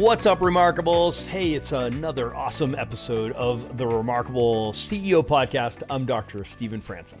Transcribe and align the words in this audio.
What's 0.00 0.24
up, 0.24 0.38
Remarkables? 0.38 1.26
Hey, 1.26 1.52
it's 1.52 1.72
another 1.72 2.34
awesome 2.34 2.74
episode 2.74 3.32
of 3.32 3.76
the 3.76 3.86
Remarkable 3.86 4.72
CEO 4.72 5.22
podcast. 5.22 5.82
I'm 5.90 6.06
Dr. 6.06 6.42
Stephen 6.42 6.80
Franson. 6.80 7.18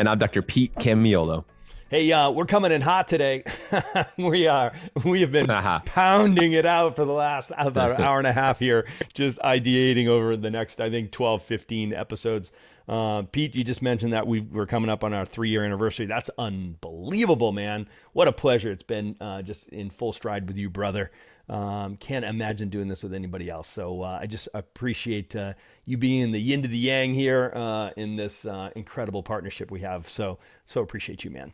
And 0.00 0.08
I'm 0.08 0.18
Dr. 0.18 0.42
Pete 0.42 0.74
Camiolo. 0.74 1.44
Hey, 1.90 2.10
uh, 2.10 2.32
we're 2.32 2.44
coming 2.44 2.72
in 2.72 2.80
hot 2.80 3.06
today. 3.06 3.44
we 4.18 4.48
are. 4.48 4.72
We 5.04 5.20
have 5.20 5.30
been 5.30 5.48
uh-huh. 5.48 5.82
pounding 5.84 6.54
it 6.54 6.66
out 6.66 6.96
for 6.96 7.04
the 7.04 7.12
last 7.12 7.52
about 7.56 7.92
an 7.92 8.02
hour 8.02 8.18
and 8.18 8.26
a 8.26 8.32
half 8.32 8.58
here, 8.58 8.88
just 9.14 9.38
ideating 9.38 10.08
over 10.08 10.36
the 10.36 10.50
next, 10.50 10.80
I 10.80 10.90
think, 10.90 11.12
12, 11.12 11.40
15 11.44 11.94
episodes. 11.94 12.50
Uh, 12.88 13.22
Pete, 13.22 13.54
you 13.54 13.62
just 13.62 13.82
mentioned 13.82 14.14
that 14.14 14.26
we 14.26 14.46
are 14.56 14.66
coming 14.66 14.88
up 14.88 15.04
on 15.04 15.12
our 15.12 15.26
three 15.26 15.50
year 15.50 15.64
anniversary. 15.64 16.06
That's 16.06 16.30
unbelievable, 16.38 17.52
man. 17.52 17.86
What 18.12 18.28
a 18.28 18.32
pleasure 18.32 18.72
it's 18.72 18.82
been 18.82 19.16
uh, 19.20 19.42
just 19.42 19.68
in 19.68 19.90
full 19.90 20.12
stride 20.12 20.48
with 20.48 20.56
you, 20.56 20.70
brother. 20.70 21.10
Um, 21.50 21.96
can't 21.96 22.24
imagine 22.24 22.68
doing 22.68 22.88
this 22.88 23.02
with 23.02 23.14
anybody 23.14 23.48
else. 23.48 23.68
So 23.68 24.02
uh, 24.02 24.18
I 24.20 24.26
just 24.26 24.48
appreciate 24.52 25.34
uh, 25.34 25.54
you 25.84 25.96
being 25.96 26.30
the 26.30 26.40
yin 26.40 26.62
to 26.62 26.68
the 26.68 26.76
yang 26.76 27.14
here 27.14 27.52
uh, 27.54 27.90
in 27.96 28.16
this 28.16 28.44
uh, 28.46 28.70
incredible 28.74 29.22
partnership 29.22 29.70
we 29.70 29.80
have. 29.80 30.08
So 30.08 30.38
so 30.64 30.82
appreciate 30.82 31.24
you, 31.24 31.30
man. 31.30 31.52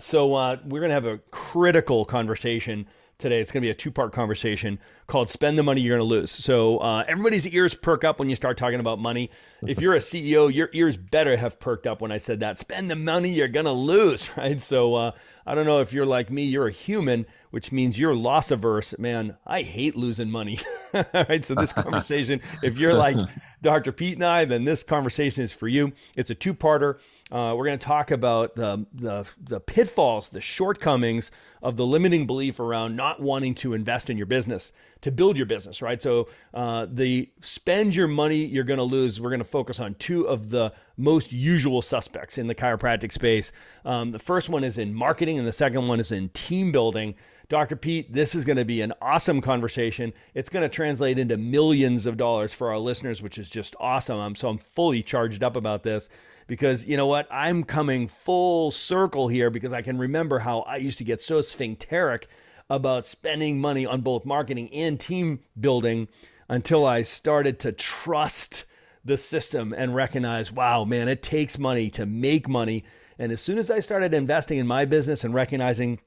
so 0.00 0.58
we're 0.64 0.80
gonna 0.80 0.94
have 0.94 1.06
a 1.06 1.18
critical 1.30 2.04
conversation 2.04 2.86
today. 3.22 3.40
It's 3.40 3.50
going 3.50 3.62
to 3.62 3.66
be 3.66 3.70
a 3.70 3.74
two 3.74 3.90
part 3.90 4.12
conversation 4.12 4.78
called 5.06 5.30
Spend 5.30 5.56
the 5.56 5.62
Money 5.62 5.80
You're 5.80 5.96
Going 5.96 6.08
to 6.08 6.14
Lose. 6.14 6.30
So, 6.30 6.78
uh, 6.78 7.04
everybody's 7.08 7.46
ears 7.46 7.74
perk 7.74 8.04
up 8.04 8.18
when 8.18 8.28
you 8.28 8.36
start 8.36 8.58
talking 8.58 8.80
about 8.80 8.98
money. 8.98 9.30
If 9.66 9.80
you're 9.80 9.94
a 9.94 9.98
CEO, 9.98 10.52
your 10.52 10.68
ears 10.72 10.96
better 10.96 11.36
have 11.36 11.58
perked 11.58 11.86
up 11.86 12.02
when 12.02 12.12
I 12.12 12.18
said 12.18 12.40
that. 12.40 12.58
Spend 12.58 12.90
the 12.90 12.96
money 12.96 13.30
you're 13.30 13.48
going 13.48 13.66
to 13.66 13.72
lose, 13.72 14.28
right? 14.36 14.60
So, 14.60 14.94
uh, 14.94 15.12
I 15.46 15.54
don't 15.54 15.66
know 15.66 15.80
if 15.80 15.92
you're 15.92 16.06
like 16.06 16.30
me, 16.30 16.44
you're 16.44 16.68
a 16.68 16.72
human, 16.72 17.26
which 17.50 17.72
means 17.72 17.98
you're 17.98 18.14
loss 18.14 18.50
averse. 18.50 18.96
Man, 18.98 19.36
I 19.46 19.62
hate 19.62 19.96
losing 19.96 20.30
money. 20.30 20.58
right. 21.14 21.44
So, 21.44 21.54
this 21.54 21.72
conversation, 21.72 22.42
if 22.62 22.76
you're 22.76 22.94
like 22.94 23.16
Dr. 23.62 23.92
Pete 23.92 24.14
and 24.14 24.24
I, 24.24 24.44
then 24.44 24.64
this 24.64 24.82
conversation 24.82 25.44
is 25.44 25.52
for 25.52 25.68
you. 25.68 25.92
It's 26.16 26.30
a 26.30 26.34
two 26.34 26.52
parter. 26.52 26.98
Uh, 27.30 27.54
we're 27.56 27.64
going 27.64 27.78
to 27.78 27.86
talk 27.86 28.10
about 28.10 28.56
the, 28.56 28.84
the, 28.92 29.24
the 29.40 29.60
pitfalls, 29.60 30.28
the 30.28 30.40
shortcomings 30.40 31.30
of 31.62 31.76
the 31.76 31.86
limiting 31.86 32.26
belief 32.26 32.58
around 32.58 32.96
not 32.96 33.20
wanting 33.20 33.54
to 33.54 33.72
invest 33.72 34.10
in 34.10 34.16
your 34.16 34.26
business 34.26 34.72
to 35.00 35.12
build 35.12 35.36
your 35.36 35.46
business, 35.46 35.80
right? 35.80 36.02
So, 36.02 36.28
uh, 36.52 36.86
the 36.90 37.30
spend 37.40 37.94
your 37.94 38.08
money 38.08 38.44
you're 38.44 38.64
going 38.64 38.78
to 38.78 38.84
lose, 38.84 39.20
we're 39.20 39.30
going 39.30 39.38
to 39.38 39.44
focus 39.44 39.78
on 39.78 39.94
two 39.94 40.26
of 40.26 40.50
the 40.50 40.72
most 40.96 41.32
usual 41.32 41.80
suspects 41.80 42.36
in 42.36 42.48
the 42.48 42.54
chiropractic 42.54 43.12
space. 43.12 43.52
Um, 43.84 44.10
the 44.10 44.18
first 44.18 44.48
one 44.48 44.64
is 44.64 44.76
in 44.76 44.92
marketing, 44.92 45.38
and 45.38 45.46
the 45.46 45.52
second 45.52 45.86
one 45.86 46.00
is 46.00 46.10
in 46.10 46.30
team 46.30 46.72
building. 46.72 47.14
Dr. 47.52 47.76
Pete, 47.76 48.10
this 48.10 48.34
is 48.34 48.46
going 48.46 48.56
to 48.56 48.64
be 48.64 48.80
an 48.80 48.94
awesome 49.02 49.42
conversation. 49.42 50.14
It's 50.32 50.48
going 50.48 50.62
to 50.62 50.74
translate 50.74 51.18
into 51.18 51.36
millions 51.36 52.06
of 52.06 52.16
dollars 52.16 52.54
for 52.54 52.70
our 52.70 52.78
listeners, 52.78 53.20
which 53.20 53.36
is 53.36 53.50
just 53.50 53.76
awesome. 53.78 54.18
I'm 54.18 54.34
so 54.34 54.48
I'm 54.48 54.56
fully 54.56 55.02
charged 55.02 55.44
up 55.44 55.54
about 55.54 55.82
this 55.82 56.08
because 56.46 56.86
you 56.86 56.96
know 56.96 57.06
what? 57.06 57.28
I'm 57.30 57.62
coming 57.62 58.08
full 58.08 58.70
circle 58.70 59.28
here 59.28 59.50
because 59.50 59.74
I 59.74 59.82
can 59.82 59.98
remember 59.98 60.38
how 60.38 60.60
I 60.60 60.76
used 60.76 60.96
to 60.96 61.04
get 61.04 61.20
so 61.20 61.42
sphincteric 61.42 62.26
about 62.70 63.04
spending 63.04 63.60
money 63.60 63.84
on 63.84 64.00
both 64.00 64.24
marketing 64.24 64.72
and 64.72 64.98
team 64.98 65.40
building 65.60 66.08
until 66.48 66.86
I 66.86 67.02
started 67.02 67.58
to 67.60 67.72
trust 67.72 68.64
the 69.04 69.18
system 69.18 69.74
and 69.76 69.94
recognize, 69.94 70.50
wow, 70.50 70.84
man, 70.86 71.06
it 71.06 71.22
takes 71.22 71.58
money 71.58 71.90
to 71.90 72.06
make 72.06 72.48
money. 72.48 72.82
And 73.18 73.30
as 73.30 73.42
soon 73.42 73.58
as 73.58 73.70
I 73.70 73.80
started 73.80 74.14
investing 74.14 74.56
in 74.56 74.66
my 74.66 74.86
business 74.86 75.22
and 75.22 75.34
recognizing 75.34 76.00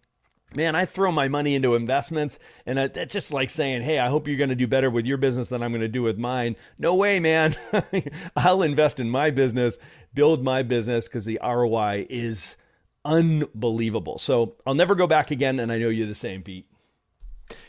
man, 0.53 0.75
I 0.75 0.85
throw 0.85 1.11
my 1.11 1.27
money 1.27 1.55
into 1.55 1.75
investments, 1.75 2.39
and 2.65 2.77
that's 2.77 3.13
just 3.13 3.33
like 3.33 3.49
saying, 3.49 3.81
hey, 3.81 3.99
I 3.99 4.07
hope 4.07 4.27
you're 4.27 4.37
going 4.37 4.49
to 4.49 4.55
do 4.55 4.67
better 4.67 4.89
with 4.89 5.05
your 5.05 5.17
business 5.17 5.49
than 5.49 5.63
I'm 5.63 5.71
going 5.71 5.81
to 5.81 5.87
do 5.87 6.03
with 6.03 6.17
mine. 6.17 6.55
No 6.79 6.95
way, 6.95 7.19
man. 7.19 7.55
I'll 8.35 8.61
invest 8.61 8.99
in 8.99 9.09
my 9.09 9.31
business, 9.31 9.77
build 10.13 10.43
my 10.43 10.63
business 10.63 11.07
because 11.07 11.25
the 11.25 11.39
ROI 11.43 12.07
is 12.09 12.57
unbelievable. 13.03 14.17
So 14.17 14.55
I'll 14.65 14.73
never 14.73 14.95
go 14.95 15.07
back 15.07 15.31
again, 15.31 15.59
and 15.59 15.71
I 15.71 15.77
know 15.77 15.89
you're 15.89 16.07
the 16.07 16.15
same, 16.15 16.41
Pete. 16.41 16.67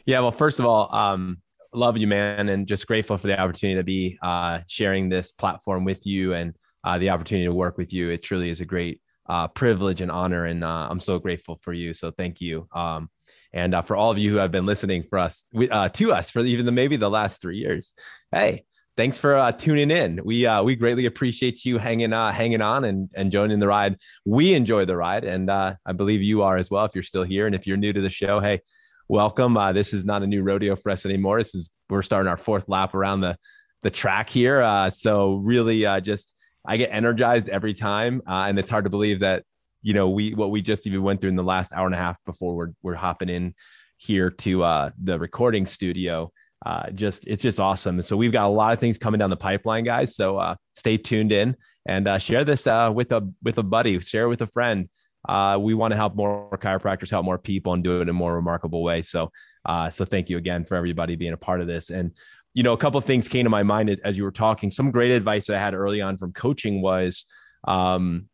Yeah, 0.04 0.20
well, 0.20 0.32
first 0.32 0.60
of 0.60 0.66
all, 0.66 0.94
um, 0.94 1.38
love 1.72 1.96
you, 1.96 2.06
man, 2.06 2.48
and 2.48 2.66
just 2.66 2.86
grateful 2.86 3.18
for 3.18 3.26
the 3.26 3.38
opportunity 3.38 3.78
to 3.78 3.84
be 3.84 4.18
uh, 4.22 4.60
sharing 4.66 5.08
this 5.08 5.32
platform 5.32 5.84
with 5.84 6.06
you 6.06 6.32
and 6.32 6.56
uh, 6.84 6.98
the 6.98 7.10
opportunity 7.10 7.46
to 7.46 7.54
work 7.54 7.76
with 7.76 7.92
you. 7.92 8.10
It 8.10 8.22
truly 8.22 8.48
is 8.48 8.60
a 8.60 8.64
great 8.64 9.00
uh, 9.28 9.48
privilege 9.48 10.00
and 10.00 10.10
honor, 10.10 10.46
and 10.46 10.64
uh, 10.64 10.88
I'm 10.90 11.00
so 11.00 11.18
grateful 11.18 11.58
for 11.62 11.72
you. 11.72 11.94
So 11.94 12.10
thank 12.10 12.40
you. 12.40 12.68
Um, 12.72 13.10
and 13.52 13.74
uh, 13.74 13.82
for 13.82 13.96
all 13.96 14.10
of 14.10 14.18
you 14.18 14.30
who 14.30 14.36
have 14.36 14.52
been 14.52 14.66
listening 14.66 15.04
for 15.08 15.18
us 15.18 15.44
uh, 15.70 15.88
to 15.88 16.12
us 16.12 16.30
for 16.30 16.40
even 16.40 16.66
the 16.66 16.72
maybe 16.72 16.96
the 16.96 17.10
last 17.10 17.40
three 17.40 17.58
years, 17.58 17.94
hey, 18.30 18.64
thanks 18.96 19.18
for 19.18 19.36
uh, 19.36 19.52
tuning 19.52 19.90
in. 19.90 20.20
We 20.24 20.46
uh, 20.46 20.62
we 20.62 20.74
greatly 20.74 21.06
appreciate 21.06 21.64
you 21.64 21.78
hanging 21.78 22.12
uh, 22.12 22.32
hanging 22.32 22.60
on 22.60 22.84
and 22.84 23.08
and 23.14 23.30
joining 23.30 23.58
the 23.58 23.66
ride. 23.66 23.96
We 24.24 24.54
enjoy 24.54 24.84
the 24.84 24.96
ride, 24.96 25.24
and 25.24 25.50
uh, 25.50 25.74
I 25.84 25.92
believe 25.92 26.22
you 26.22 26.42
are 26.42 26.56
as 26.56 26.70
well. 26.70 26.84
If 26.84 26.94
you're 26.94 27.04
still 27.04 27.24
here, 27.24 27.46
and 27.46 27.54
if 27.54 27.66
you're 27.66 27.76
new 27.76 27.92
to 27.92 28.00
the 28.00 28.10
show, 28.10 28.40
hey, 28.40 28.60
welcome. 29.08 29.56
Uh, 29.56 29.72
this 29.72 29.92
is 29.92 30.04
not 30.04 30.22
a 30.22 30.26
new 30.26 30.42
rodeo 30.42 30.76
for 30.76 30.90
us 30.90 31.04
anymore. 31.04 31.38
This 31.38 31.54
is 31.54 31.70
we're 31.88 32.02
starting 32.02 32.28
our 32.28 32.36
fourth 32.36 32.68
lap 32.68 32.94
around 32.94 33.20
the 33.20 33.36
the 33.82 33.90
track 33.90 34.28
here. 34.28 34.62
Uh, 34.62 34.90
so 34.90 35.36
really, 35.36 35.86
uh, 35.86 36.00
just 36.00 36.35
I 36.66 36.76
get 36.76 36.90
energized 36.92 37.48
every 37.48 37.74
time, 37.74 38.22
uh, 38.26 38.44
and 38.48 38.58
it's 38.58 38.70
hard 38.70 38.84
to 38.84 38.90
believe 38.90 39.20
that 39.20 39.44
you 39.82 39.94
know 39.94 40.08
we 40.08 40.34
what 40.34 40.50
we 40.50 40.62
just 40.62 40.86
even 40.86 41.02
went 41.02 41.20
through 41.20 41.30
in 41.30 41.36
the 41.36 41.42
last 41.42 41.72
hour 41.72 41.86
and 41.86 41.94
a 41.94 41.98
half 41.98 42.16
before 42.24 42.54
we're 42.54 42.72
we're 42.82 42.94
hopping 42.94 43.28
in 43.28 43.54
here 43.98 44.30
to 44.30 44.62
uh, 44.62 44.90
the 45.02 45.18
recording 45.18 45.66
studio. 45.66 46.30
Uh, 46.64 46.90
just 46.90 47.26
it's 47.26 47.42
just 47.42 47.60
awesome. 47.60 48.02
So 48.02 48.16
we've 48.16 48.32
got 48.32 48.46
a 48.46 48.48
lot 48.48 48.72
of 48.72 48.80
things 48.80 48.98
coming 48.98 49.18
down 49.18 49.30
the 49.30 49.36
pipeline, 49.36 49.84
guys. 49.84 50.16
So 50.16 50.38
uh, 50.38 50.56
stay 50.74 50.96
tuned 50.96 51.32
in 51.32 51.56
and 51.86 52.08
uh, 52.08 52.18
share 52.18 52.44
this 52.44 52.66
uh, 52.66 52.90
with 52.94 53.12
a 53.12 53.28
with 53.42 53.58
a 53.58 53.62
buddy, 53.62 54.00
share 54.00 54.28
with 54.28 54.40
a 54.40 54.46
friend. 54.46 54.88
Uh, 55.28 55.58
we 55.60 55.74
want 55.74 55.92
to 55.92 55.96
help 55.96 56.14
more 56.14 56.56
chiropractors, 56.62 57.10
help 57.10 57.24
more 57.24 57.38
people, 57.38 57.72
and 57.72 57.82
do 57.82 57.98
it 57.98 58.02
in 58.02 58.08
a 58.08 58.12
more 58.12 58.34
remarkable 58.34 58.82
way. 58.82 59.02
So, 59.02 59.30
uh, 59.64 59.90
so 59.90 60.04
thank 60.04 60.30
you 60.30 60.36
again 60.36 60.64
for 60.64 60.76
everybody 60.76 61.16
being 61.16 61.32
a 61.32 61.36
part 61.36 61.60
of 61.60 61.66
this. 61.66 61.90
And 61.90 62.12
you 62.56 62.62
know, 62.62 62.72
a 62.72 62.78
couple 62.78 62.96
of 62.96 63.04
things 63.04 63.28
came 63.28 63.44
to 63.44 63.50
my 63.50 63.62
mind 63.62 64.00
as 64.02 64.16
you 64.16 64.24
were 64.24 64.32
talking. 64.32 64.70
Some 64.70 64.90
great 64.90 65.12
advice 65.12 65.46
that 65.46 65.56
I 65.56 65.60
had 65.60 65.74
early 65.74 66.00
on 66.00 66.16
from 66.16 66.32
coaching 66.32 66.80
was 66.80 67.26
um, 67.68 68.30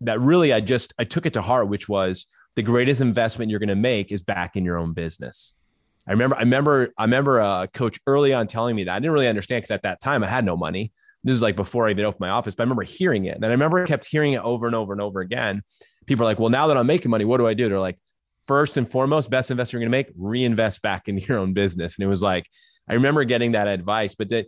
that 0.00 0.18
really 0.18 0.50
I 0.50 0.62
just 0.62 0.94
I 0.98 1.04
took 1.04 1.26
it 1.26 1.34
to 1.34 1.42
heart, 1.42 1.68
which 1.68 1.86
was 1.86 2.26
the 2.54 2.62
greatest 2.62 3.02
investment 3.02 3.50
you're 3.50 3.60
going 3.60 3.68
to 3.68 3.74
make 3.76 4.12
is 4.12 4.22
back 4.22 4.56
in 4.56 4.64
your 4.64 4.78
own 4.78 4.94
business. 4.94 5.54
I 6.08 6.12
remember, 6.12 6.36
I 6.36 6.40
remember, 6.40 6.94
I 6.96 7.04
remember 7.04 7.40
a 7.40 7.68
coach 7.70 8.00
early 8.06 8.32
on 8.32 8.46
telling 8.46 8.76
me 8.76 8.84
that 8.84 8.94
I 8.94 8.98
didn't 8.98 9.12
really 9.12 9.28
understand 9.28 9.64
because 9.64 9.74
at 9.74 9.82
that 9.82 10.00
time 10.00 10.24
I 10.24 10.28
had 10.28 10.46
no 10.46 10.56
money. 10.56 10.90
This 11.22 11.34
is 11.34 11.42
like 11.42 11.54
before 11.54 11.86
I 11.86 11.90
even 11.90 12.06
opened 12.06 12.20
my 12.20 12.30
office, 12.30 12.54
but 12.54 12.62
I 12.62 12.64
remember 12.64 12.84
hearing 12.84 13.26
it. 13.26 13.34
And 13.34 13.44
I 13.44 13.48
remember 13.48 13.84
kept 13.84 14.06
hearing 14.06 14.32
it 14.32 14.40
over 14.40 14.64
and 14.64 14.74
over 14.74 14.94
and 14.94 15.02
over 15.02 15.20
again. 15.20 15.62
People 16.06 16.24
are 16.24 16.30
like, 16.30 16.38
well, 16.38 16.48
now 16.48 16.68
that 16.68 16.78
I'm 16.78 16.86
making 16.86 17.10
money, 17.10 17.26
what 17.26 17.38
do 17.38 17.46
I 17.46 17.52
do? 17.52 17.68
They're 17.68 17.78
like, 17.78 17.98
first 18.46 18.78
and 18.78 18.90
foremost, 18.90 19.28
best 19.28 19.50
investment 19.50 19.82
you're 19.82 19.90
going 19.90 20.04
to 20.04 20.10
make, 20.10 20.16
reinvest 20.16 20.80
back 20.80 21.08
in 21.08 21.18
your 21.18 21.36
own 21.36 21.52
business. 21.52 21.98
And 21.98 22.06
it 22.06 22.08
was 22.08 22.22
like, 22.22 22.46
I 22.88 22.94
remember 22.94 23.24
getting 23.24 23.52
that 23.52 23.68
advice, 23.68 24.14
but 24.14 24.30
that 24.30 24.46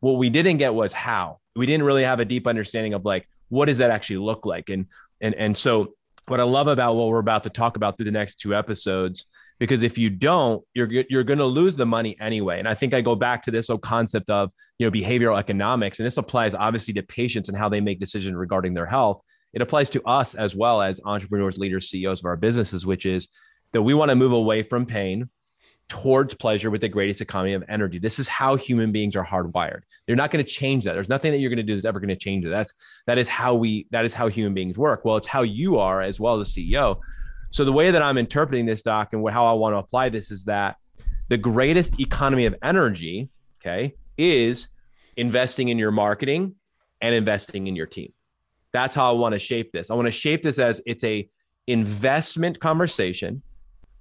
what 0.00 0.12
we 0.12 0.30
didn't 0.30 0.58
get 0.58 0.74
was 0.74 0.92
how. 0.92 1.38
We 1.56 1.66
didn't 1.66 1.84
really 1.84 2.04
have 2.04 2.20
a 2.20 2.24
deep 2.24 2.46
understanding 2.46 2.94
of 2.94 3.04
like 3.04 3.28
what 3.48 3.66
does 3.66 3.78
that 3.78 3.90
actually 3.90 4.18
look 4.18 4.46
like, 4.46 4.68
and 4.68 4.86
and 5.20 5.34
and 5.34 5.56
so 5.56 5.94
what 6.26 6.40
I 6.40 6.44
love 6.44 6.68
about 6.68 6.94
what 6.96 7.08
we're 7.08 7.18
about 7.18 7.44
to 7.44 7.50
talk 7.50 7.76
about 7.76 7.96
through 7.96 8.04
the 8.04 8.12
next 8.12 8.36
two 8.36 8.54
episodes, 8.54 9.26
because 9.58 9.82
if 9.82 9.98
you 9.98 10.10
don't, 10.10 10.62
you're 10.74 10.88
you're 11.08 11.24
going 11.24 11.38
to 11.38 11.46
lose 11.46 11.74
the 11.74 11.86
money 11.86 12.16
anyway. 12.20 12.58
And 12.58 12.68
I 12.68 12.74
think 12.74 12.94
I 12.94 13.00
go 13.00 13.14
back 13.14 13.42
to 13.44 13.50
this 13.50 13.68
whole 13.68 13.78
concept 13.78 14.30
of 14.30 14.50
you 14.78 14.86
know 14.86 14.90
behavioral 14.90 15.38
economics, 15.38 15.98
and 15.98 16.06
this 16.06 16.18
applies 16.18 16.54
obviously 16.54 16.94
to 16.94 17.02
patients 17.02 17.48
and 17.48 17.58
how 17.58 17.68
they 17.68 17.80
make 17.80 17.98
decisions 17.98 18.36
regarding 18.36 18.74
their 18.74 18.86
health. 18.86 19.22
It 19.54 19.62
applies 19.62 19.90
to 19.90 20.02
us 20.04 20.34
as 20.34 20.54
well 20.54 20.82
as 20.82 21.00
entrepreneurs, 21.04 21.56
leaders, 21.56 21.88
CEOs 21.88 22.20
of 22.20 22.26
our 22.26 22.36
businesses, 22.36 22.84
which 22.84 23.06
is 23.06 23.28
that 23.72 23.82
we 23.82 23.94
want 23.94 24.10
to 24.10 24.14
move 24.14 24.32
away 24.32 24.62
from 24.62 24.86
pain 24.86 25.30
towards 25.88 26.34
pleasure 26.34 26.70
with 26.70 26.80
the 26.80 26.88
greatest 26.88 27.20
economy 27.20 27.54
of 27.54 27.64
energy. 27.68 27.98
This 27.98 28.18
is 28.18 28.28
how 28.28 28.56
human 28.56 28.92
beings 28.92 29.16
are 29.16 29.24
hardwired. 29.24 29.80
They're 30.06 30.16
not 30.16 30.30
going 30.30 30.44
to 30.44 30.50
change 30.50 30.84
that. 30.84 30.92
There's 30.92 31.08
nothing 31.08 31.32
that 31.32 31.38
you're 31.38 31.50
going 31.50 31.58
to 31.58 31.62
do 31.62 31.74
that's 31.74 31.86
ever 31.86 32.00
going 32.00 32.08
to 32.08 32.16
change 32.16 32.44
it. 32.44 32.50
That's 32.50 32.72
that 33.06 33.18
is 33.18 33.28
how 33.28 33.54
we 33.54 33.86
that 33.90 34.04
is 34.04 34.14
how 34.14 34.28
human 34.28 34.54
beings 34.54 34.76
work. 34.76 35.04
Well, 35.04 35.16
it's 35.16 35.28
how 35.28 35.42
you 35.42 35.78
are 35.78 36.02
as 36.02 36.20
well 36.20 36.40
as 36.40 36.52
CEO. 36.52 36.98
So 37.50 37.64
the 37.64 37.72
way 37.72 37.90
that 37.90 38.02
I'm 38.02 38.18
interpreting 38.18 38.66
this 38.66 38.82
doc 38.82 39.12
and 39.12 39.28
how 39.30 39.46
I 39.46 39.52
want 39.52 39.74
to 39.74 39.78
apply 39.78 40.10
this 40.10 40.30
is 40.30 40.44
that 40.44 40.76
the 41.28 41.38
greatest 41.38 42.00
economy 42.00 42.46
of 42.46 42.54
energy, 42.62 43.30
okay, 43.60 43.94
is 44.16 44.68
investing 45.16 45.68
in 45.68 45.78
your 45.78 45.90
marketing 45.90 46.54
and 47.00 47.14
investing 47.14 47.66
in 47.66 47.76
your 47.76 47.86
team. 47.86 48.12
That's 48.72 48.94
how 48.94 49.10
I 49.10 49.12
want 49.12 49.32
to 49.32 49.38
shape 49.38 49.72
this. 49.72 49.90
I 49.90 49.94
want 49.94 50.06
to 50.06 50.12
shape 50.12 50.42
this 50.42 50.58
as 50.58 50.80
it's 50.86 51.04
a 51.04 51.28
investment 51.66 52.60
conversation 52.60 53.42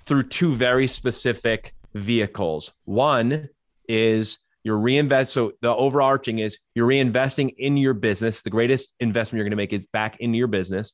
through 0.05 0.23
two 0.23 0.55
very 0.55 0.87
specific 0.87 1.73
vehicles. 1.97 2.71
One 2.85 3.49
is 3.87 4.39
you're 4.63 4.77
reinvest. 4.77 5.31
So 5.31 5.53
the 5.61 5.73
overarching 5.73 6.39
is 6.39 6.59
you're 6.75 6.87
reinvesting 6.87 7.55
in 7.57 7.77
your 7.77 7.93
business. 7.93 8.41
The 8.41 8.49
greatest 8.49 8.93
investment 8.99 9.37
you're 9.37 9.45
going 9.45 9.51
to 9.51 9.57
make 9.57 9.73
is 9.73 9.85
back 9.85 10.17
into 10.19 10.37
your 10.37 10.47
business. 10.47 10.93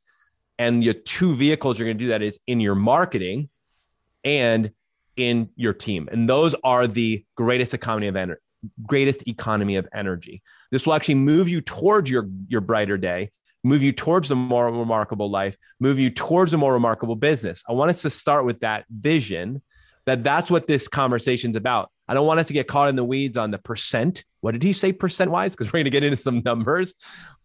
And 0.60 0.84
your 0.84 0.94
two 0.94 1.34
vehicles 1.34 1.80
you're 1.80 1.88
going 1.88 1.98
to 1.98 2.04
do 2.04 2.10
that 2.10 2.22
is 2.22 2.40
in 2.46 2.60
your 2.60 2.76
marketing 2.76 3.50
and 4.24 4.72
in 5.16 5.50
your 5.56 5.74
team. 5.74 6.08
And 6.12 6.30
those 6.30 6.56
are 6.64 6.88
the 6.88 7.26
greatest 7.36 7.74
economy 7.74 8.08
of 8.08 8.16
energy, 8.16 8.42
greatest 8.86 9.28
economy 9.28 9.76
of 9.78 9.88
energy. 9.94 10.44
This 10.72 10.86
will 10.86 10.94
actually 10.94 11.16
move 11.16 11.50
you 11.50 11.62
towards 11.62 12.10
your, 12.10 12.30
your 12.48 12.62
brighter 12.62 12.98
day, 12.98 13.32
move 13.64 13.82
you 13.82 13.92
towards 13.92 14.30
a 14.30 14.36
more 14.36 14.72
remarkable 14.72 15.32
life, 15.32 15.58
move 15.80 16.00
you 16.00 16.10
towards 16.12 16.54
a 16.54 16.58
more 16.58 16.74
remarkable 16.74 17.16
business. 17.16 17.64
I 17.68 17.74
want 17.74 17.90
us 17.90 18.04
to 18.04 18.10
start 18.10 18.46
with 18.46 18.60
that 18.60 18.86
vision 18.90 19.62
that 20.06 20.24
that's 20.24 20.52
what 20.52 20.68
this 20.68 20.88
conversation's 20.88 21.56
about. 21.56 21.90
I 22.08 22.14
don't 22.14 22.28
want 22.28 22.40
us 22.40 22.48
to 22.48 22.54
get 22.54 22.68
caught 22.68 22.90
in 22.90 22.96
the 22.96 23.04
weeds 23.04 23.38
on 23.38 23.52
the 23.52 23.58
percent. 23.58 24.26
What 24.42 24.52
did 24.52 24.64
he 24.64 24.74
say 24.74 24.92
percent 24.92 25.32
wise? 25.32 25.54
Because 25.56 25.68
we're 25.68 25.80
going 25.80 25.86
to 25.86 25.92
get 25.92 26.04
into 26.04 26.18
some 26.18 26.42
numbers. 26.44 26.94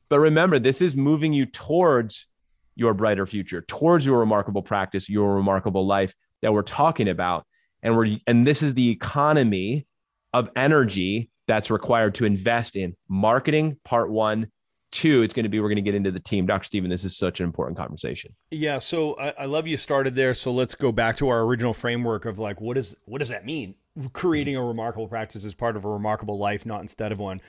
But 0.09 0.21
remember, 0.21 0.59
this 0.59 0.81
is 0.81 0.97
moving 0.97 1.33
you 1.33 1.47
towards 1.47 2.27
your 2.75 2.95
brighter 2.95 3.27
future, 3.27 3.63
towards 3.63 4.07
your 4.07 4.19
remarkable 4.19 4.63
practice, 4.63 5.09
your 5.09 5.35
remarkable 5.35 5.87
life 5.87 6.15
that 6.43 6.53
we're 6.53 6.63
talking 6.63 7.09
about. 7.09 7.45
And 7.83 7.97
we're 7.97 8.19
and 8.27 8.47
this 8.47 8.63
is 8.63 8.75
the 8.75 8.91
economy 8.91 9.87
of 10.33 10.51
energy 10.57 11.31
that's 11.47 11.71
required 11.71 12.15
to 12.17 12.25
invest 12.25 12.77
in 12.77 12.97
marketing, 13.09 13.79
part 13.85 14.11
one, 14.11 14.51
two, 14.91 15.23
it's 15.23 15.35
going 15.35 15.45
to 15.45 15.49
be 15.49 15.61
we're 15.61 15.69
going 15.69 15.77
to 15.77 15.83
get 15.83 15.95
into 15.95 16.11
the 16.11 16.21
team. 16.21 16.47
Dr. 16.47 16.65
Stephen, 16.65 16.91
this 16.91 17.05
is 17.05 17.17
such 17.17 17.41
an 17.41 17.45
important 17.45 17.77
conversation. 17.77 18.35
Yeah. 18.51 18.79
So 18.79 19.15
I, 19.15 19.31
I, 19.41 19.45
love 19.47 19.67
you 19.67 19.77
started 19.77 20.15
there. 20.15 20.35
So 20.35 20.53
let's 20.53 20.75
go 20.75 20.93
back 20.93 21.17
to 21.19 21.29
our 21.29 21.41
original 21.41 21.75
framework 21.75 22.25
of 22.25 22.39
like 22.39 22.61
what 22.61 22.79
is 22.79 22.97
what 23.05 23.19
does 23.19 23.29
that 23.29 23.45
mean? 23.45 23.75
Creating 24.13 24.57
a 24.57 24.65
remarkable 24.65 25.09
practice 25.09 25.45
is 25.45 25.55
part 25.55 25.77
of 25.77 25.85
a 25.85 25.89
remarkable 25.89 26.39
life, 26.39 26.65
not 26.65 26.81
instead 26.81 27.13
of 27.13 27.19
one. 27.19 27.41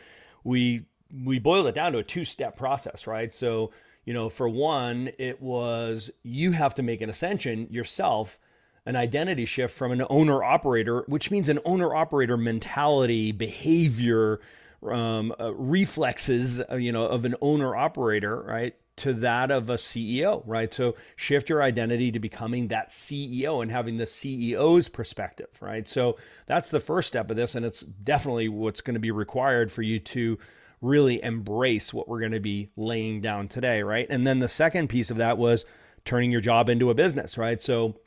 We 0.44 0.86
we 1.26 1.40
boiled 1.40 1.68
it 1.68 1.76
down 1.76 1.94
to 1.94 2.00
a 2.00 2.04
two 2.04 2.26
step 2.26 2.58
process, 2.58 3.08
right? 3.08 3.34
So 3.34 3.72
you 4.06 4.14
know, 4.14 4.30
for 4.30 4.50
one, 4.50 5.12
it 5.18 5.42
was 5.42 6.10
you 6.24 6.52
have 6.52 6.74
to 6.76 6.84
make 6.84 7.02
an 7.02 7.10
ascension 7.10 7.68
yourself 7.70 8.40
an 8.86 8.96
identity 8.96 9.46
shift 9.46 9.76
from 9.76 9.92
an 9.92 10.04
owner 10.10 10.44
operator, 10.44 11.04
which 11.08 11.30
means 11.30 11.48
an 11.48 11.60
owner 11.64 11.94
operator 11.94 12.38
mentality, 12.38 13.32
behavior, 13.32 14.40
um, 14.88 15.34
uh, 15.40 15.54
reflexes, 15.54 16.62
uh, 16.72 16.76
you 16.76 16.92
know, 16.92 17.06
of 17.06 17.26
an 17.26 17.36
owner 17.42 17.76
operator, 17.76 18.42
right, 18.42 18.76
to 18.98 19.14
that 19.14 19.52
of 19.52 19.70
a 19.70 19.76
CEO, 19.76 20.44
right? 20.46 20.74
So 20.74 20.96
shift 21.16 21.50
your 21.50 21.64
identity 21.64 22.12
to 22.12 22.20
becoming 22.20 22.68
that 22.68 22.90
CEO 22.90 23.62
and 23.62 23.72
having 23.72 23.98
the 23.98 24.04
CEO's 24.04 24.90
perspective, 24.90 25.50
right? 25.62 25.88
So 25.88 26.18
that's 26.48 26.70
the 26.70 26.80
first 26.80 27.08
step 27.08 27.30
of 27.30 27.38
this, 27.38 27.56
and 27.56 27.66
it's 27.66 27.82
definitely 27.82 28.50
what's 28.50 28.82
going 28.82 28.96
to 28.96 29.00
be 29.00 29.12
required 29.12 29.72
for 29.72 29.82
you 29.82 30.00
to 30.00 30.38
really 30.82 31.22
embrace 31.24 31.94
what 31.94 32.08
we're 32.08 32.20
going 32.20 32.32
to 32.32 32.40
be 32.40 32.70
laying 32.78 33.22
down 33.22 33.48
today, 33.48 33.84
right? 33.84 34.08
And 34.10 34.26
then 34.26 34.40
the 34.40 34.48
second 34.48 34.88
piece 34.88 35.12
of 35.12 35.18
that 35.18 35.38
was 35.38 35.66
turning 36.06 36.32
your 36.32 36.42
job 36.42 36.70
into 36.70 36.90
a 36.90 36.94
business, 36.94 37.38
right? 37.38 37.62
So, 37.62 38.00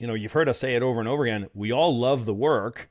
you 0.00 0.06
know, 0.06 0.14
you've 0.14 0.32
heard 0.32 0.48
us 0.48 0.58
say 0.58 0.74
it 0.74 0.82
over 0.82 0.98
and 0.98 1.08
over 1.08 1.24
again. 1.24 1.48
We 1.54 1.72
all 1.72 1.96
love 1.96 2.24
the 2.24 2.34
work 2.34 2.88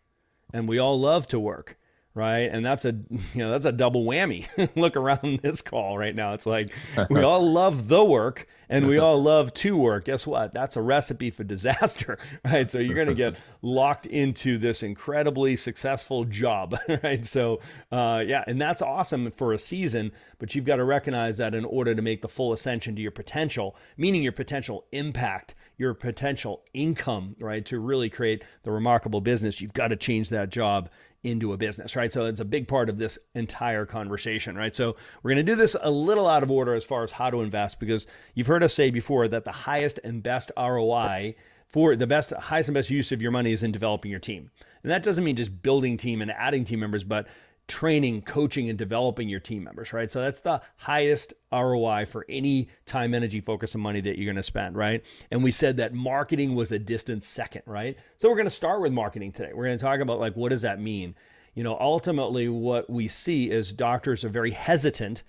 and 0.53 0.67
we 0.67 0.77
all 0.77 0.99
love 0.99 1.27
to 1.29 1.39
work 1.39 1.78
right? 2.13 2.49
And 2.51 2.65
that's 2.65 2.85
a 2.85 2.91
you 3.11 3.19
know 3.35 3.51
that's 3.51 3.65
a 3.65 3.71
double 3.71 4.03
whammy 4.05 4.47
look 4.75 4.95
around 4.95 5.39
this 5.43 5.61
call 5.61 5.97
right 5.97 6.15
now. 6.15 6.33
It's 6.33 6.45
like 6.45 6.71
we 7.09 7.21
all 7.21 7.41
love 7.51 7.87
the 7.87 8.03
work 8.03 8.47
and 8.69 8.87
we 8.87 8.99
all 8.99 9.21
love 9.21 9.53
to 9.55 9.75
work. 9.75 10.05
Guess 10.05 10.27
what? 10.27 10.53
That's 10.53 10.75
a 10.75 10.81
recipe 10.81 11.31
for 11.31 11.43
disaster 11.43 12.17
right? 12.45 12.69
So 12.69 12.79
you're 12.79 12.95
going 12.95 13.07
to 13.07 13.13
get 13.13 13.39
locked 13.61 14.05
into 14.05 14.57
this 14.57 14.83
incredibly 14.83 15.55
successful 15.55 16.25
job 16.25 16.75
right? 17.03 17.25
So 17.25 17.59
uh, 17.91 18.23
yeah 18.25 18.43
and 18.47 18.59
that's 18.59 18.81
awesome 18.81 19.31
for 19.31 19.53
a 19.53 19.59
season 19.59 20.11
but 20.37 20.55
you've 20.55 20.65
got 20.65 20.77
to 20.77 20.83
recognize 20.83 21.37
that 21.37 21.53
in 21.53 21.65
order 21.65 21.93
to 21.95 22.01
make 22.01 22.21
the 22.21 22.27
full 22.27 22.53
ascension 22.53 22.95
to 22.95 23.01
your 23.01 23.11
potential 23.11 23.75
meaning 23.97 24.23
your 24.23 24.31
potential 24.31 24.85
impact 24.91 25.55
your 25.77 25.93
potential 25.93 26.63
income 26.73 27.35
right? 27.39 27.65
To 27.65 27.79
really 27.79 28.09
create 28.09 28.43
the 28.63 28.71
remarkable 28.71 29.21
business 29.21 29.61
you've 29.61 29.73
got 29.73 29.89
to 29.89 29.95
change 29.95 30.29
that 30.29 30.49
job 30.49 30.89
into 31.23 31.53
a 31.53 31.57
business, 31.57 31.95
right? 31.95 32.11
So 32.13 32.25
it's 32.25 32.39
a 32.39 32.45
big 32.45 32.67
part 32.67 32.89
of 32.89 32.97
this 32.97 33.19
entire 33.35 33.85
conversation, 33.85 34.55
right? 34.55 34.73
So 34.73 34.95
we're 35.21 35.31
going 35.31 35.45
to 35.45 35.51
do 35.51 35.55
this 35.55 35.75
a 35.81 35.91
little 35.91 36.27
out 36.27 36.43
of 36.43 36.51
order 36.51 36.73
as 36.73 36.85
far 36.85 37.03
as 37.03 37.11
how 37.11 37.29
to 37.29 37.41
invest 37.41 37.79
because 37.79 38.07
you've 38.35 38.47
heard 38.47 38.63
us 38.63 38.73
say 38.73 38.89
before 38.89 39.27
that 39.27 39.43
the 39.43 39.51
highest 39.51 39.99
and 40.03 40.23
best 40.23 40.51
ROI 40.57 41.35
for 41.67 41.95
the 41.95 42.07
best 42.07 42.31
highest 42.31 42.69
and 42.69 42.73
best 42.73 42.89
use 42.89 43.11
of 43.11 43.21
your 43.21 43.31
money 43.31 43.51
is 43.51 43.63
in 43.63 43.71
developing 43.71 44.11
your 44.11 44.19
team. 44.19 44.49
And 44.83 44.91
that 44.91 45.03
doesn't 45.03 45.23
mean 45.23 45.35
just 45.35 45.61
building 45.61 45.97
team 45.97 46.21
and 46.21 46.31
adding 46.31 46.63
team 46.63 46.79
members, 46.79 47.03
but 47.03 47.27
training, 47.69 48.23
coaching, 48.23 48.67
and 48.67 48.77
developing 48.77 49.29
your 49.29 49.39
team 49.39 49.63
members, 49.63 49.93
right? 49.93 50.09
So 50.09 50.21
that's 50.21 50.41
the 50.41 50.61
highest 50.75 51.33
ROI 51.53 52.07
for 52.07 52.25
any 52.27 52.67
time, 52.85 53.13
energy, 53.13 53.39
focus, 53.39 53.75
and 53.75 53.83
money 53.83 54.01
that 54.01 54.17
you're 54.17 54.25
going 54.25 54.35
to 54.35 54.43
spend, 54.43 54.75
right? 54.75 55.05
And 55.31 55.43
we 55.43 55.51
said 55.51 55.77
that 55.77 55.93
marketing 55.93 56.55
was 56.55 56.71
a 56.71 56.79
distant 56.79 57.23
second, 57.23 57.61
right? 57.65 57.95
So 58.17 58.27
we're 58.27 58.35
going 58.35 58.47
to 58.47 58.51
start 58.51 58.81
with 58.81 58.91
marketing 58.91 59.31
today. 59.31 59.51
We're 59.53 59.65
going 59.65 59.77
to 59.77 59.83
talk 59.83 60.01
about 60.01 60.19
like, 60.19 60.35
what 60.35 60.49
does 60.49 60.63
that 60.63 60.81
mean? 60.81 61.15
You 61.53 61.63
know, 61.63 61.77
ultimately, 61.79 62.49
what 62.49 62.89
we 62.89 63.07
see 63.07 63.51
is 63.51 63.71
doctors 63.71 64.25
are 64.25 64.29
very 64.29 64.51
hesitant 64.51 65.23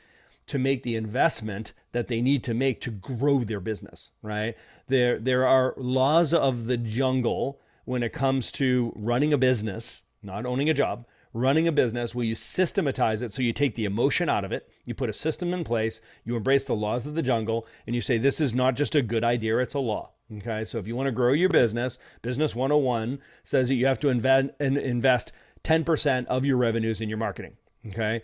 to 0.46 0.58
make 0.58 0.82
the 0.82 0.96
investment 0.96 1.74
that 1.92 2.08
they 2.08 2.20
need 2.20 2.42
to 2.44 2.54
make 2.54 2.80
to 2.80 2.90
grow 2.90 3.44
their 3.44 3.60
business, 3.60 4.12
right? 4.22 4.56
There, 4.88 5.18
there 5.18 5.46
are 5.46 5.74
laws 5.76 6.34
of 6.34 6.66
the 6.66 6.76
jungle 6.76 7.60
when 7.84 8.02
it 8.02 8.12
comes 8.12 8.50
to 8.52 8.92
running 8.96 9.32
a 9.32 9.38
business, 9.38 10.04
not 10.22 10.46
owning 10.46 10.70
a 10.70 10.74
job, 10.74 11.06
running 11.32 11.68
a 11.68 11.72
business 11.72 12.14
where 12.14 12.24
you 12.24 12.34
systematize 12.34 13.22
it 13.22 13.32
so 13.32 13.42
you 13.42 13.52
take 13.52 13.74
the 13.74 13.84
emotion 13.84 14.28
out 14.28 14.44
of 14.44 14.52
it, 14.52 14.68
you 14.84 14.94
put 14.94 15.08
a 15.08 15.12
system 15.12 15.54
in 15.54 15.64
place, 15.64 16.00
you 16.24 16.36
embrace 16.36 16.64
the 16.64 16.74
laws 16.74 17.06
of 17.06 17.14
the 17.14 17.22
jungle, 17.22 17.66
and 17.86 17.94
you 17.94 18.02
say, 18.02 18.18
This 18.18 18.40
is 18.40 18.54
not 18.54 18.74
just 18.74 18.94
a 18.94 19.02
good 19.02 19.24
idea, 19.24 19.58
it's 19.58 19.74
a 19.74 19.78
law. 19.78 20.10
Okay, 20.38 20.64
so 20.64 20.78
if 20.78 20.86
you 20.86 20.94
want 20.94 21.08
to 21.08 21.12
grow 21.12 21.32
your 21.32 21.48
business, 21.48 21.98
Business 22.22 22.54
101 22.54 23.18
says 23.42 23.68
that 23.68 23.74
you 23.74 23.86
have 23.86 23.98
to 24.00 24.08
invest, 24.08 24.50
invest 24.60 25.32
10% 25.64 26.26
of 26.26 26.44
your 26.44 26.56
revenues 26.56 27.00
in 27.00 27.08
your 27.08 27.18
marketing. 27.18 27.56
Okay, 27.88 28.22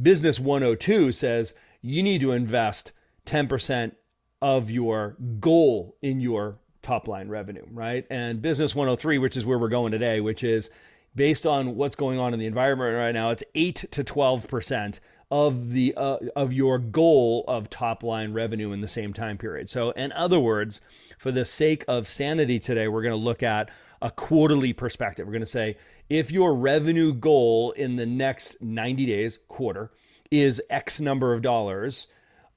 Business 0.00 0.40
102 0.40 1.12
says 1.12 1.54
you 1.82 2.02
need 2.02 2.20
to 2.22 2.32
invest 2.32 2.92
10% 3.26 3.92
of 4.40 4.70
your 4.70 5.16
goal 5.40 5.96
in 6.02 6.20
your 6.20 6.58
top 6.82 7.08
line 7.08 7.28
revenue, 7.28 7.64
right? 7.70 8.06
And 8.10 8.40
Business 8.40 8.74
103, 8.74 9.18
which 9.18 9.36
is 9.36 9.46
where 9.46 9.58
we're 9.58 9.68
going 9.68 9.92
today, 9.92 10.20
which 10.20 10.44
is 10.44 10.70
based 11.14 11.46
on 11.46 11.76
what's 11.76 11.96
going 11.96 12.18
on 12.18 12.32
in 12.32 12.40
the 12.40 12.46
environment 12.46 12.96
right 12.96 13.12
now, 13.12 13.30
it's 13.30 13.44
8 13.54 13.84
to 13.90 14.04
12% 14.04 15.00
of 15.30 15.72
the 15.72 15.94
uh, 15.96 16.18
of 16.36 16.52
your 16.52 16.78
goal 16.78 17.44
of 17.48 17.70
top 17.70 18.02
line 18.02 18.32
revenue 18.32 18.72
in 18.72 18.80
the 18.80 18.88
same 18.88 19.12
time 19.12 19.38
period. 19.38 19.68
So 19.68 19.90
in 19.90 20.12
other 20.12 20.38
words, 20.38 20.80
for 21.18 21.32
the 21.32 21.44
sake 21.44 21.84
of 21.88 22.06
sanity 22.06 22.58
today, 22.58 22.88
we're 22.88 23.02
going 23.02 23.12
to 23.12 23.16
look 23.16 23.42
at 23.42 23.70
a 24.02 24.10
quarterly 24.10 24.72
perspective. 24.72 25.26
We're 25.26 25.32
going 25.32 25.40
to 25.40 25.46
say 25.46 25.76
if 26.08 26.30
your 26.30 26.54
revenue 26.54 27.12
goal 27.14 27.72
in 27.72 27.96
the 27.96 28.06
next 28.06 28.60
90 28.60 29.06
days, 29.06 29.38
quarter, 29.48 29.90
is 30.30 30.60
X 30.68 31.00
number 31.00 31.32
of 31.32 31.42
dollars, 31.42 32.06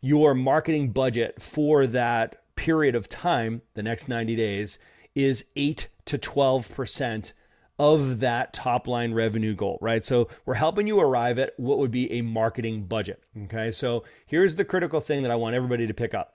your 0.02 0.34
marketing 0.34 0.92
budget 0.92 1.42
for 1.42 1.88
that 1.88 2.44
period 2.56 2.96
of 2.96 3.08
time, 3.08 3.62
the 3.76 3.84
next 3.84 4.10
90 4.10 4.36
days, 4.36 4.78
is 5.16 5.46
8 5.56 5.88
to 6.06 6.18
12% 6.18 7.34
of 7.80 8.22
that 8.22 8.54
top 8.54 8.88
line 8.88 9.14
revenue 9.14 9.54
goal, 9.54 9.78
right? 9.82 10.04
So 10.04 10.30
we're 10.46 10.56
helping 10.56 10.88
you 10.88 11.00
arrive 11.00 11.38
at 11.38 11.54
what 11.58 11.78
would 11.78 11.92
be 11.92 12.12
a 12.14 12.22
marketing 12.22 12.84
budget. 12.84 13.22
Okay. 13.44 13.72
So 13.72 14.04
here's 14.26 14.56
the 14.56 14.66
critical 14.66 15.00
thing 15.00 15.22
that 15.24 15.32
I 15.32 15.36
want 15.36 15.56
everybody 15.56 15.86
to 15.88 15.94
pick 15.94 16.14
up. 16.14 16.34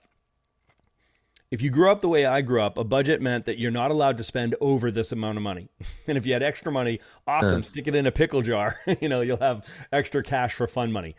If 1.51 1.61
you 1.61 1.69
grew 1.69 1.91
up 1.91 2.01
the 2.01 2.07
way 2.07 2.25
I 2.25 2.41
grew 2.41 2.61
up, 2.61 2.79
a 2.79 2.83
budget 2.83 3.21
meant 3.21 3.45
that 3.45 3.59
you're 3.59 3.69
not 3.69 3.91
allowed 3.91 4.17
to 4.17 4.23
spend 4.23 4.55
over 4.59 4.89
this 4.89 5.11
amount 5.11 5.37
of 5.37 5.43
money. 5.43 5.69
And 6.07 6.17
if 6.17 6.25
you 6.25 6.33
had 6.33 6.43
extra 6.43 6.71
money, 6.71 6.99
awesome, 7.27 7.63
stick 7.63 7.87
it 7.87 7.95
in 7.95 8.05
a 8.07 8.11
pickle 8.11 8.41
jar. 8.41 8.77
you 9.01 9.07
know, 9.07 9.21
you'll 9.21 9.37
have 9.37 9.65
extra 9.91 10.23
cash 10.23 10.53
for 10.53 10.67
fun 10.67 10.91
money. 10.91 11.15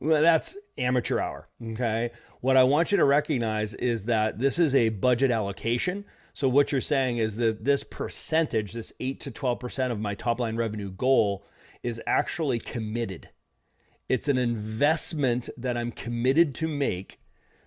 Well, 0.00 0.22
that's 0.22 0.56
amateur 0.78 1.20
hour. 1.20 1.48
Okay. 1.62 2.10
What 2.40 2.56
I 2.56 2.64
want 2.64 2.92
you 2.92 2.98
to 2.98 3.04
recognize 3.04 3.74
is 3.74 4.04
that 4.04 4.38
this 4.38 4.58
is 4.58 4.74
a 4.74 4.88
budget 4.88 5.30
allocation. 5.30 6.04
So 6.34 6.48
what 6.48 6.72
you're 6.72 6.80
saying 6.80 7.18
is 7.18 7.36
that 7.36 7.64
this 7.64 7.84
percentage, 7.84 8.72
this 8.72 8.92
8 8.98 9.20
to 9.20 9.30
12% 9.30 9.90
of 9.90 10.00
my 10.00 10.14
top 10.14 10.40
line 10.40 10.56
revenue 10.56 10.90
goal 10.90 11.46
is 11.82 12.02
actually 12.06 12.58
committed. 12.58 13.30
It's 14.08 14.28
an 14.28 14.36
investment 14.36 15.48
that 15.56 15.78
I'm 15.78 15.92
committed 15.92 16.54
to 16.56 16.68
make 16.68 17.20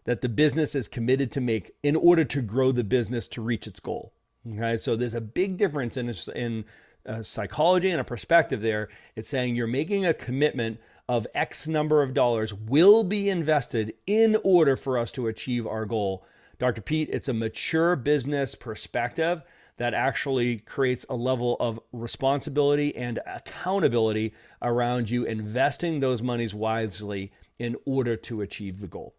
that 0.04 0.22
the 0.22 0.30
business 0.30 0.76
is 0.76 0.88
committed 0.88 1.32
to 1.32 1.42
make 1.42 1.72
in 1.82 1.96
order 1.96 2.24
to 2.26 2.42
grow 2.42 2.72
the 2.72 2.84
business 2.84 3.28
to 3.30 3.42
reach 3.42 3.68
its 3.68 3.80
goal. 3.80 4.14
Okay? 4.54 4.78
So 4.78 4.96
there's 4.96 5.14
a 5.14 5.22
big 5.22 5.58
difference 5.58 5.98
in 5.98 6.14
in 6.36 6.66
uh, 7.06 7.24
psychology 7.24 7.90
and 7.90 8.02
a 8.02 8.04
perspective 8.04 8.62
there. 8.62 8.90
It's 9.16 9.30
saying 9.30 9.56
you're 9.56 9.68
making 9.68 10.06
a 10.06 10.14
commitment 10.14 10.80
of 11.08 11.26
X 11.34 11.68
number 11.68 12.04
of 12.04 12.14
dollars 12.14 12.54
will 12.54 13.04
be 13.04 13.30
invested 13.30 13.94
in 14.06 14.38
order 14.44 14.76
for 14.76 14.98
us 14.98 15.12
to 15.14 15.28
achieve 15.28 15.66
our 15.66 15.86
goal. 15.86 16.26
Dr. 16.60 16.82
Pete, 16.82 17.10
it's 17.12 17.28
a 17.28 17.34
mature 17.34 17.96
business 17.96 18.56
perspective 18.56 19.44
that 19.78 19.94
actually 19.94 20.58
creates 20.58 21.06
a 21.10 21.16
level 21.16 21.56
of 21.60 21.80
responsibility 21.92 22.96
and 22.96 23.20
accountability 23.28 24.34
around 24.62 25.10
you 25.10 25.24
investing 25.24 26.00
those 26.00 26.22
monies 26.22 26.54
wisely 26.54 27.32
in 27.60 27.76
order 27.86 28.16
to 28.16 28.42
achieve 28.42 28.82
the 28.82 28.88
goal. 28.88 29.14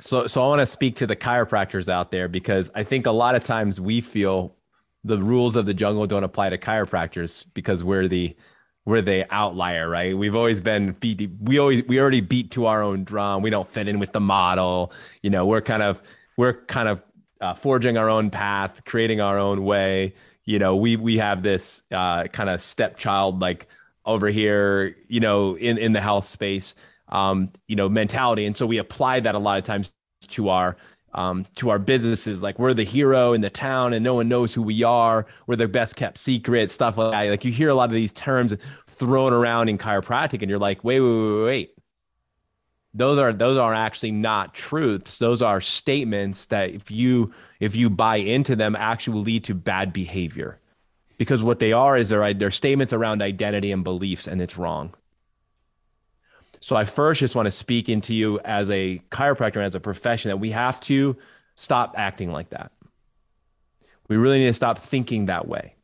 So, 0.00 0.26
so 0.26 0.42
I 0.42 0.48
want 0.48 0.60
to 0.60 0.66
speak 0.66 0.96
to 0.96 1.06
the 1.06 1.14
chiropractors 1.14 1.88
out 1.88 2.10
there 2.10 2.26
because 2.26 2.70
I 2.74 2.82
think 2.82 3.06
a 3.06 3.12
lot 3.12 3.34
of 3.34 3.44
times 3.44 3.80
we 3.80 4.00
feel 4.00 4.56
the 5.04 5.18
rules 5.18 5.56
of 5.56 5.66
the 5.66 5.74
jungle 5.74 6.06
don't 6.06 6.24
apply 6.24 6.50
to 6.50 6.58
chiropractors 6.58 7.44
because 7.54 7.84
we're 7.84 8.08
the 8.08 8.34
we're 8.86 9.02
the 9.02 9.26
outlier, 9.32 9.88
right? 9.88 10.16
We've 10.16 10.34
always 10.34 10.60
been 10.60 10.92
beat. 10.92 11.30
We 11.40 11.58
always 11.58 11.84
we 11.86 12.00
already 12.00 12.22
beat 12.22 12.50
to 12.52 12.66
our 12.66 12.82
own 12.82 13.04
drum. 13.04 13.42
We 13.42 13.50
don't 13.50 13.68
fit 13.68 13.88
in 13.88 13.98
with 13.98 14.12
the 14.12 14.20
model. 14.20 14.92
You 15.22 15.30
know, 15.30 15.44
we're 15.44 15.60
kind 15.60 15.82
of 15.82 16.02
we're 16.40 16.54
kind 16.54 16.88
of 16.88 17.02
uh, 17.42 17.52
forging 17.52 17.98
our 17.98 18.08
own 18.08 18.30
path, 18.30 18.82
creating 18.86 19.20
our 19.20 19.38
own 19.38 19.62
way. 19.62 20.14
You 20.46 20.58
know, 20.58 20.74
we 20.74 20.96
we 20.96 21.18
have 21.18 21.42
this 21.42 21.82
uh, 21.92 22.28
kind 22.28 22.48
of 22.48 22.62
stepchild 22.62 23.40
like 23.40 23.66
over 24.06 24.28
here, 24.28 24.96
you 25.06 25.20
know, 25.20 25.56
in 25.58 25.76
in 25.76 25.92
the 25.92 26.00
health 26.00 26.26
space, 26.26 26.74
um, 27.08 27.50
you 27.68 27.76
know, 27.76 27.90
mentality, 27.90 28.46
and 28.46 28.56
so 28.56 28.64
we 28.64 28.78
apply 28.78 29.20
that 29.20 29.34
a 29.34 29.38
lot 29.38 29.58
of 29.58 29.64
times 29.64 29.92
to 30.28 30.48
our 30.48 30.78
um, 31.12 31.44
to 31.56 31.68
our 31.68 31.78
businesses. 31.78 32.42
Like 32.42 32.58
we're 32.58 32.72
the 32.72 32.84
hero 32.84 33.34
in 33.34 33.42
the 33.42 33.50
town, 33.50 33.92
and 33.92 34.02
no 34.02 34.14
one 34.14 34.28
knows 34.28 34.54
who 34.54 34.62
we 34.62 34.82
are. 34.82 35.26
We're 35.46 35.56
the 35.56 35.68
best 35.68 35.94
kept 35.94 36.16
secret, 36.16 36.70
stuff 36.70 36.96
like 36.96 37.12
that. 37.12 37.30
Like 37.30 37.44
you 37.44 37.52
hear 37.52 37.68
a 37.68 37.74
lot 37.74 37.90
of 37.90 37.94
these 37.94 38.14
terms 38.14 38.54
thrown 38.88 39.34
around 39.34 39.68
in 39.68 39.76
chiropractic, 39.76 40.40
and 40.40 40.48
you're 40.48 40.58
like, 40.58 40.82
wait, 40.84 41.00
wait, 41.00 41.10
wait, 41.10 41.44
wait 41.44 41.79
those 42.92 43.18
are 43.18 43.32
those 43.32 43.56
are 43.56 43.72
actually 43.72 44.10
not 44.10 44.54
truths. 44.54 45.18
Those 45.18 45.42
are 45.42 45.60
statements 45.60 46.46
that 46.46 46.70
if 46.70 46.90
you 46.90 47.32
if 47.60 47.76
you 47.76 47.88
buy 47.88 48.16
into 48.16 48.56
them 48.56 48.74
actually 48.74 49.14
will 49.14 49.22
lead 49.22 49.44
to 49.44 49.54
bad 49.54 49.92
behavior. 49.92 50.58
Because 51.16 51.42
what 51.42 51.58
they 51.58 51.72
are 51.72 51.98
is 51.98 52.08
they're, 52.08 52.32
they're 52.32 52.50
statements 52.50 52.92
around 52.92 53.20
identity 53.20 53.72
and 53.72 53.84
beliefs 53.84 54.26
and 54.26 54.40
it's 54.40 54.56
wrong. 54.56 54.94
So 56.62 56.76
i 56.76 56.84
first 56.84 57.20
just 57.20 57.34
want 57.34 57.46
to 57.46 57.50
speak 57.50 57.88
into 57.88 58.14
you 58.14 58.40
as 58.40 58.70
a 58.70 59.00
chiropractor 59.10 59.56
and 59.56 59.64
as 59.64 59.74
a 59.74 59.80
profession 59.80 60.30
that 60.30 60.38
we 60.38 60.50
have 60.50 60.80
to 60.80 61.16
stop 61.54 61.94
acting 61.96 62.32
like 62.32 62.50
that. 62.50 62.72
We 64.08 64.16
really 64.16 64.40
need 64.40 64.46
to 64.46 64.54
stop 64.54 64.78
thinking 64.78 65.26
that 65.26 65.46
way. 65.46 65.74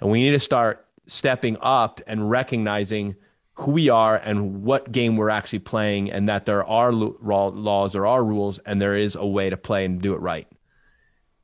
And 0.00 0.10
we 0.10 0.22
need 0.22 0.32
to 0.32 0.40
start 0.40 0.84
stepping 1.06 1.56
up 1.60 2.00
and 2.06 2.28
recognizing 2.28 3.14
who 3.56 3.70
we 3.72 3.88
are 3.88 4.16
and 4.16 4.62
what 4.62 4.92
game 4.92 5.16
we're 5.16 5.30
actually 5.30 5.60
playing, 5.60 6.10
and 6.10 6.28
that 6.28 6.46
there 6.46 6.64
are 6.64 6.92
laws, 6.92 7.92
there 7.92 8.06
are 8.06 8.22
rules, 8.24 8.58
and 8.60 8.80
there 8.80 8.96
is 8.96 9.16
a 9.16 9.26
way 9.26 9.50
to 9.50 9.56
play 9.56 9.84
and 9.84 10.00
do 10.00 10.14
it 10.14 10.20
right. 10.20 10.46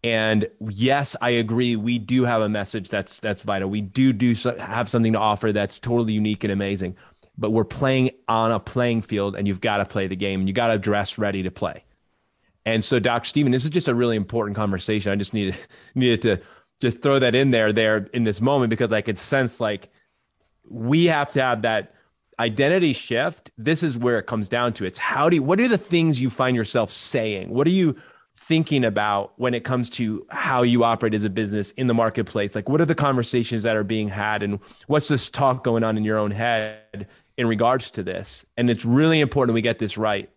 And 0.05 0.49
yes, 0.69 1.17
I 1.21 1.31
agree. 1.31 1.77
We 1.77 1.99
do 1.99 2.25
have 2.25 2.43
a 2.43 2.49
message 2.49 2.89
that's 2.89 3.19
that's 3.21 3.43
vital. 3.43 3.71
We 3.71 3.81
do 3.81 4.13
do 4.13 4.35
have 4.59 4.89
something 4.89 5.13
to 5.13 5.19
offer 5.19 5.53
that's 5.53 5.79
totally 5.79 6.13
unique 6.13 6.45
and 6.45 6.53
amazing. 6.53 6.97
But 7.39 7.51
we're 7.51 7.65
playing 7.65 8.11
on 8.29 8.53
a 8.53 8.61
playing 8.61 9.03
field, 9.03 9.37
and 9.37 9.49
you've 9.49 9.61
got 9.61 9.79
to 9.79 9.85
play 9.87 10.07
the 10.07 10.17
game, 10.17 10.41
and 10.41 10.49
you 10.49 10.55
got 10.55 10.69
to 10.69 10.79
dress 10.79 11.19
ready 11.19 11.43
to 11.45 11.51
play. 11.51 11.85
And 12.67 12.85
so, 12.85 12.99
Doc 12.99 13.25
Stephen, 13.25 13.53
this 13.53 13.65
is 13.65 13.71
just 13.71 13.89
a 13.89 13.95
really 13.95 14.17
important 14.17 14.57
conversation. 14.57 15.13
I 15.13 15.17
just 15.17 15.33
needed 15.33 15.57
needed 15.95 16.23
to 16.23 16.43
just 16.81 17.01
throw 17.01 17.19
that 17.21 17.35
in 17.35 17.53
there 17.53 17.73
there 17.73 18.09
in 18.13 18.25
this 18.25 18.41
moment 18.41 18.71
because 18.71 18.93
I 18.93 19.01
could 19.01 19.19
sense 19.19 19.61
like 19.61 19.89
we 20.69 21.07
have 21.07 21.31
to 21.33 21.43
have 21.43 21.63
that 21.63 21.95
identity 22.43 22.93
shift, 22.93 23.53
this 23.57 23.83
is 23.83 23.97
where 23.97 24.19
it 24.19 24.27
comes 24.27 24.49
down 24.49 24.73
to. 24.75 24.85
It's 24.85 24.99
how 24.99 25.29
do 25.29 25.37
you, 25.37 25.43
what 25.43 25.61
are 25.61 25.69
the 25.69 25.79
things 25.79 26.21
you 26.21 26.29
find 26.29 26.57
yourself 26.57 26.91
saying? 26.91 27.51
What 27.51 27.67
are 27.69 27.71
you 27.71 27.97
thinking 28.37 28.85
about 28.85 29.33
when 29.37 29.55
it 29.55 29.63
comes 29.63 29.89
to 29.89 30.27
how 30.29 30.63
you 30.63 30.83
operate 30.83 31.15
as 31.15 31.23
a 31.23 31.31
business 31.31 31.71
in 31.73 31.87
the 31.87 31.95
marketplace? 31.95 32.57
Like, 32.57 32.69
what 32.69 32.81
are 32.81 32.85
the 32.85 32.97
conversations 32.97 33.63
that 33.63 33.77
are 33.77 33.85
being 33.85 34.09
had, 34.09 34.43
and 34.43 34.59
what's 34.89 35.09
this 35.09 35.31
talk 35.31 35.63
going 35.63 35.85
on 35.85 35.97
in 35.97 36.05
your 36.05 36.19
own 36.19 36.33
head 36.33 37.07
in 37.37 37.47
regards 37.47 37.91
to 37.93 38.03
this? 38.03 38.45
And 38.57 38.69
it's 38.69 38.85
really 38.85 39.21
important 39.21 39.55
we 39.55 39.63
get 39.63 39.79
this 39.79 39.97
right. 39.97 40.29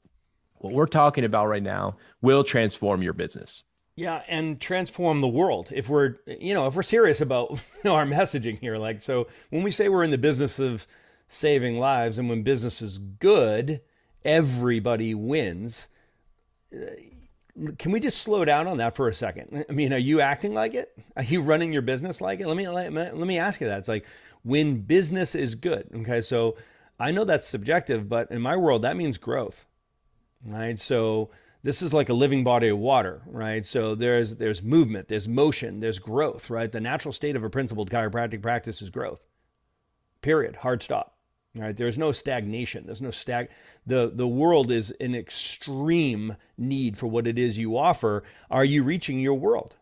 What 0.60 0.74
we're 0.74 0.86
talking 0.86 1.24
about 1.24 1.48
right 1.48 1.64
now 1.64 1.98
will 2.22 2.44
transform 2.44 3.02
your 3.02 3.14
business. 3.14 3.64
Yeah, 3.96 4.22
and 4.28 4.60
transform 4.60 5.22
the 5.22 5.28
world. 5.28 5.70
If 5.74 5.90
we're, 5.90 6.18
you 6.28 6.54
know, 6.54 6.68
if 6.68 6.76
we're 6.76 6.84
serious 6.84 7.22
about 7.22 7.52
you 7.52 7.60
know, 7.86 7.96
our 7.96 8.06
messaging 8.06 8.60
here, 8.60 8.78
like, 8.78 9.02
so 9.02 9.28
when 9.50 9.64
we 9.64 9.72
say 9.72 9.90
we're 9.90 10.04
in 10.04 10.12
the 10.12 10.18
business 10.18 10.60
of 10.60 10.86
saving 11.28 11.80
lives. 11.80 12.18
And 12.18 12.30
when 12.30 12.44
business 12.44 12.82
is 12.82 12.98
good, 12.98 13.82
everybody 14.24 15.14
wins. 15.14 15.90
Uh, 16.74 16.86
can 17.78 17.92
we 17.92 18.00
just 18.00 18.18
slow 18.20 18.44
down 18.44 18.68
on 18.68 18.78
that 18.78 18.96
for 18.96 19.08
a 19.08 19.14
second? 19.14 19.66
I 19.70 19.72
mean, 19.72 19.94
are 19.94 19.98
you 19.98 20.22
acting 20.22 20.54
like 20.54 20.74
it? 20.74 20.98
Are 21.16 21.24
you 21.24 21.42
running 21.42 21.72
your 21.72 21.82
business 21.82 22.22
like 22.22 22.40
it? 22.40 22.48
Let 22.48 22.58
me 22.58 22.68
let, 22.68 22.94
let 22.94 23.16
me 23.16 23.38
ask 23.38 23.62
you 23.62 23.68
that. 23.68 23.80
It's 23.80 23.88
like 23.88 24.06
when 24.44 24.82
business 24.82 25.36
is 25.36 25.56
good. 25.56 25.88
Okay, 25.96 26.22
so 26.22 26.58
I 27.00 27.12
know 27.12 27.24
that's 27.24 27.48
subjective, 27.48 28.08
but 28.08 28.32
in 28.32 28.42
my 28.42 28.56
world, 28.56 28.82
that 28.84 28.98
means 28.98 29.18
growth, 29.18 29.66
right? 30.46 30.80
So 30.80 31.30
this 31.64 31.82
is 31.82 31.94
like 31.94 32.10
a 32.10 32.14
living 32.14 32.44
body 32.44 32.68
of 32.68 32.78
water, 32.78 33.22
right? 33.26 33.66
So 33.66 33.96
there's 33.96 34.36
there's 34.36 34.62
movement, 34.62 35.08
there's 35.08 35.28
motion, 35.28 35.80
there's 35.80 36.00
growth, 36.00 36.50
right? 36.50 36.72
The 36.72 36.82
natural 36.82 37.12
state 37.12 37.36
of 37.36 37.44
a 37.44 37.50
principled 37.50 37.90
chiropractic 37.90 38.42
practice 38.42 38.82
is 38.82 38.90
growth. 38.90 39.22
Period. 40.22 40.58
Hard 40.58 40.82
stop. 40.82 41.15
Right? 41.56 41.76
There's 41.76 41.98
no 41.98 42.12
stagnation. 42.12 42.86
There's 42.86 43.02
no 43.02 43.12
stag. 43.12 43.50
The 43.88 44.12
the 44.14 44.28
world 44.28 44.72
is 44.72 44.92
in 44.92 45.16
extreme 45.16 46.36
need 46.58 46.98
for 46.98 47.08
what 47.08 47.28
it 47.28 47.40
is 47.40 47.58
you 47.58 47.78
offer. 47.78 48.24
Are 48.52 48.66
you 48.66 48.84
reaching 48.84 49.20
your 49.20 49.36
world? 49.36 49.76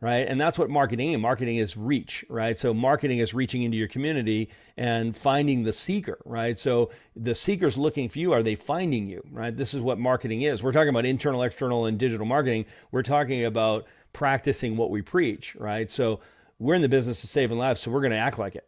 Right. 0.00 0.28
And 0.28 0.40
that's 0.40 0.60
what 0.60 0.70
marketing 0.70 1.12
and 1.12 1.20
marketing 1.20 1.56
is 1.56 1.76
reach, 1.76 2.24
right? 2.28 2.56
So 2.56 2.72
marketing 2.72 3.18
is 3.18 3.34
reaching 3.34 3.62
into 3.62 3.76
your 3.76 3.88
community 3.88 4.48
and 4.76 5.16
finding 5.16 5.64
the 5.64 5.72
seeker, 5.72 6.18
right? 6.24 6.56
So 6.56 6.90
the 7.16 7.34
seeker's 7.34 7.76
looking 7.76 8.08
for 8.08 8.20
you. 8.20 8.32
Are 8.32 8.44
they 8.44 8.54
finding 8.54 9.08
you? 9.08 9.24
Right. 9.32 9.54
This 9.54 9.74
is 9.74 9.82
what 9.82 9.98
marketing 9.98 10.42
is. 10.42 10.62
We're 10.62 10.72
talking 10.72 10.90
about 10.90 11.04
internal, 11.04 11.42
external, 11.42 11.86
and 11.86 11.98
digital 11.98 12.26
marketing. 12.26 12.66
We're 12.92 13.02
talking 13.02 13.44
about 13.44 13.86
practicing 14.12 14.76
what 14.76 14.90
we 14.90 15.02
preach, 15.02 15.56
right? 15.56 15.90
So 15.90 16.20
we're 16.60 16.76
in 16.76 16.82
the 16.82 16.88
business 16.88 17.24
of 17.24 17.30
saving 17.30 17.58
lives, 17.58 17.80
so 17.80 17.90
we're 17.90 18.00
going 18.00 18.12
to 18.12 18.18
act 18.18 18.38
like 18.38 18.54
it 18.54 18.67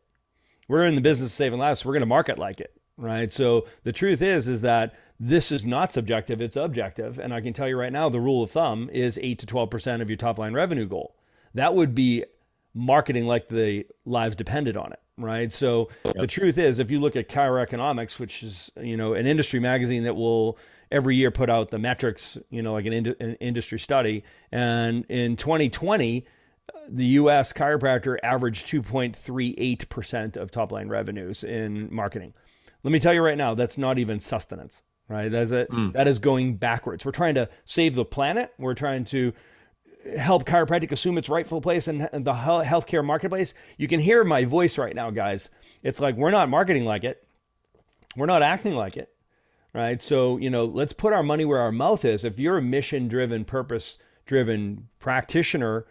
we're 0.70 0.86
in 0.86 0.94
the 0.94 1.00
business 1.00 1.30
of 1.30 1.36
saving 1.36 1.58
lives, 1.58 1.80
so 1.80 1.88
we're 1.88 1.94
going 1.94 2.02
to 2.02 2.06
market 2.06 2.38
like 2.38 2.60
it, 2.60 2.72
right? 2.96 3.32
So 3.32 3.66
the 3.82 3.92
truth 3.92 4.22
is, 4.22 4.46
is 4.46 4.60
that 4.60 4.94
this 5.18 5.50
is 5.50 5.66
not 5.66 5.92
subjective; 5.92 6.40
it's 6.40 6.54
objective. 6.54 7.18
And 7.18 7.34
I 7.34 7.40
can 7.40 7.52
tell 7.52 7.68
you 7.68 7.76
right 7.76 7.92
now, 7.92 8.08
the 8.08 8.20
rule 8.20 8.44
of 8.44 8.52
thumb 8.52 8.88
is 8.92 9.18
eight 9.20 9.40
to 9.40 9.46
twelve 9.46 9.68
percent 9.68 10.00
of 10.00 10.08
your 10.08 10.16
top 10.16 10.38
line 10.38 10.54
revenue 10.54 10.86
goal. 10.86 11.16
That 11.54 11.74
would 11.74 11.92
be 11.92 12.24
marketing 12.72 13.26
like 13.26 13.48
the 13.48 13.84
lives 14.04 14.36
depended 14.36 14.76
on 14.76 14.92
it, 14.92 15.00
right? 15.18 15.52
So 15.52 15.88
yep. 16.04 16.14
the 16.14 16.28
truth 16.28 16.56
is, 16.56 16.78
if 16.78 16.88
you 16.88 17.00
look 17.00 17.16
at 17.16 17.28
Chiro 17.28 17.60
Economics, 17.60 18.20
which 18.20 18.44
is 18.44 18.70
you 18.80 18.96
know 18.96 19.14
an 19.14 19.26
industry 19.26 19.58
magazine 19.58 20.04
that 20.04 20.14
will 20.14 20.56
every 20.92 21.16
year 21.16 21.32
put 21.32 21.50
out 21.50 21.72
the 21.72 21.80
metrics, 21.80 22.38
you 22.48 22.62
know, 22.62 22.74
like 22.74 22.86
an, 22.86 22.92
ind- 22.92 23.16
an 23.18 23.34
industry 23.40 23.80
study, 23.80 24.22
and 24.52 25.04
in 25.08 25.36
2020 25.36 26.26
the 26.88 27.06
US 27.06 27.52
chiropractor 27.52 28.16
averaged 28.22 28.66
2.38% 28.66 30.36
of 30.36 30.50
top 30.50 30.72
line 30.72 30.88
revenues 30.88 31.44
in 31.44 31.92
marketing. 31.94 32.34
Let 32.82 32.92
me 32.92 32.98
tell 32.98 33.14
you 33.14 33.22
right 33.22 33.38
now, 33.38 33.54
that's 33.54 33.76
not 33.78 33.98
even 33.98 34.20
sustenance, 34.20 34.82
right? 35.08 35.30
That's 35.30 35.50
it. 35.50 35.70
Mm. 35.70 35.92
That 35.92 36.08
is 36.08 36.18
going 36.18 36.56
backwards. 36.56 37.04
We're 37.04 37.12
trying 37.12 37.34
to 37.34 37.48
save 37.64 37.94
the 37.94 38.04
planet. 38.04 38.52
We're 38.58 38.74
trying 38.74 39.04
to 39.06 39.32
help 40.16 40.46
chiropractic 40.46 40.90
assume 40.92 41.18
its 41.18 41.28
rightful 41.28 41.60
place 41.60 41.86
in 41.86 41.98
the 41.98 42.32
healthcare 42.32 43.04
marketplace. 43.04 43.52
You 43.76 43.86
can 43.86 44.00
hear 44.00 44.24
my 44.24 44.46
voice 44.46 44.78
right 44.78 44.96
now, 44.96 45.10
guys. 45.10 45.50
It's 45.82 46.00
like 46.00 46.16
we're 46.16 46.30
not 46.30 46.48
marketing 46.48 46.86
like 46.86 47.04
it. 47.04 47.22
We're 48.16 48.26
not 48.26 48.42
acting 48.42 48.74
like 48.74 48.96
it, 48.96 49.12
right? 49.74 50.00
So, 50.00 50.38
you 50.38 50.48
know, 50.50 50.64
let's 50.64 50.94
put 50.94 51.12
our 51.12 51.22
money 51.22 51.44
where 51.44 51.60
our 51.60 51.70
mouth 51.70 52.04
is. 52.04 52.24
If 52.24 52.38
you're 52.38 52.58
a 52.58 52.62
mission 52.62 53.08
driven, 53.08 53.44
purpose 53.44 53.98
driven 54.24 54.88
practitioner, 54.98 55.84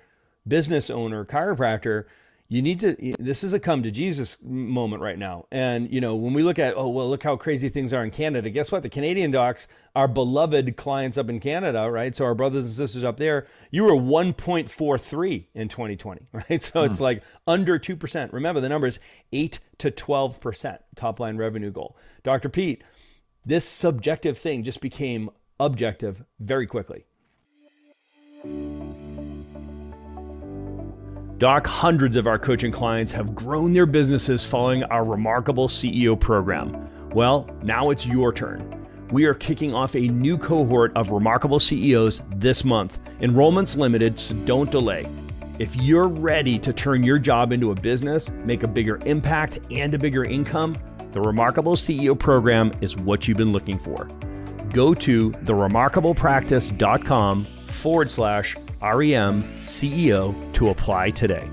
business 0.49 0.89
owner, 0.89 1.23
chiropractor, 1.23 2.05
you 2.51 2.63
need 2.63 2.79
to 2.79 2.95
this 3.19 3.43
is 3.43 3.53
a 3.53 3.59
come 3.59 3.83
to 3.83 3.91
jesus 3.91 4.37
moment 4.41 5.03
right 5.03 5.19
now. 5.19 5.45
And 5.51 5.89
you 5.93 6.01
know 6.01 6.15
when 6.15 6.33
we 6.33 6.41
look 6.41 6.57
at 6.57 6.73
oh 6.75 6.89
well 6.89 7.07
look 7.07 7.21
how 7.21 7.35
crazy 7.35 7.69
things 7.69 7.93
are 7.93 8.03
in 8.03 8.09
canada. 8.09 8.49
Guess 8.49 8.71
what? 8.71 8.81
The 8.81 8.89
canadian 8.89 9.29
docs 9.29 9.67
our 9.95 10.07
beloved 10.07 10.75
clients 10.75 11.17
up 11.19 11.29
in 11.29 11.39
canada 11.39 11.89
right? 11.91 12.15
So 12.15 12.25
our 12.25 12.33
brothers 12.33 12.65
and 12.65 12.73
sisters 12.73 13.03
up 13.03 13.17
there 13.17 13.45
you 13.69 13.83
were 13.83 13.91
1.43 13.91 15.45
in 15.53 15.67
2020 15.69 16.27
right? 16.33 16.61
So 16.61 16.83
it's 16.83 16.97
hmm. 16.97 17.03
like 17.03 17.23
under 17.45 17.77
2% 17.77 18.33
remember 18.33 18.59
the 18.59 18.69
number 18.69 18.87
is 18.87 18.99
8 19.31 19.59
to 19.77 19.91
12% 19.91 20.79
top 20.95 21.19
line 21.19 21.37
revenue 21.37 21.71
goal. 21.71 21.95
Dr 22.23 22.49
pete 22.49 22.83
this 23.45 23.63
subjective 23.63 24.39
thing 24.39 24.63
just 24.63 24.81
became 24.81 25.29
objective 25.59 26.23
very 26.39 26.65
quickly 26.65 27.05
Doc, 31.39 31.65
hundreds 31.65 32.15
of 32.17 32.27
our 32.27 32.37
coaching 32.37 32.69
clients 32.69 33.13
have 33.13 33.33
grown 33.33 33.71
their 33.71 33.85
businesses 33.85 34.45
following 34.45 34.83
our 34.83 35.05
remarkable 35.05 35.69
CEO 35.69 36.19
program. 36.19 36.89
Well, 37.11 37.49
now 37.63 37.91
it's 37.91 38.05
your 38.05 38.33
turn. 38.33 38.85
We 39.11 39.23
are 39.23 39.33
kicking 39.33 39.73
off 39.73 39.95
a 39.95 40.09
new 40.09 40.37
cohort 40.37 40.91
of 40.97 41.11
remarkable 41.11 41.61
CEOs 41.61 42.23
this 42.35 42.65
month. 42.65 42.99
Enrollment's 43.21 43.77
limited, 43.77 44.19
so 44.19 44.35
don't 44.43 44.69
delay. 44.69 45.05
If 45.59 45.77
you're 45.77 46.09
ready 46.09 46.59
to 46.59 46.73
turn 46.73 47.03
your 47.03 47.19
job 47.19 47.53
into 47.53 47.71
a 47.71 47.75
business, 47.75 48.29
make 48.43 48.63
a 48.63 48.67
bigger 48.67 48.99
impact, 49.05 49.59
and 49.71 49.93
a 49.93 49.97
bigger 49.97 50.25
income, 50.25 50.75
the 51.13 51.21
Remarkable 51.21 51.77
CEO 51.77 52.19
program 52.19 52.73
is 52.81 52.97
what 52.97 53.29
you've 53.29 53.37
been 53.37 53.53
looking 53.53 53.79
for. 53.79 54.09
Go 54.73 54.93
to 54.93 55.31
theremarkablepractice.com 55.31 57.45
forward 57.45 58.11
slash 58.11 58.57
REM 58.81 59.43
CEO 59.61 60.53
to 60.53 60.69
apply 60.69 61.09
today. 61.09 61.49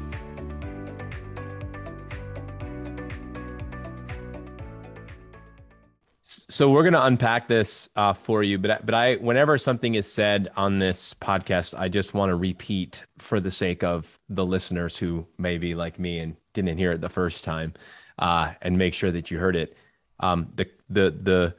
So 6.57 6.71
we're 6.71 6.85
going 6.85 6.95
to 6.95 7.05
unpack 7.05 7.49
this 7.49 7.91
uh, 7.97 8.15
for 8.15 8.43
you, 8.43 8.57
but 8.57 8.87
but 8.87 8.95
I 8.95 9.17
whenever 9.17 9.59
something 9.59 9.95
is 9.95 10.11
said 10.11 10.49
on 10.57 10.79
this 10.79 11.13
podcast, 11.15 11.79
I 11.79 11.91
just 11.91 12.15
want 12.15 12.31
to 12.31 12.35
repeat 12.35 13.05
for 13.19 13.41
the 13.41 13.51
sake 13.51 13.85
of 13.85 14.19
the 14.31 14.47
listeners 14.47 14.97
who 14.97 15.27
may 15.37 15.59
be 15.59 15.75
like 15.75 15.99
me 15.99 16.19
and 16.19 16.35
didn't 16.55 16.79
hear 16.79 16.93
it 16.93 17.03
the 17.03 17.11
first 17.11 17.45
time, 17.45 17.75
uh, 18.19 18.55
and 18.63 18.79
make 18.79 18.95
sure 18.95 19.11
that 19.11 19.31
you 19.31 19.39
heard 19.39 19.55
it. 19.55 19.77
Um, 20.21 20.51
the 20.55 20.67
the 20.89 21.11
the 21.11 21.55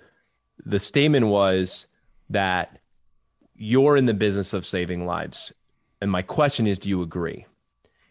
the 0.66 0.80
statement 0.80 1.28
was 1.28 1.86
that 2.32 2.80
you're 3.56 3.98
in 3.98 4.08
the 4.08 4.16
business 4.16 4.54
of 4.54 4.66
saving 4.66 5.06
lives, 5.06 5.54
and 6.02 6.12
my 6.12 6.22
question 6.22 6.68
is, 6.68 6.80
do 6.80 6.90
you 6.90 7.02
agree? 7.02 7.46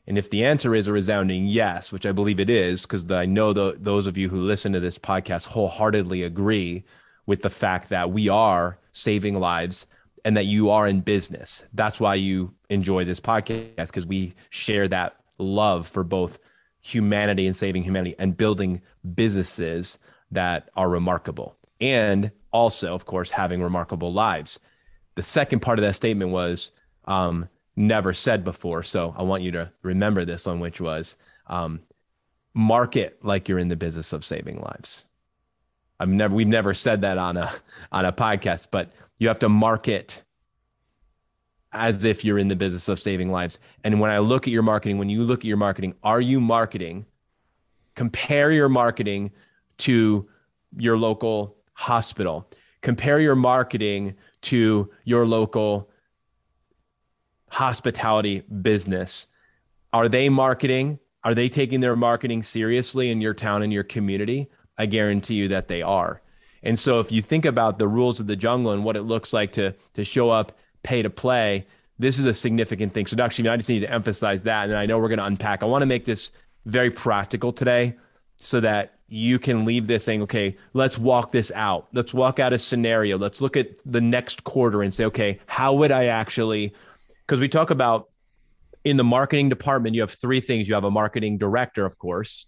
And 0.07 0.17
if 0.17 0.31
the 0.31 0.45
answer 0.45 0.75
is 0.75 0.87
a 0.87 0.93
resounding 0.93 1.47
yes, 1.47 1.91
which 1.91 2.07
I 2.07 2.13
believe 2.13 2.39
it 2.39 2.49
is, 2.49 2.83
because 2.83 3.11
I 3.11 3.27
know 3.27 3.53
the, 3.53 3.77
those 3.79 4.07
of 4.07 4.17
you 4.17 4.29
who 4.29 4.39
listen 4.39 4.73
to 4.73 4.81
this 4.81 4.99
podcast 4.99 5.47
wholeheartedly 5.47 6.23
agree 6.23 6.85
with 7.27 7.43
the 7.43 7.51
fact 7.51 7.89
that 7.89 8.13
we 8.13 8.29
are 8.29 8.79
saving 8.93 9.41
lives 9.41 9.87
and 10.25 10.37
that 10.37 10.47
you 10.47 10.71
are 10.71 10.87
in 10.87 11.01
business. 11.01 11.65
That's 11.73 11.99
why 11.99 12.15
you 12.15 12.55
enjoy 12.71 13.05
this 13.05 13.21
podcast, 13.21 13.89
because 13.89 14.07
we 14.07 14.35
share 14.51 14.87
that 14.89 15.17
love 15.39 15.89
for 15.89 16.05
both 16.05 16.39
humanity 16.81 17.47
and 17.47 17.57
saving 17.57 17.83
humanity 17.83 18.15
and 18.19 18.37
building 18.37 18.81
businesses 19.15 19.99
that 20.31 20.69
are 20.77 20.89
remarkable. 20.89 21.57
And 21.81 22.31
also, 22.53 22.95
of 22.95 23.07
course, 23.07 23.33
having 23.33 23.61
remarkable 23.61 24.13
lives. 24.13 24.61
The 25.17 25.23
second 25.23 25.61
part 25.61 25.79
of 25.79 25.85
that 25.85 25.97
statement 25.97 26.31
was 26.31 26.71
um, 27.07 27.49
never 27.77 28.13
said 28.13 28.43
before. 28.43 28.83
So 28.83 29.15
I 29.17 29.23
want 29.23 29.43
you 29.43 29.53
to 29.53 29.71
remember 29.83 30.25
this 30.25 30.47
one, 30.47 30.61
which 30.61 30.81
was 30.81 31.17
um, 31.47 31.81
market 32.55 33.19
like 33.23 33.49
you're 33.49 33.59
in 33.59 33.69
the 33.69 33.77
business 33.77 34.13
of 34.13 34.25
saving 34.25 34.61
lives. 34.61 35.05
I've 36.01 36.09
never 36.09 36.35
we've 36.35 36.47
never 36.47 36.75
said 36.75 37.03
that 37.03 37.19
on 37.19 37.37
a 37.37 37.53
on 37.93 38.05
a 38.05 38.13
podcast, 38.13 38.69
but 38.71 38.93
you 39.19 39.29
have 39.29 39.39
to 39.41 39.49
market 39.49 40.23
as 41.73 42.05
if 42.05 42.25
you're 42.25 42.39
in 42.39 42.49
the 42.49 42.57
business 42.57 42.89
of 42.89 42.99
saving 42.99 43.31
lives. 43.31 43.59
And 43.85 44.01
when 44.01 44.11
I 44.11 44.19
look 44.19 44.47
at 44.47 44.53
your 44.53 44.63
marketing, 44.63 44.99
when 44.99 45.11
you 45.11 45.23
look 45.23 45.41
at 45.41 45.45
your 45.45 45.57
marketing, 45.59 45.95
are 46.03 46.21
you 46.21 46.41
marketing? 46.41 47.05
Compare 47.95 48.53
your 48.53 48.69
marketing 48.69 49.31
to 49.79 50.27
your 50.79 50.97
local 50.97 51.57
hospital. 51.75 52.49
Compare 52.81 53.21
your 53.21 53.37
marketing 53.37 54.15
to 54.43 54.91
your 55.05 55.27
local 55.27 55.91
hospitality 57.49 58.41
business. 58.41 59.27
Are 59.93 60.09
they 60.09 60.29
marketing? 60.29 60.99
Are 61.25 61.35
they 61.35 61.49
taking 61.49 61.81
their 61.81 61.97
marketing 61.97 62.43
seriously 62.43 63.11
in 63.11 63.21
your 63.21 63.35
town 63.35 63.63
and 63.63 63.73
your 63.73 63.85
community? 63.85 64.49
I 64.79 64.87
guarantee 64.87 65.35
you 65.35 65.49
that 65.49 65.69
they 65.69 65.83
are. 65.83 66.21
And 66.63 66.79
so 66.79 67.01
if 67.01 67.11
you 67.13 67.23
think 67.23 67.45
about 67.45 67.79
the 67.79 67.89
rules 67.89 68.21
of 68.21 68.27
the 68.27 68.37
jungle 68.37 68.73
and 68.73 68.85
what 68.85 68.97
it 68.97 69.03
looks 69.03 69.33
like 69.33 69.53
to 69.53 69.75
to 69.95 70.05
show 70.05 70.31
up, 70.31 70.59
pay 70.83 71.03
to 71.03 71.11
play, 71.11 71.67
this 71.99 72.19
is 72.19 72.27
a 72.27 72.35
significant 72.35 72.93
thing. 72.93 73.07
So 73.07 73.17
actually, 73.23 73.49
I 73.49 73.57
just 73.57 73.69
need 73.69 73.81
to 73.81 73.93
emphasize 73.93 74.43
that. 74.43 74.69
And 74.69 74.77
I 74.77 74.87
know 74.87 74.99
we're 74.99 75.09
going 75.09 75.19
to 75.19 75.25
unpack. 75.25 75.63
I 75.63 75.67
want 75.67 75.83
to 75.83 75.87
make 75.87 76.05
this 76.05 76.31
very 76.65 76.91
practical 76.91 77.53
today 77.53 77.95
so 78.39 78.61
that 78.61 78.95
you 79.09 79.39
can 79.39 79.65
leave 79.65 79.87
this 79.87 80.05
saying, 80.05 80.23
okay, 80.23 80.57
let's 80.75 80.99
walk 80.99 81.33
this 81.33 81.53
out. 81.55 81.87
Let's 81.93 82.13
walk 82.13 82.39
out 82.39 82.53
a 82.53 82.59
scenario. 82.59 83.17
Let's 83.17 83.41
look 83.41 83.57
at 83.57 83.69
the 83.87 84.01
next 84.01 84.45
quarter 84.45 84.83
and 84.83 84.93
say, 84.93 85.05
okay, 85.07 85.39
how 85.47 85.73
would 85.75 85.93
I 85.93 86.07
actually 86.07 86.75
because 87.27 87.41
we 87.41 87.49
talk 87.49 87.71
about 87.71 88.07
in 88.85 88.97
the 88.97 89.05
marketing 89.05 89.49
department, 89.49 89.95
you 89.95 90.03
have 90.03 90.13
three 90.13 90.41
things. 90.41 90.69
You 90.69 90.75
have 90.75 90.85
a 90.85 90.91
marketing 90.91 91.39
director, 91.39 91.85
of 91.85 91.99
course, 91.99 92.47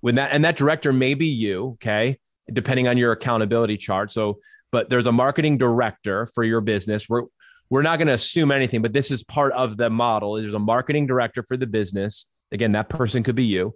when 0.00 0.16
that 0.16 0.32
and 0.32 0.44
that 0.44 0.56
director 0.56 0.92
may 0.92 1.14
be 1.14 1.26
you, 1.26 1.72
okay, 1.74 2.18
depending 2.52 2.88
on 2.88 2.98
your 2.98 3.12
accountability 3.12 3.76
chart. 3.76 4.10
So, 4.12 4.38
but 4.72 4.90
there's 4.90 5.06
a 5.06 5.12
marketing 5.12 5.58
director 5.58 6.26
for 6.34 6.42
your 6.42 6.60
business. 6.60 7.08
We're 7.08 7.24
we're 7.70 7.82
not 7.82 7.98
going 7.98 8.08
to 8.08 8.14
assume 8.14 8.52
anything, 8.52 8.82
but 8.82 8.92
this 8.92 9.10
is 9.10 9.24
part 9.24 9.52
of 9.52 9.76
the 9.76 9.90
model. 9.90 10.34
There's 10.34 10.54
a 10.54 10.58
marketing 10.58 11.06
director 11.06 11.42
for 11.42 11.56
the 11.56 11.66
business. 11.66 12.26
Again, 12.52 12.72
that 12.72 12.88
person 12.88 13.22
could 13.22 13.34
be 13.34 13.44
you. 13.44 13.74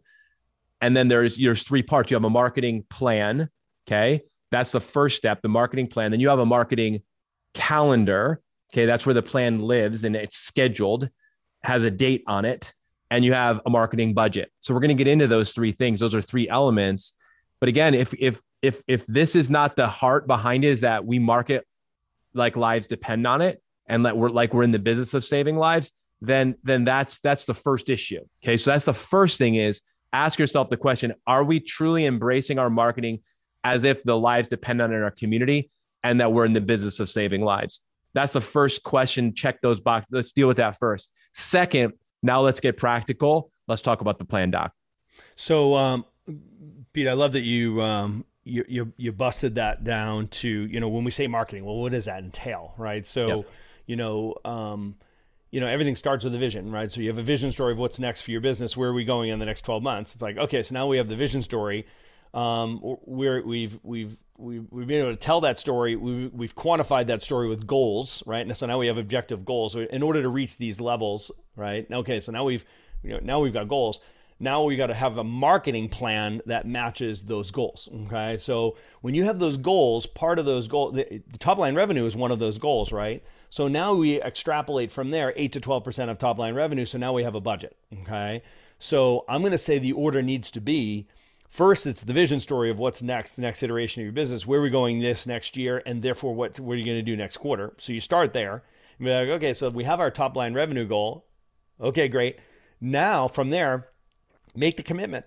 And 0.80 0.96
then 0.96 1.08
there's 1.08 1.36
there's 1.36 1.62
three 1.62 1.82
parts. 1.82 2.10
You 2.10 2.16
have 2.16 2.24
a 2.24 2.30
marketing 2.30 2.84
plan, 2.88 3.48
okay? 3.86 4.22
That's 4.50 4.72
the 4.72 4.80
first 4.80 5.16
step, 5.16 5.42
the 5.42 5.48
marketing 5.48 5.88
plan. 5.88 6.10
Then 6.10 6.20
you 6.20 6.28
have 6.28 6.38
a 6.38 6.46
marketing 6.46 7.02
calendar, 7.54 8.40
Okay, 8.72 8.86
that's 8.86 9.04
where 9.04 9.14
the 9.14 9.22
plan 9.22 9.60
lives 9.60 10.04
and 10.04 10.14
it's 10.14 10.38
scheduled, 10.38 11.08
has 11.62 11.82
a 11.82 11.90
date 11.90 12.22
on 12.26 12.44
it, 12.44 12.72
and 13.10 13.24
you 13.24 13.32
have 13.32 13.60
a 13.66 13.70
marketing 13.70 14.14
budget. 14.14 14.50
So 14.60 14.72
we're 14.72 14.80
going 14.80 14.96
to 14.96 15.04
get 15.04 15.08
into 15.08 15.26
those 15.26 15.52
three 15.52 15.72
things. 15.72 16.00
Those 16.00 16.14
are 16.14 16.20
three 16.20 16.48
elements. 16.48 17.14
But 17.58 17.68
again, 17.68 17.94
if 17.94 18.14
if 18.14 18.40
if 18.62 18.80
if 18.86 19.04
this 19.06 19.34
is 19.34 19.50
not 19.50 19.76
the 19.76 19.88
heart 19.88 20.26
behind 20.26 20.64
it, 20.64 20.68
is 20.68 20.80
that 20.82 21.04
we 21.04 21.18
market 21.18 21.66
like 22.32 22.56
lives 22.56 22.86
depend 22.86 23.26
on 23.26 23.42
it, 23.42 23.60
and 23.86 24.06
that 24.06 24.16
we're 24.16 24.28
like 24.28 24.54
we're 24.54 24.62
in 24.62 24.70
the 24.70 24.78
business 24.78 25.14
of 25.14 25.24
saving 25.24 25.56
lives, 25.56 25.90
then 26.20 26.54
then 26.62 26.84
that's 26.84 27.18
that's 27.18 27.44
the 27.44 27.54
first 27.54 27.90
issue. 27.90 28.20
Okay, 28.42 28.56
so 28.56 28.70
that's 28.70 28.84
the 28.84 28.94
first 28.94 29.36
thing 29.36 29.56
is 29.56 29.80
ask 30.12 30.38
yourself 30.38 30.70
the 30.70 30.76
question: 30.76 31.14
Are 31.26 31.42
we 31.42 31.58
truly 31.58 32.06
embracing 32.06 32.58
our 32.58 32.70
marketing 32.70 33.20
as 33.64 33.82
if 33.82 34.02
the 34.04 34.16
lives 34.16 34.48
depend 34.48 34.80
on 34.80 34.92
it 34.92 34.96
in 34.96 35.02
our 35.02 35.10
community, 35.10 35.70
and 36.04 36.20
that 36.20 36.32
we're 36.32 36.44
in 36.44 36.52
the 36.52 36.60
business 36.60 37.00
of 37.00 37.10
saving 37.10 37.42
lives? 37.42 37.80
That's 38.14 38.32
the 38.32 38.40
first 38.40 38.82
question. 38.82 39.34
Check 39.34 39.60
those 39.60 39.80
boxes. 39.80 40.08
Let's 40.10 40.32
deal 40.32 40.48
with 40.48 40.56
that 40.56 40.78
first. 40.78 41.10
Second, 41.32 41.92
now 42.22 42.40
let's 42.40 42.60
get 42.60 42.76
practical. 42.76 43.50
Let's 43.68 43.82
talk 43.82 44.00
about 44.00 44.18
the 44.18 44.24
plan 44.24 44.50
doc. 44.50 44.72
So, 45.36 45.76
um, 45.76 46.04
Pete, 46.92 47.08
I 47.08 47.12
love 47.12 47.32
that 47.32 47.42
you, 47.42 47.80
um, 47.82 48.24
you, 48.44 48.64
you, 48.68 48.92
you 48.96 49.12
busted 49.12 49.54
that 49.56 49.84
down 49.84 50.28
to, 50.28 50.48
you 50.48 50.80
know, 50.80 50.88
when 50.88 51.04
we 51.04 51.10
say 51.10 51.26
marketing, 51.26 51.64
well, 51.64 51.76
what 51.76 51.92
does 51.92 52.06
that 52.06 52.22
entail? 52.22 52.74
Right. 52.76 53.06
So, 53.06 53.28
yep. 53.28 53.50
you 53.86 53.96
know, 53.96 54.34
um, 54.44 54.96
you 55.50 55.60
know, 55.60 55.66
everything 55.66 55.96
starts 55.96 56.24
with 56.24 56.34
a 56.34 56.38
vision, 56.38 56.70
right? 56.70 56.90
So 56.90 57.00
you 57.00 57.08
have 57.08 57.18
a 57.18 57.22
vision 57.22 57.50
story 57.52 57.72
of 57.72 57.78
what's 57.78 57.98
next 57.98 58.22
for 58.22 58.30
your 58.30 58.40
business. 58.40 58.76
Where 58.76 58.90
are 58.90 58.92
we 58.92 59.04
going 59.04 59.30
in 59.30 59.38
the 59.38 59.46
next 59.46 59.62
12 59.62 59.82
months? 59.82 60.14
It's 60.14 60.22
like, 60.22 60.36
okay, 60.36 60.62
so 60.62 60.74
now 60.74 60.86
we 60.86 60.96
have 60.96 61.08
the 61.08 61.16
vision 61.16 61.42
story. 61.42 61.86
Um, 62.32 62.80
we're, 62.82 63.42
we've, 63.42 63.78
we've, 63.82 64.16
we've, 64.38 64.66
we've 64.70 64.86
been 64.86 65.00
able 65.00 65.10
to 65.10 65.16
tell 65.16 65.40
that 65.42 65.58
story. 65.58 65.96
We, 65.96 66.28
we've 66.28 66.54
quantified 66.54 67.06
that 67.06 67.22
story 67.22 67.48
with 67.48 67.66
goals, 67.66 68.22
right? 68.26 68.46
And 68.46 68.56
so 68.56 68.66
now 68.66 68.78
we 68.78 68.86
have 68.86 68.98
objective 68.98 69.44
goals 69.44 69.74
in 69.74 70.02
order 70.02 70.22
to 70.22 70.28
reach 70.28 70.56
these 70.56 70.80
levels, 70.80 71.30
right? 71.56 71.86
Okay, 71.90 72.20
so 72.20 72.32
now 72.32 72.44
we've 72.44 72.64
you 73.02 73.10
know, 73.10 73.20
now 73.22 73.40
we've 73.40 73.52
got 73.52 73.68
goals. 73.68 74.00
Now 74.42 74.62
we 74.62 74.76
got 74.76 74.86
to 74.86 74.94
have 74.94 75.18
a 75.18 75.24
marketing 75.24 75.90
plan 75.90 76.40
that 76.46 76.66
matches 76.66 77.24
those 77.24 77.50
goals. 77.50 77.88
Okay, 78.06 78.38
so 78.38 78.76
when 79.02 79.14
you 79.14 79.24
have 79.24 79.38
those 79.38 79.58
goals, 79.58 80.06
part 80.06 80.38
of 80.38 80.46
those 80.46 80.66
goals, 80.66 80.94
the, 80.94 81.22
the 81.30 81.38
top 81.38 81.58
line 81.58 81.74
revenue 81.74 82.06
is 82.06 82.16
one 82.16 82.30
of 82.30 82.38
those 82.38 82.56
goals, 82.56 82.90
right? 82.90 83.22
So 83.50 83.68
now 83.68 83.94
we 83.94 84.20
extrapolate 84.22 84.92
from 84.92 85.10
there, 85.10 85.34
eight 85.36 85.52
to 85.52 85.60
twelve 85.60 85.84
percent 85.84 86.10
of 86.10 86.16
top 86.16 86.38
line 86.38 86.54
revenue. 86.54 86.86
So 86.86 86.96
now 86.96 87.12
we 87.12 87.24
have 87.24 87.34
a 87.34 87.40
budget. 87.40 87.76
Okay, 88.02 88.42
so 88.78 89.24
I'm 89.28 89.42
going 89.42 89.52
to 89.52 89.58
say 89.58 89.78
the 89.78 89.92
order 89.92 90.22
needs 90.22 90.50
to 90.52 90.60
be 90.60 91.06
First, 91.50 91.84
it's 91.84 92.04
the 92.04 92.12
vision 92.12 92.38
story 92.38 92.70
of 92.70 92.78
what's 92.78 93.02
next, 93.02 93.32
the 93.32 93.42
next 93.42 93.62
iteration 93.64 94.02
of 94.02 94.04
your 94.04 94.12
business. 94.12 94.46
Where 94.46 94.60
are 94.60 94.62
we 94.62 94.70
going 94.70 95.00
this 95.00 95.26
next 95.26 95.56
year? 95.56 95.82
And 95.84 96.00
therefore, 96.00 96.32
what, 96.32 96.60
what 96.60 96.74
are 96.74 96.76
you 96.76 96.84
going 96.84 96.98
to 96.98 97.02
do 97.02 97.16
next 97.16 97.38
quarter? 97.38 97.74
So 97.76 97.92
you 97.92 98.00
start 98.00 98.32
there. 98.32 98.62
Be 99.00 99.10
like, 99.10 99.28
okay, 99.28 99.52
so 99.52 99.68
we 99.68 99.84
have 99.84 99.98
our 99.98 100.10
top 100.12 100.36
line 100.36 100.54
revenue 100.54 100.86
goal. 100.86 101.26
Okay, 101.80 102.06
great. 102.06 102.38
Now, 102.80 103.26
from 103.26 103.50
there, 103.50 103.88
make 104.54 104.76
the 104.76 104.82
commitment. 104.84 105.26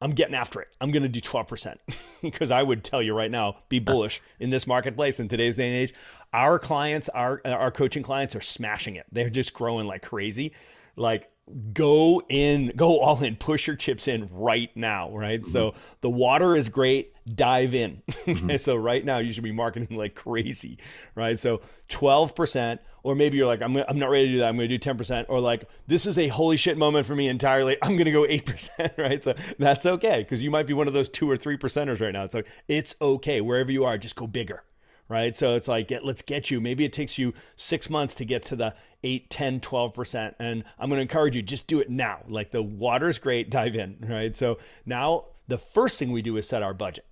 I'm 0.00 0.12
getting 0.12 0.34
after 0.34 0.60
it. 0.60 0.68
I'm 0.80 0.90
going 0.90 1.02
to 1.02 1.08
do 1.08 1.20
12% 1.20 1.76
because 2.22 2.50
I 2.52 2.62
would 2.62 2.84
tell 2.84 3.02
you 3.02 3.14
right 3.14 3.30
now, 3.30 3.56
be 3.68 3.78
bullish 3.78 4.20
in 4.38 4.50
this 4.50 4.66
marketplace 4.66 5.18
in 5.18 5.28
today's 5.28 5.56
day 5.56 5.68
and 5.68 5.76
age. 5.76 5.94
Our 6.32 6.58
clients, 6.58 7.08
our 7.08 7.40
our 7.44 7.70
coaching 7.70 8.02
clients 8.02 8.36
are 8.36 8.40
smashing 8.40 8.96
it. 8.96 9.06
They're 9.10 9.30
just 9.30 9.54
growing 9.54 9.86
like 9.86 10.02
crazy. 10.02 10.52
Like 10.96 11.30
go 11.72 12.22
in, 12.28 12.72
go 12.76 12.98
all 13.00 13.22
in, 13.22 13.36
push 13.36 13.66
your 13.66 13.76
chips 13.76 14.08
in 14.08 14.28
right 14.32 14.70
now, 14.74 15.10
right? 15.10 15.42
Mm-hmm. 15.42 15.50
So 15.50 15.74
the 16.00 16.10
water 16.10 16.56
is 16.56 16.68
great, 16.68 17.12
dive 17.34 17.74
in. 17.74 18.02
mm-hmm. 18.08 18.56
So 18.64 18.76
right 18.76 19.04
now 19.04 19.18
you 19.18 19.32
should 19.32 19.44
be 19.44 19.52
marketing 19.52 19.96
like 19.96 20.14
crazy, 20.14 20.78
right? 21.14 21.38
So 21.38 21.60
12% 21.88 22.78
or 23.04 23.14
maybe 23.14 23.36
you're 23.36 23.46
like, 23.46 23.62
I'm, 23.62 23.76
I'm 23.76 23.98
not 23.98 24.10
ready 24.10 24.26
to 24.26 24.32
do 24.32 24.38
that. 24.38 24.48
I'm 24.48 24.56
going 24.56 24.68
to 24.68 24.78
do 24.78 24.94
10%, 24.94 25.26
or 25.28 25.38
like, 25.38 25.68
this 25.86 26.06
is 26.06 26.18
a 26.18 26.28
holy 26.28 26.56
shit 26.56 26.78
moment 26.78 27.06
for 27.06 27.14
me 27.14 27.28
entirely. 27.28 27.76
I'm 27.82 27.96
going 27.96 28.06
to 28.06 28.10
go 28.10 28.22
8%, 28.22 28.96
right? 28.98 29.22
So 29.22 29.34
that's 29.58 29.84
okay 29.86 30.20
because 30.20 30.42
you 30.42 30.50
might 30.50 30.66
be 30.66 30.72
one 30.72 30.88
of 30.88 30.94
those 30.94 31.10
two 31.10 31.30
or 31.30 31.36
three 31.36 31.58
percenters 31.58 32.00
right 32.00 32.12
now. 32.12 32.26
So 32.28 32.42
it's 32.66 32.96
okay. 33.00 33.42
Wherever 33.42 33.70
you 33.70 33.84
are, 33.84 33.98
just 33.98 34.16
go 34.16 34.26
bigger, 34.26 34.64
right? 35.08 35.34
So 35.36 35.54
it's 35.54 35.68
like, 35.68 35.92
let's 36.02 36.22
get 36.22 36.50
you. 36.50 36.60
Maybe 36.60 36.84
it 36.84 36.92
takes 36.92 37.18
you 37.18 37.34
six 37.56 37.90
months 37.90 38.14
to 38.16 38.24
get 38.24 38.42
to 38.42 38.56
the 38.56 38.74
8, 39.02 39.28
10, 39.30 39.60
12%. 39.60 40.34
And 40.38 40.64
I'm 40.78 40.88
going 40.88 40.98
to 40.98 41.02
encourage 41.02 41.36
you, 41.36 41.42
just 41.42 41.66
do 41.66 41.80
it 41.80 41.90
now. 41.90 42.20
Like 42.28 42.50
the 42.50 42.62
water's 42.62 43.18
great, 43.18 43.50
dive 43.50 43.74
in, 43.74 43.98
right? 44.08 44.34
So 44.34 44.58
now 44.86 45.26
the 45.48 45.58
first 45.58 45.98
thing 45.98 46.12
we 46.12 46.22
do 46.22 46.36
is 46.36 46.48
set 46.48 46.62
our 46.62 46.74
budget. 46.74 47.06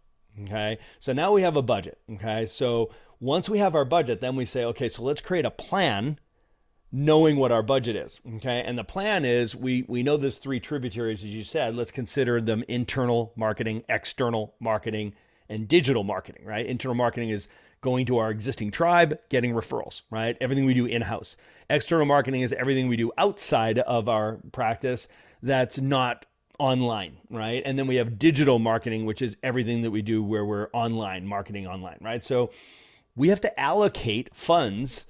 Okay. 0.44 0.78
So 0.98 1.12
now 1.12 1.32
we 1.32 1.42
have 1.42 1.56
a 1.56 1.62
budget. 1.62 1.98
Okay. 2.14 2.46
So 2.46 2.90
once 3.20 3.48
we 3.48 3.58
have 3.58 3.74
our 3.74 3.84
budget, 3.84 4.20
then 4.20 4.36
we 4.36 4.44
say, 4.44 4.64
okay, 4.64 4.88
so 4.88 5.02
let's 5.02 5.20
create 5.20 5.44
a 5.44 5.50
plan 5.50 6.18
knowing 6.90 7.36
what 7.36 7.52
our 7.52 7.62
budget 7.62 7.96
is. 7.96 8.20
Okay. 8.36 8.62
And 8.64 8.78
the 8.78 8.84
plan 8.84 9.24
is 9.24 9.54
we 9.54 9.84
we 9.88 10.02
know 10.02 10.16
there's 10.16 10.38
three 10.38 10.60
tributaries, 10.60 11.22
as 11.22 11.30
you 11.30 11.44
said. 11.44 11.74
Let's 11.74 11.90
consider 11.90 12.40
them 12.40 12.64
internal 12.68 13.32
marketing, 13.36 13.84
external 13.88 14.54
marketing, 14.58 15.14
and 15.48 15.68
digital 15.68 16.04
marketing, 16.04 16.44
right? 16.46 16.64
Internal 16.64 16.94
marketing 16.94 17.30
is 17.30 17.48
going 17.82 18.06
to 18.06 18.16
our 18.18 18.30
existing 18.30 18.70
tribe, 18.70 19.18
getting 19.28 19.52
referrals, 19.52 20.02
right? 20.10 20.36
Everything 20.40 20.64
we 20.64 20.72
do 20.72 20.86
in-house. 20.86 21.36
External 21.68 22.06
marketing 22.06 22.40
is 22.40 22.52
everything 22.54 22.88
we 22.88 22.96
do 22.96 23.12
outside 23.18 23.78
of 23.80 24.08
our 24.08 24.38
practice 24.52 25.08
that's 25.42 25.78
not 25.78 26.24
online, 26.58 27.18
right? 27.28 27.62
And 27.66 27.78
then 27.78 27.86
we 27.86 27.96
have 27.96 28.18
digital 28.18 28.58
marketing, 28.58 29.04
which 29.04 29.20
is 29.20 29.36
everything 29.42 29.82
that 29.82 29.90
we 29.90 30.00
do 30.00 30.22
where 30.22 30.44
we're 30.44 30.68
online, 30.72 31.26
marketing 31.26 31.66
online, 31.66 31.98
right? 32.00 32.22
So 32.22 32.50
we 33.16 33.28
have 33.28 33.40
to 33.42 33.60
allocate 33.60 34.34
funds 34.34 35.06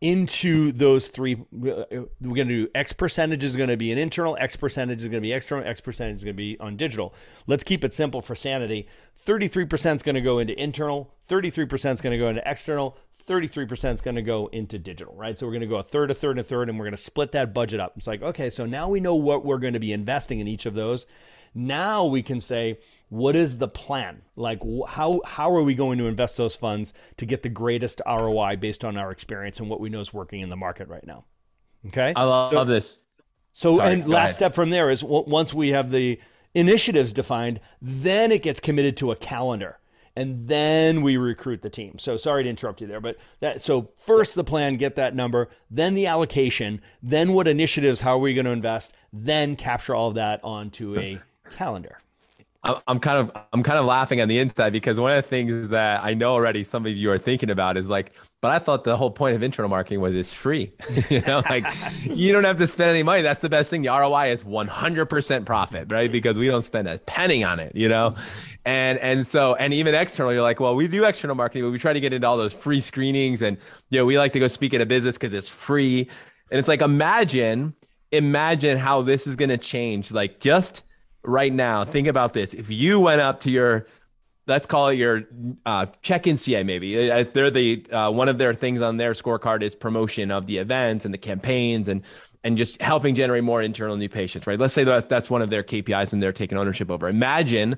into 0.00 0.72
those 0.72 1.08
three. 1.08 1.36
We're 1.50 1.84
going 2.22 2.48
to 2.48 2.66
do 2.66 2.68
X 2.74 2.92
percentage 2.92 3.42
is 3.42 3.56
going 3.56 3.68
to 3.68 3.76
be 3.76 3.90
an 3.90 3.98
internal, 3.98 4.36
X 4.38 4.56
percentage 4.56 5.02
is 5.02 5.08
going 5.08 5.20
to 5.22 5.26
be 5.26 5.32
external, 5.32 5.66
X 5.66 5.80
percentage 5.80 6.16
is 6.16 6.24
going 6.24 6.34
to 6.34 6.36
be 6.36 6.58
on 6.60 6.76
digital. 6.76 7.14
Let's 7.46 7.64
keep 7.64 7.84
it 7.84 7.94
simple 7.94 8.22
for 8.22 8.34
sanity. 8.34 8.88
33% 9.24 9.96
is 9.96 10.02
going 10.02 10.14
to 10.14 10.20
go 10.20 10.38
into 10.38 10.60
internal, 10.60 11.12
33% 11.28 11.94
is 11.94 12.00
going 12.00 12.12
to 12.12 12.18
go 12.18 12.28
into 12.28 12.42
external, 12.48 12.96
33% 13.26 13.94
is 13.94 14.00
going 14.00 14.14
to 14.14 14.22
go 14.22 14.46
into 14.48 14.78
digital, 14.78 15.14
right? 15.14 15.36
So 15.36 15.46
we're 15.46 15.52
going 15.52 15.60
to 15.60 15.66
go 15.66 15.76
a 15.76 15.82
third, 15.82 16.10
a 16.10 16.14
third, 16.14 16.32
and 16.32 16.40
a 16.40 16.44
third, 16.44 16.68
and 16.68 16.78
we're 16.78 16.86
going 16.86 16.96
to 16.96 17.02
split 17.02 17.32
that 17.32 17.52
budget 17.52 17.80
up. 17.80 17.92
It's 17.96 18.06
like, 18.06 18.22
okay, 18.22 18.50
so 18.50 18.64
now 18.64 18.88
we 18.88 19.00
know 19.00 19.16
what 19.16 19.44
we're 19.44 19.58
going 19.58 19.74
to 19.74 19.80
be 19.80 19.92
investing 19.92 20.40
in 20.40 20.48
each 20.48 20.64
of 20.64 20.74
those. 20.74 21.06
Now 21.54 22.06
we 22.06 22.22
can 22.22 22.40
say, 22.40 22.78
what 23.08 23.36
is 23.36 23.58
the 23.58 23.68
plan? 23.68 24.22
Like, 24.36 24.60
how 24.88 25.20
how 25.24 25.54
are 25.54 25.62
we 25.62 25.74
going 25.74 25.98
to 25.98 26.06
invest 26.06 26.36
those 26.36 26.56
funds 26.56 26.92
to 27.16 27.26
get 27.26 27.42
the 27.42 27.48
greatest 27.48 28.00
ROI 28.06 28.56
based 28.56 28.84
on 28.84 28.96
our 28.96 29.10
experience 29.10 29.60
and 29.60 29.68
what 29.68 29.80
we 29.80 29.88
know 29.88 30.00
is 30.00 30.12
working 30.12 30.40
in 30.40 30.50
the 30.50 30.56
market 30.56 30.88
right 30.88 31.06
now? 31.06 31.24
Okay, 31.86 32.12
I 32.14 32.24
love, 32.24 32.50
so, 32.50 32.56
love 32.56 32.68
this. 32.68 33.02
So, 33.52 33.76
Sorry, 33.76 33.92
and 33.92 34.06
last 34.06 34.30
ahead. 34.30 34.34
step 34.34 34.54
from 34.54 34.70
there 34.70 34.90
is 34.90 35.02
once 35.02 35.54
we 35.54 35.70
have 35.70 35.90
the 35.90 36.20
initiatives 36.54 37.12
defined, 37.12 37.60
then 37.80 38.32
it 38.32 38.42
gets 38.42 38.60
committed 38.60 38.96
to 38.98 39.10
a 39.10 39.16
calendar 39.16 39.78
and 40.18 40.48
then 40.48 41.02
we 41.02 41.16
recruit 41.16 41.62
the 41.62 41.70
team. 41.70 41.96
So 41.96 42.16
sorry 42.16 42.42
to 42.42 42.50
interrupt 42.50 42.80
you 42.80 42.88
there, 42.88 43.00
but 43.00 43.16
that 43.38 43.60
so 43.60 43.92
first 43.96 44.34
the 44.34 44.42
plan, 44.42 44.74
get 44.74 44.96
that 44.96 45.14
number, 45.14 45.48
then 45.70 45.94
the 45.94 46.08
allocation, 46.08 46.82
then 47.00 47.34
what 47.34 47.46
initiatives, 47.46 48.00
how 48.00 48.16
are 48.16 48.18
we 48.18 48.34
going 48.34 48.44
to 48.44 48.50
invest, 48.50 48.94
then 49.12 49.54
capture 49.54 49.94
all 49.94 50.08
of 50.08 50.16
that 50.16 50.42
onto 50.42 50.98
a 50.98 51.20
calendar. 51.56 52.00
I'm 52.86 53.00
kind 53.00 53.18
of 53.18 53.42
I'm 53.52 53.62
kind 53.62 53.78
of 53.78 53.86
laughing 53.86 54.20
on 54.20 54.28
the 54.28 54.38
inside 54.38 54.72
because 54.72 55.00
one 55.00 55.12
of 55.12 55.22
the 55.24 55.28
things 55.28 55.68
that 55.68 56.04
I 56.04 56.14
know 56.14 56.32
already 56.32 56.64
some 56.64 56.84
of 56.86 56.96
you 56.96 57.10
are 57.10 57.18
thinking 57.18 57.50
about 57.50 57.76
is 57.76 57.88
like, 57.88 58.12
but 58.40 58.50
I 58.50 58.58
thought 58.58 58.84
the 58.84 58.96
whole 58.96 59.10
point 59.10 59.36
of 59.36 59.42
internal 59.42 59.68
marketing 59.68 60.00
was 60.00 60.14
it's 60.14 60.32
free. 60.32 60.72
you 61.10 61.20
know, 61.26 61.42
like 61.48 61.64
you 62.04 62.32
don't 62.32 62.44
have 62.44 62.58
to 62.58 62.66
spend 62.66 62.90
any 62.90 63.02
money. 63.02 63.22
That's 63.22 63.40
the 63.40 63.48
best 63.48 63.70
thing. 63.70 63.82
The 63.82 63.88
ROI 63.88 64.32
is 64.32 64.42
100% 64.42 65.44
profit, 65.46 65.90
right? 65.90 66.10
Because 66.10 66.38
we 66.38 66.46
don't 66.48 66.62
spend 66.62 66.88
a 66.88 66.98
penny 66.98 67.42
on 67.42 67.58
it, 67.58 67.74
you 67.74 67.88
know? 67.88 68.14
And 68.64 68.98
and 68.98 69.26
so 69.26 69.54
and 69.54 69.72
even 69.72 69.94
external, 69.94 70.32
you're 70.32 70.42
like, 70.42 70.60
well, 70.60 70.74
we 70.74 70.88
do 70.88 71.04
external 71.04 71.36
marketing, 71.36 71.62
but 71.64 71.70
we 71.70 71.78
try 71.78 71.92
to 71.92 72.00
get 72.00 72.12
into 72.12 72.26
all 72.26 72.36
those 72.36 72.52
free 72.52 72.80
screenings 72.80 73.42
and 73.42 73.56
you 73.90 73.98
know, 73.98 74.04
we 74.04 74.18
like 74.18 74.32
to 74.34 74.40
go 74.40 74.48
speak 74.48 74.74
at 74.74 74.80
a 74.80 74.86
business 74.86 75.16
because 75.16 75.32
it's 75.32 75.48
free. 75.48 76.08
And 76.50 76.58
it's 76.58 76.68
like 76.68 76.82
imagine, 76.82 77.74
imagine 78.12 78.78
how 78.78 79.02
this 79.02 79.26
is 79.26 79.36
gonna 79.36 79.58
change. 79.58 80.10
Like 80.10 80.40
just 80.40 80.82
right 81.28 81.52
now, 81.52 81.84
think 81.84 82.08
about 82.08 82.32
this. 82.32 82.54
If 82.54 82.70
you 82.70 83.00
went 83.00 83.20
up 83.20 83.40
to 83.40 83.50
your 83.50 83.86
let's 84.46 84.66
call 84.66 84.88
it 84.88 84.94
your 84.94 85.24
uh, 85.66 85.84
check-in 86.00 86.38
CA 86.38 86.62
maybe. 86.62 87.10
Uh, 87.10 87.22
they're 87.22 87.50
the 87.50 87.84
uh, 87.92 88.10
one 88.10 88.30
of 88.30 88.38
their 88.38 88.54
things 88.54 88.80
on 88.80 88.96
their 88.96 89.12
scorecard 89.12 89.62
is 89.62 89.74
promotion 89.76 90.30
of 90.30 90.46
the 90.46 90.56
events 90.56 91.04
and 91.04 91.12
the 91.12 91.18
campaigns 91.18 91.88
and 91.88 92.02
and 92.44 92.56
just 92.56 92.80
helping 92.80 93.14
generate 93.14 93.44
more 93.44 93.60
internal 93.60 93.96
new 93.96 94.08
patients, 94.08 94.46
right? 94.46 94.58
Let's 94.58 94.72
say 94.72 94.84
that 94.84 95.08
that's 95.08 95.28
one 95.28 95.42
of 95.42 95.50
their 95.50 95.62
KPIs 95.62 96.12
and 96.12 96.22
they're 96.22 96.32
taking 96.32 96.56
ownership 96.56 96.90
over. 96.90 97.08
Imagine 97.08 97.76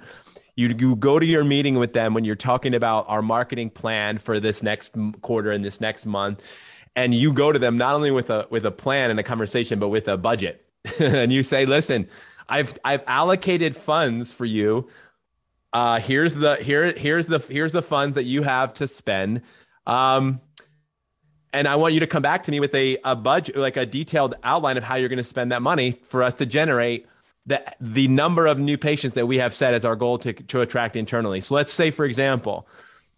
you, 0.54 0.68
you 0.78 0.96
go 0.96 1.18
to 1.18 1.26
your 1.26 1.44
meeting 1.44 1.76
with 1.76 1.92
them 1.92 2.12
when 2.14 2.24
you're 2.24 2.36
talking 2.36 2.74
about 2.74 3.06
our 3.08 3.22
marketing 3.22 3.70
plan 3.70 4.18
for 4.18 4.38
this 4.38 4.62
next 4.62 4.94
quarter 5.22 5.50
and 5.50 5.64
this 5.64 5.80
next 5.80 6.06
month 6.06 6.42
and 6.96 7.14
you 7.14 7.32
go 7.32 7.52
to 7.52 7.58
them 7.58 7.78
not 7.78 7.94
only 7.94 8.10
with 8.10 8.30
a 8.30 8.46
with 8.50 8.66
a 8.66 8.70
plan 8.70 9.10
and 9.10 9.18
a 9.18 9.22
conversation 9.22 9.78
but 9.78 9.88
with 9.88 10.08
a 10.08 10.16
budget 10.16 10.66
and 11.00 11.32
you 11.32 11.42
say 11.42 11.64
listen 11.64 12.08
I've 12.50 12.74
I've 12.84 13.02
allocated 13.06 13.76
funds 13.76 14.32
for 14.32 14.44
you. 14.44 14.88
Uh, 15.72 16.00
here's 16.00 16.34
the 16.34 16.56
here 16.56 16.92
here's 16.92 17.26
the 17.26 17.38
here's 17.38 17.72
the 17.72 17.82
funds 17.82 18.16
that 18.16 18.24
you 18.24 18.42
have 18.42 18.74
to 18.74 18.86
spend. 18.86 19.42
Um, 19.86 20.40
and 21.52 21.66
I 21.66 21.76
want 21.76 21.94
you 21.94 22.00
to 22.00 22.06
come 22.06 22.22
back 22.22 22.44
to 22.44 22.50
me 22.50 22.60
with 22.60 22.74
a, 22.74 22.98
a 23.04 23.16
budget, 23.16 23.56
like 23.56 23.76
a 23.76 23.86
detailed 23.86 24.36
outline 24.44 24.76
of 24.76 24.84
how 24.84 24.96
you're 24.96 25.08
going 25.08 25.16
to 25.16 25.24
spend 25.24 25.50
that 25.52 25.62
money 25.62 26.00
for 26.08 26.22
us 26.22 26.34
to 26.34 26.46
generate 26.46 27.06
the 27.46 27.62
the 27.80 28.08
number 28.08 28.46
of 28.46 28.58
new 28.58 28.76
patients 28.76 29.14
that 29.14 29.26
we 29.26 29.38
have 29.38 29.54
set 29.54 29.74
as 29.74 29.84
our 29.84 29.96
goal 29.96 30.18
to 30.18 30.32
to 30.32 30.60
attract 30.60 30.96
internally. 30.96 31.40
So 31.40 31.54
let's 31.54 31.72
say, 31.72 31.90
for 31.90 32.04
example, 32.04 32.66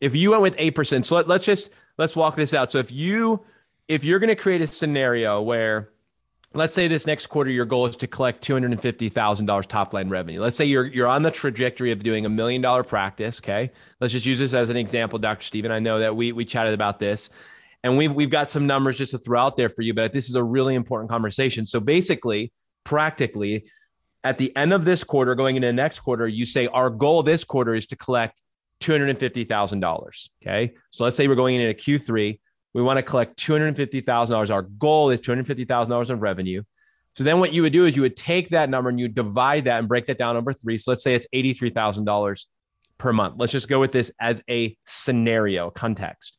if 0.00 0.14
you 0.14 0.30
went 0.30 0.42
with 0.42 0.54
eight 0.58 0.74
percent, 0.74 1.06
so 1.06 1.16
let, 1.16 1.28
let's 1.28 1.44
just 1.44 1.70
let's 1.98 2.14
walk 2.14 2.36
this 2.36 2.54
out. 2.54 2.70
So 2.72 2.78
if 2.78 2.92
you 2.92 3.44
if 3.88 4.04
you're 4.04 4.18
going 4.18 4.28
to 4.28 4.36
create 4.36 4.60
a 4.60 4.66
scenario 4.66 5.42
where 5.42 5.88
let's 6.54 6.74
say 6.74 6.88
this 6.88 7.06
next 7.06 7.26
quarter 7.26 7.50
your 7.50 7.64
goal 7.64 7.86
is 7.86 7.96
to 7.96 8.06
collect 8.06 8.46
$250,000 8.46 9.66
top 9.66 9.92
line 9.94 10.08
revenue. 10.08 10.40
Let's 10.40 10.56
say 10.56 10.64
you're 10.64 10.86
you're 10.86 11.08
on 11.08 11.22
the 11.22 11.30
trajectory 11.30 11.92
of 11.92 12.02
doing 12.02 12.26
a 12.26 12.28
million 12.28 12.62
dollar 12.62 12.82
practice, 12.82 13.40
okay? 13.40 13.70
Let's 14.00 14.12
just 14.12 14.26
use 14.26 14.38
this 14.38 14.54
as 14.54 14.68
an 14.68 14.76
example, 14.76 15.18
Dr. 15.18 15.44
Stephen. 15.44 15.70
I 15.70 15.78
know 15.78 15.98
that 16.00 16.14
we 16.14 16.32
we 16.32 16.44
chatted 16.44 16.74
about 16.74 16.98
this 16.98 17.30
and 17.82 17.96
we've 17.96 18.12
we've 18.12 18.30
got 18.30 18.50
some 18.50 18.66
numbers 18.66 18.98
just 18.98 19.12
to 19.12 19.18
throw 19.18 19.40
out 19.40 19.56
there 19.56 19.68
for 19.68 19.82
you, 19.82 19.94
but 19.94 20.12
this 20.12 20.28
is 20.28 20.36
a 20.36 20.44
really 20.44 20.74
important 20.74 21.10
conversation. 21.10 21.66
So 21.66 21.80
basically, 21.80 22.52
practically 22.84 23.64
at 24.24 24.38
the 24.38 24.54
end 24.56 24.72
of 24.72 24.84
this 24.84 25.02
quarter 25.02 25.34
going 25.34 25.56
into 25.56 25.66
the 25.66 25.72
next 25.72 26.00
quarter, 26.00 26.28
you 26.28 26.46
say 26.46 26.66
our 26.68 26.90
goal 26.90 27.22
this 27.22 27.44
quarter 27.44 27.74
is 27.74 27.86
to 27.86 27.96
collect 27.96 28.40
$250,000, 28.80 30.28
okay? 30.42 30.74
So 30.90 31.04
let's 31.04 31.16
say 31.16 31.28
we're 31.28 31.34
going 31.34 31.60
into 31.60 31.74
Q3 31.74 32.38
we 32.74 32.82
want 32.82 32.98
to 32.98 33.02
collect 33.02 33.38
$250,000. 33.38 34.50
Our 34.50 34.62
goal 34.62 35.10
is 35.10 35.20
$250,000 35.20 36.10
of 36.10 36.22
revenue. 36.22 36.62
So 37.14 37.24
then 37.24 37.40
what 37.40 37.52
you 37.52 37.62
would 37.62 37.72
do 37.72 37.84
is 37.84 37.94
you 37.94 38.02
would 38.02 38.16
take 38.16 38.50
that 38.50 38.70
number 38.70 38.88
and 38.88 38.98
you 38.98 39.08
divide 39.08 39.64
that 39.64 39.78
and 39.78 39.88
break 39.88 40.06
that 40.06 40.16
down 40.16 40.36
over 40.36 40.52
three. 40.52 40.78
So 40.78 40.90
let's 40.90 41.04
say 41.04 41.14
it's 41.14 41.26
$83,000 41.34 42.46
per 42.96 43.12
month. 43.12 43.34
Let's 43.36 43.52
just 43.52 43.68
go 43.68 43.80
with 43.80 43.92
this 43.92 44.10
as 44.18 44.42
a 44.48 44.76
scenario 44.86 45.70
context. 45.70 46.38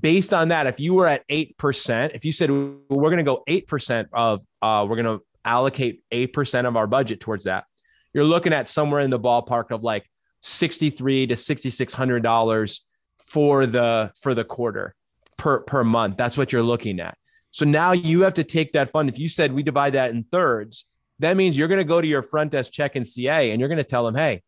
Based 0.00 0.34
on 0.34 0.48
that, 0.48 0.66
if 0.66 0.78
you 0.78 0.94
were 0.94 1.06
at 1.06 1.26
8%, 1.28 2.14
if 2.14 2.24
you 2.24 2.32
said 2.32 2.50
we're 2.50 2.76
going 2.88 3.18
to 3.18 3.22
go 3.22 3.42
8% 3.48 4.06
of, 4.12 4.40
uh, 4.60 4.86
we're 4.88 5.02
going 5.02 5.18
to 5.18 5.24
allocate 5.44 6.02
8% 6.10 6.66
of 6.66 6.76
our 6.76 6.86
budget 6.86 7.20
towards 7.20 7.44
that, 7.44 7.64
you're 8.12 8.24
looking 8.24 8.52
at 8.52 8.68
somewhere 8.68 9.00
in 9.00 9.10
the 9.10 9.20
ballpark 9.20 9.70
of 9.70 9.82
like 9.82 10.08
63 10.42 11.28
to 11.28 11.34
$6,600 11.34 12.80
for 13.26 13.66
the, 13.66 14.12
for 14.20 14.34
the 14.34 14.44
quarter 14.44 14.94
per 15.44 15.60
per 15.60 15.84
month. 15.84 16.16
That's 16.16 16.38
what 16.38 16.52
you're 16.52 16.62
looking 16.62 16.98
at. 17.00 17.18
So 17.50 17.66
now 17.66 17.92
you 17.92 18.22
have 18.22 18.34
to 18.34 18.44
take 18.44 18.72
that 18.72 18.90
fund. 18.90 19.10
If 19.10 19.18
you 19.18 19.28
said 19.28 19.52
we 19.52 19.62
divide 19.62 19.92
that 19.92 20.10
in 20.10 20.24
thirds, 20.24 20.86
that 21.18 21.36
means 21.36 21.56
you're 21.56 21.68
going 21.68 21.78
to 21.78 21.84
go 21.84 22.00
to 22.00 22.06
your 22.06 22.22
front 22.22 22.52
desk 22.52 22.72
check 22.72 22.96
and 22.96 23.06
CA 23.06 23.50
and 23.50 23.60
you're 23.60 23.68
going 23.68 23.78
to 23.78 23.84
tell 23.84 24.06
them, 24.06 24.14
hey, 24.14 24.42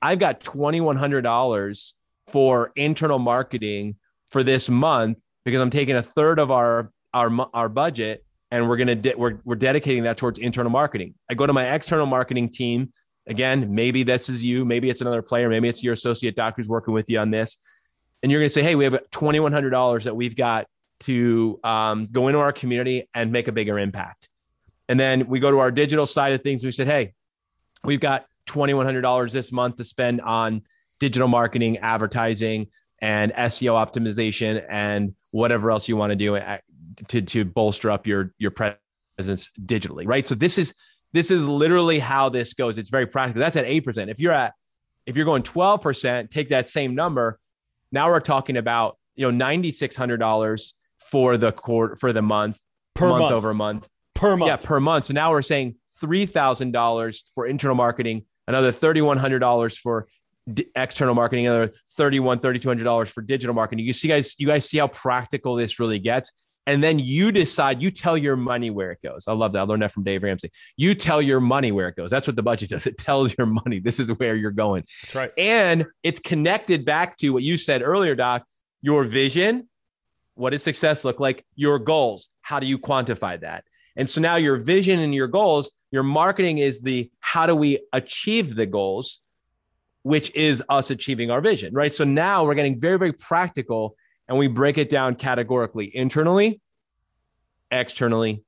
I've 0.00 0.18
got 0.18 0.40
$2,100 0.40 1.92
for 2.28 2.72
internal 2.76 3.18
marketing 3.18 3.96
for 4.30 4.42
this 4.42 4.70
month 4.70 5.18
because 5.44 5.60
I'm 5.60 5.70
taking 5.70 5.96
a 5.96 6.02
third 6.02 6.38
of 6.38 6.50
our 6.50 6.90
our 7.12 7.30
our 7.52 7.68
budget 7.68 8.24
and 8.50 8.68
we're 8.68 8.78
going 8.78 8.88
to 8.88 8.94
de- 8.94 9.14
we're 9.16 9.40
we're 9.44 9.54
dedicating 9.54 10.04
that 10.04 10.16
towards 10.16 10.38
internal 10.38 10.70
marketing. 10.70 11.14
I 11.30 11.34
go 11.34 11.46
to 11.46 11.52
my 11.52 11.74
external 11.74 12.06
marketing 12.06 12.50
team. 12.50 12.90
Again, 13.26 13.74
maybe 13.74 14.02
this 14.02 14.30
is 14.30 14.42
you, 14.42 14.64
maybe 14.64 14.88
it's 14.88 15.02
another 15.02 15.20
player, 15.20 15.50
maybe 15.50 15.68
it's 15.68 15.82
your 15.82 15.92
associate 15.92 16.34
doc 16.34 16.54
who's 16.56 16.68
working 16.68 16.94
with 16.94 17.10
you 17.10 17.18
on 17.18 17.30
this 17.30 17.58
and 18.22 18.32
you're 18.32 18.40
going 18.40 18.48
to 18.48 18.54
say, 18.54 18.62
hey, 18.62 18.74
we 18.74 18.84
have 18.84 18.94
$2,100 19.12 20.04
that 20.04 20.16
we've 20.16 20.36
got 20.36 20.66
to 21.00 21.60
um, 21.62 22.06
go 22.06 22.28
into 22.28 22.40
our 22.40 22.52
community 22.52 23.08
and 23.14 23.30
make 23.30 23.48
a 23.48 23.52
bigger 23.52 23.78
impact. 23.78 24.28
And 24.88 24.98
then 24.98 25.28
we 25.28 25.38
go 25.38 25.50
to 25.50 25.58
our 25.58 25.70
digital 25.70 26.06
side 26.06 26.32
of 26.32 26.42
things. 26.42 26.64
We 26.64 26.72
said, 26.72 26.86
hey, 26.86 27.14
we've 27.84 28.00
got 28.00 28.26
$2,100 28.48 29.32
this 29.32 29.52
month 29.52 29.76
to 29.76 29.84
spend 29.84 30.20
on 30.20 30.62
digital 30.98 31.28
marketing, 31.28 31.78
advertising, 31.78 32.68
and 33.00 33.32
SEO 33.32 33.74
optimization, 33.74 34.64
and 34.68 35.14
whatever 35.30 35.70
else 35.70 35.88
you 35.88 35.96
want 35.96 36.10
to 36.10 36.16
do 36.16 36.40
to 37.08 37.22
to 37.22 37.44
bolster 37.44 37.90
up 37.90 38.06
your 38.06 38.34
your 38.38 38.50
presence 38.50 39.50
digitally, 39.64 40.06
right? 40.06 40.26
So 40.26 40.34
this 40.34 40.58
is 40.58 40.74
this 41.12 41.30
is 41.30 41.46
literally 41.46 41.98
how 41.98 42.28
this 42.28 42.54
goes. 42.54 42.78
It's 42.78 42.90
very 42.90 43.06
practical. 43.06 43.40
That's 43.40 43.56
at 43.56 43.66
eight 43.66 43.84
percent. 43.84 44.10
If 44.10 44.18
you're 44.18 44.32
at 44.32 44.54
if 45.06 45.16
you're 45.16 45.26
going 45.26 45.44
twelve 45.44 45.80
percent, 45.80 46.30
take 46.30 46.48
that 46.48 46.68
same 46.68 46.94
number. 46.94 47.38
Now 47.92 48.10
we're 48.10 48.20
talking 48.20 48.56
about 48.56 48.98
you 49.14 49.24
know 49.26 49.30
ninety 49.30 49.70
six 49.70 49.96
hundred 49.96 50.18
dollars 50.18 50.74
for 51.10 51.36
the 51.36 51.52
quarter 51.52 51.96
for 51.96 52.12
the 52.12 52.22
month 52.22 52.58
per 52.94 53.08
month, 53.08 53.20
month 53.20 53.32
over 53.32 53.54
month 53.54 53.88
per 54.14 54.36
month. 54.36 54.48
Yeah, 54.48 54.56
per 54.56 54.80
month. 54.80 55.06
So 55.06 55.14
now 55.14 55.30
we're 55.30 55.42
saying 55.42 55.76
three 56.00 56.26
thousand 56.26 56.72
dollars 56.72 57.24
for 57.34 57.46
internal 57.46 57.76
marketing, 57.76 58.24
another 58.46 58.72
thirty 58.72 59.00
one 59.00 59.16
hundred 59.18 59.38
dollars 59.40 59.76
for 59.76 60.08
d- 60.52 60.66
external 60.76 61.14
marketing, 61.14 61.46
another 61.46 61.72
thirty 61.96 62.20
one, 62.20 62.40
thirty 62.40 62.58
two 62.58 62.68
hundred 62.68 62.84
dollars 62.84 63.08
for 63.08 63.22
digital 63.22 63.54
marketing. 63.54 63.84
You 63.84 63.92
see, 63.92 64.08
guys, 64.08 64.34
you 64.38 64.46
guys 64.46 64.68
see 64.68 64.78
how 64.78 64.88
practical 64.88 65.56
this 65.56 65.78
really 65.78 65.98
gets. 65.98 66.30
And 66.68 66.84
then 66.84 66.98
you 66.98 67.32
decide, 67.32 67.80
you 67.80 67.90
tell 67.90 68.18
your 68.18 68.36
money 68.36 68.68
where 68.68 68.92
it 68.92 69.00
goes. 69.02 69.26
I 69.26 69.32
love 69.32 69.52
that. 69.52 69.60
I 69.60 69.62
learned 69.62 69.80
that 69.80 69.90
from 69.90 70.04
Dave 70.04 70.22
Ramsey. 70.22 70.52
You 70.76 70.94
tell 70.94 71.22
your 71.22 71.40
money 71.40 71.72
where 71.72 71.88
it 71.88 71.96
goes. 71.96 72.10
That's 72.10 72.26
what 72.26 72.36
the 72.36 72.42
budget 72.42 72.68
does. 72.68 72.86
It 72.86 72.98
tells 72.98 73.34
your 73.38 73.46
money, 73.46 73.80
this 73.80 73.98
is 73.98 74.10
where 74.10 74.36
you're 74.36 74.50
going. 74.50 74.84
That's 75.02 75.14
right. 75.14 75.32
And 75.38 75.86
it's 76.02 76.20
connected 76.20 76.84
back 76.84 77.16
to 77.16 77.30
what 77.30 77.42
you 77.42 77.56
said 77.56 77.80
earlier, 77.80 78.14
Doc, 78.14 78.44
your 78.82 79.04
vision. 79.04 79.66
What 80.34 80.50
does 80.50 80.62
success 80.62 81.06
look 81.06 81.18
like? 81.18 81.42
Your 81.56 81.78
goals. 81.78 82.28
How 82.42 82.60
do 82.60 82.66
you 82.66 82.78
quantify 82.78 83.40
that? 83.40 83.64
And 83.96 84.08
so 84.08 84.20
now 84.20 84.36
your 84.36 84.58
vision 84.58 85.00
and 85.00 85.14
your 85.14 85.26
goals, 85.26 85.70
your 85.90 86.02
marketing 86.02 86.58
is 86.58 86.80
the 86.80 87.10
how 87.20 87.46
do 87.46 87.54
we 87.54 87.80
achieve 87.94 88.56
the 88.56 88.66
goals, 88.66 89.20
which 90.02 90.30
is 90.34 90.62
us 90.68 90.90
achieving 90.90 91.30
our 91.30 91.40
vision, 91.40 91.72
right? 91.72 91.94
So 91.94 92.04
now 92.04 92.44
we're 92.44 92.56
getting 92.56 92.78
very, 92.78 92.98
very 92.98 93.14
practical 93.14 93.96
and 94.28 94.36
we 94.38 94.46
break 94.46 94.78
it 94.78 94.88
down 94.88 95.14
categorically 95.14 95.94
internally, 95.94 96.60
externally, 97.70 98.44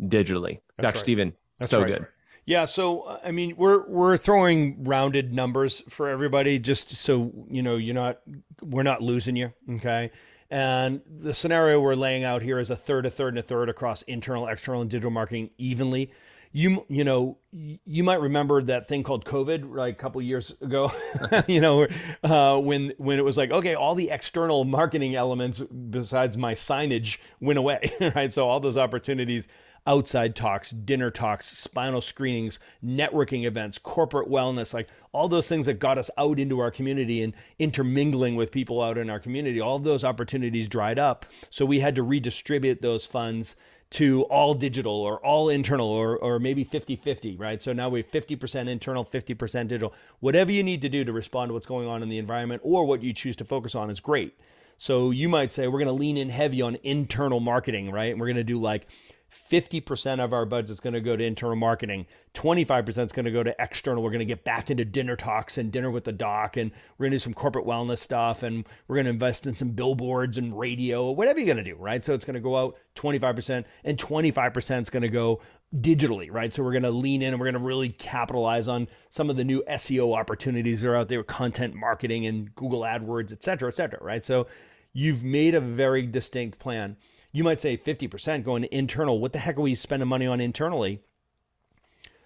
digitally. 0.00 0.60
That's 0.76 0.86
Dr. 0.86 0.94
right. 0.94 1.00
Stephen, 1.00 1.32
That's 1.58 1.70
so 1.70 1.82
right. 1.82 1.92
good. 1.92 2.06
Yeah, 2.46 2.64
so 2.64 3.02
uh, 3.02 3.20
I 3.24 3.30
mean, 3.30 3.54
we're 3.56 3.86
we're 3.86 4.16
throwing 4.16 4.84
rounded 4.84 5.32
numbers 5.32 5.82
for 5.88 6.08
everybody, 6.08 6.58
just 6.58 6.90
so 6.90 7.32
you 7.48 7.62
know, 7.62 7.76
you're 7.76 7.94
not 7.94 8.20
we're 8.62 8.82
not 8.82 9.02
losing 9.02 9.36
you, 9.36 9.52
okay? 9.74 10.10
And 10.50 11.00
the 11.06 11.32
scenario 11.32 11.80
we're 11.80 11.94
laying 11.94 12.24
out 12.24 12.42
here 12.42 12.58
is 12.58 12.70
a 12.70 12.76
third, 12.76 13.06
a 13.06 13.10
third, 13.10 13.34
and 13.34 13.38
a 13.38 13.42
third 13.42 13.68
across 13.68 14.02
internal, 14.02 14.48
external, 14.48 14.80
and 14.80 14.90
digital 14.90 15.12
marketing 15.12 15.50
evenly. 15.58 16.10
You 16.52 16.84
you 16.88 17.04
know 17.04 17.38
you 17.52 18.02
might 18.02 18.20
remember 18.20 18.60
that 18.62 18.88
thing 18.88 19.04
called 19.04 19.24
COVID 19.24 19.74
like 19.74 19.94
a 19.94 19.96
couple 19.96 20.20
years 20.20 20.54
ago, 20.60 20.92
you 21.46 21.60
know, 21.60 21.86
uh, 22.24 22.58
when 22.58 22.92
when 22.98 23.18
it 23.18 23.24
was 23.24 23.38
like 23.38 23.52
okay, 23.52 23.74
all 23.74 23.94
the 23.94 24.10
external 24.10 24.64
marketing 24.64 25.14
elements 25.14 25.60
besides 25.60 26.36
my 26.36 26.54
signage 26.54 27.18
went 27.40 27.58
away, 27.58 27.80
right? 28.16 28.32
So 28.32 28.48
all 28.48 28.58
those 28.58 28.76
opportunities 28.76 29.46
outside 29.86 30.36
talks, 30.36 30.70
dinner 30.70 31.10
talks, 31.10 31.46
spinal 31.46 32.00
screenings, 32.00 32.58
networking 32.84 33.46
events, 33.46 33.78
corporate 33.78 34.28
wellness, 34.28 34.74
like 34.74 34.88
all 35.12 35.28
those 35.28 35.48
things 35.48 35.66
that 35.66 35.74
got 35.74 35.98
us 35.98 36.10
out 36.18 36.38
into 36.38 36.58
our 36.58 36.70
community 36.70 37.22
and 37.22 37.34
intermingling 37.58 38.36
with 38.36 38.52
people 38.52 38.82
out 38.82 38.98
in 38.98 39.10
our 39.10 39.20
community, 39.20 39.60
all 39.60 39.78
those 39.78 40.04
opportunities 40.04 40.68
dried 40.68 40.98
up. 40.98 41.26
So 41.48 41.64
we 41.64 41.80
had 41.80 41.94
to 41.96 42.02
redistribute 42.02 42.80
those 42.80 43.06
funds 43.06 43.56
to 43.90 44.22
all 44.24 44.54
digital 44.54 44.94
or 44.94 45.18
all 45.18 45.48
internal 45.48 45.88
or, 45.88 46.16
or 46.16 46.38
maybe 46.38 46.62
50 46.62 46.94
50, 46.96 47.36
right? 47.36 47.60
So 47.60 47.72
now 47.72 47.88
we 47.88 48.00
have 48.00 48.10
50% 48.10 48.68
internal, 48.68 49.04
50% 49.04 49.68
digital. 49.68 49.92
Whatever 50.20 50.52
you 50.52 50.62
need 50.62 50.82
to 50.82 50.88
do 50.88 51.04
to 51.04 51.12
respond 51.12 51.48
to 51.48 51.54
what's 51.54 51.66
going 51.66 51.88
on 51.88 52.02
in 52.02 52.08
the 52.08 52.18
environment 52.18 52.62
or 52.64 52.84
what 52.84 53.02
you 53.02 53.12
choose 53.12 53.36
to 53.36 53.44
focus 53.44 53.74
on 53.74 53.90
is 53.90 53.98
great. 53.98 54.38
So 54.78 55.10
you 55.10 55.28
might 55.28 55.52
say, 55.52 55.66
we're 55.66 55.78
going 55.78 55.86
to 55.88 55.92
lean 55.92 56.16
in 56.16 56.30
heavy 56.30 56.62
on 56.62 56.78
internal 56.82 57.40
marketing, 57.40 57.90
right? 57.90 58.12
And 58.12 58.20
we're 58.20 58.28
going 58.28 58.36
to 58.36 58.44
do 58.44 58.60
like 58.60 58.86
50% 59.30 60.22
of 60.22 60.32
our 60.32 60.44
budget 60.44 60.70
is 60.70 60.80
going 60.80 60.94
to 60.94 61.00
go 61.00 61.16
to 61.16 61.24
internal 61.24 61.56
marketing. 61.56 62.06
25% 62.34 62.88
is 63.06 63.12
going 63.12 63.24
to 63.24 63.30
go 63.30 63.42
to 63.42 63.54
external. 63.58 64.02
We're 64.02 64.10
going 64.10 64.20
to 64.20 64.24
get 64.24 64.44
back 64.44 64.70
into 64.70 64.84
dinner 64.84 65.16
talks 65.16 65.56
and 65.56 65.70
dinner 65.70 65.90
with 65.90 66.04
the 66.04 66.12
doc. 66.12 66.56
And 66.56 66.72
we're 66.98 67.04
going 67.04 67.12
to 67.12 67.14
do 67.16 67.20
some 67.20 67.34
corporate 67.34 67.66
wellness 67.66 67.98
stuff. 67.98 68.42
And 68.42 68.66
we're 68.88 68.96
going 68.96 69.06
to 69.06 69.10
invest 69.10 69.46
in 69.46 69.54
some 69.54 69.70
billboards 69.70 70.36
and 70.36 70.58
radio, 70.58 71.10
whatever 71.10 71.38
you're 71.38 71.52
going 71.52 71.64
to 71.64 71.70
do, 71.70 71.76
right? 71.76 72.04
So 72.04 72.12
it's 72.12 72.24
going 72.24 72.34
to 72.34 72.40
go 72.40 72.56
out 72.56 72.76
25%, 72.96 73.64
and 73.84 73.98
25% 73.98 74.82
is 74.82 74.90
going 74.90 75.02
to 75.02 75.08
go 75.08 75.40
digitally, 75.76 76.28
right? 76.30 76.52
So 76.52 76.62
we're 76.62 76.72
going 76.72 76.82
to 76.82 76.90
lean 76.90 77.22
in 77.22 77.32
and 77.32 77.40
we're 77.40 77.46
going 77.46 77.62
to 77.62 77.66
really 77.66 77.90
capitalize 77.90 78.66
on 78.66 78.88
some 79.08 79.30
of 79.30 79.36
the 79.36 79.44
new 79.44 79.62
SEO 79.68 80.18
opportunities 80.18 80.80
that 80.80 80.88
are 80.90 80.96
out 80.96 81.08
there, 81.08 81.22
content 81.22 81.74
marketing 81.74 82.26
and 82.26 82.52
Google 82.54 82.80
AdWords, 82.80 83.32
et 83.32 83.44
cetera, 83.44 83.68
et 83.68 83.76
cetera, 83.76 84.02
right? 84.02 84.24
So 84.24 84.48
you've 84.92 85.22
made 85.22 85.54
a 85.54 85.60
very 85.60 86.02
distinct 86.02 86.58
plan. 86.58 86.96
You 87.32 87.44
might 87.44 87.60
say 87.60 87.76
50% 87.76 88.44
going 88.44 88.62
to 88.62 88.74
internal. 88.74 89.20
What 89.20 89.32
the 89.32 89.38
heck 89.38 89.56
are 89.56 89.62
we 89.62 89.74
spending 89.74 90.08
money 90.08 90.26
on 90.26 90.40
internally? 90.40 91.00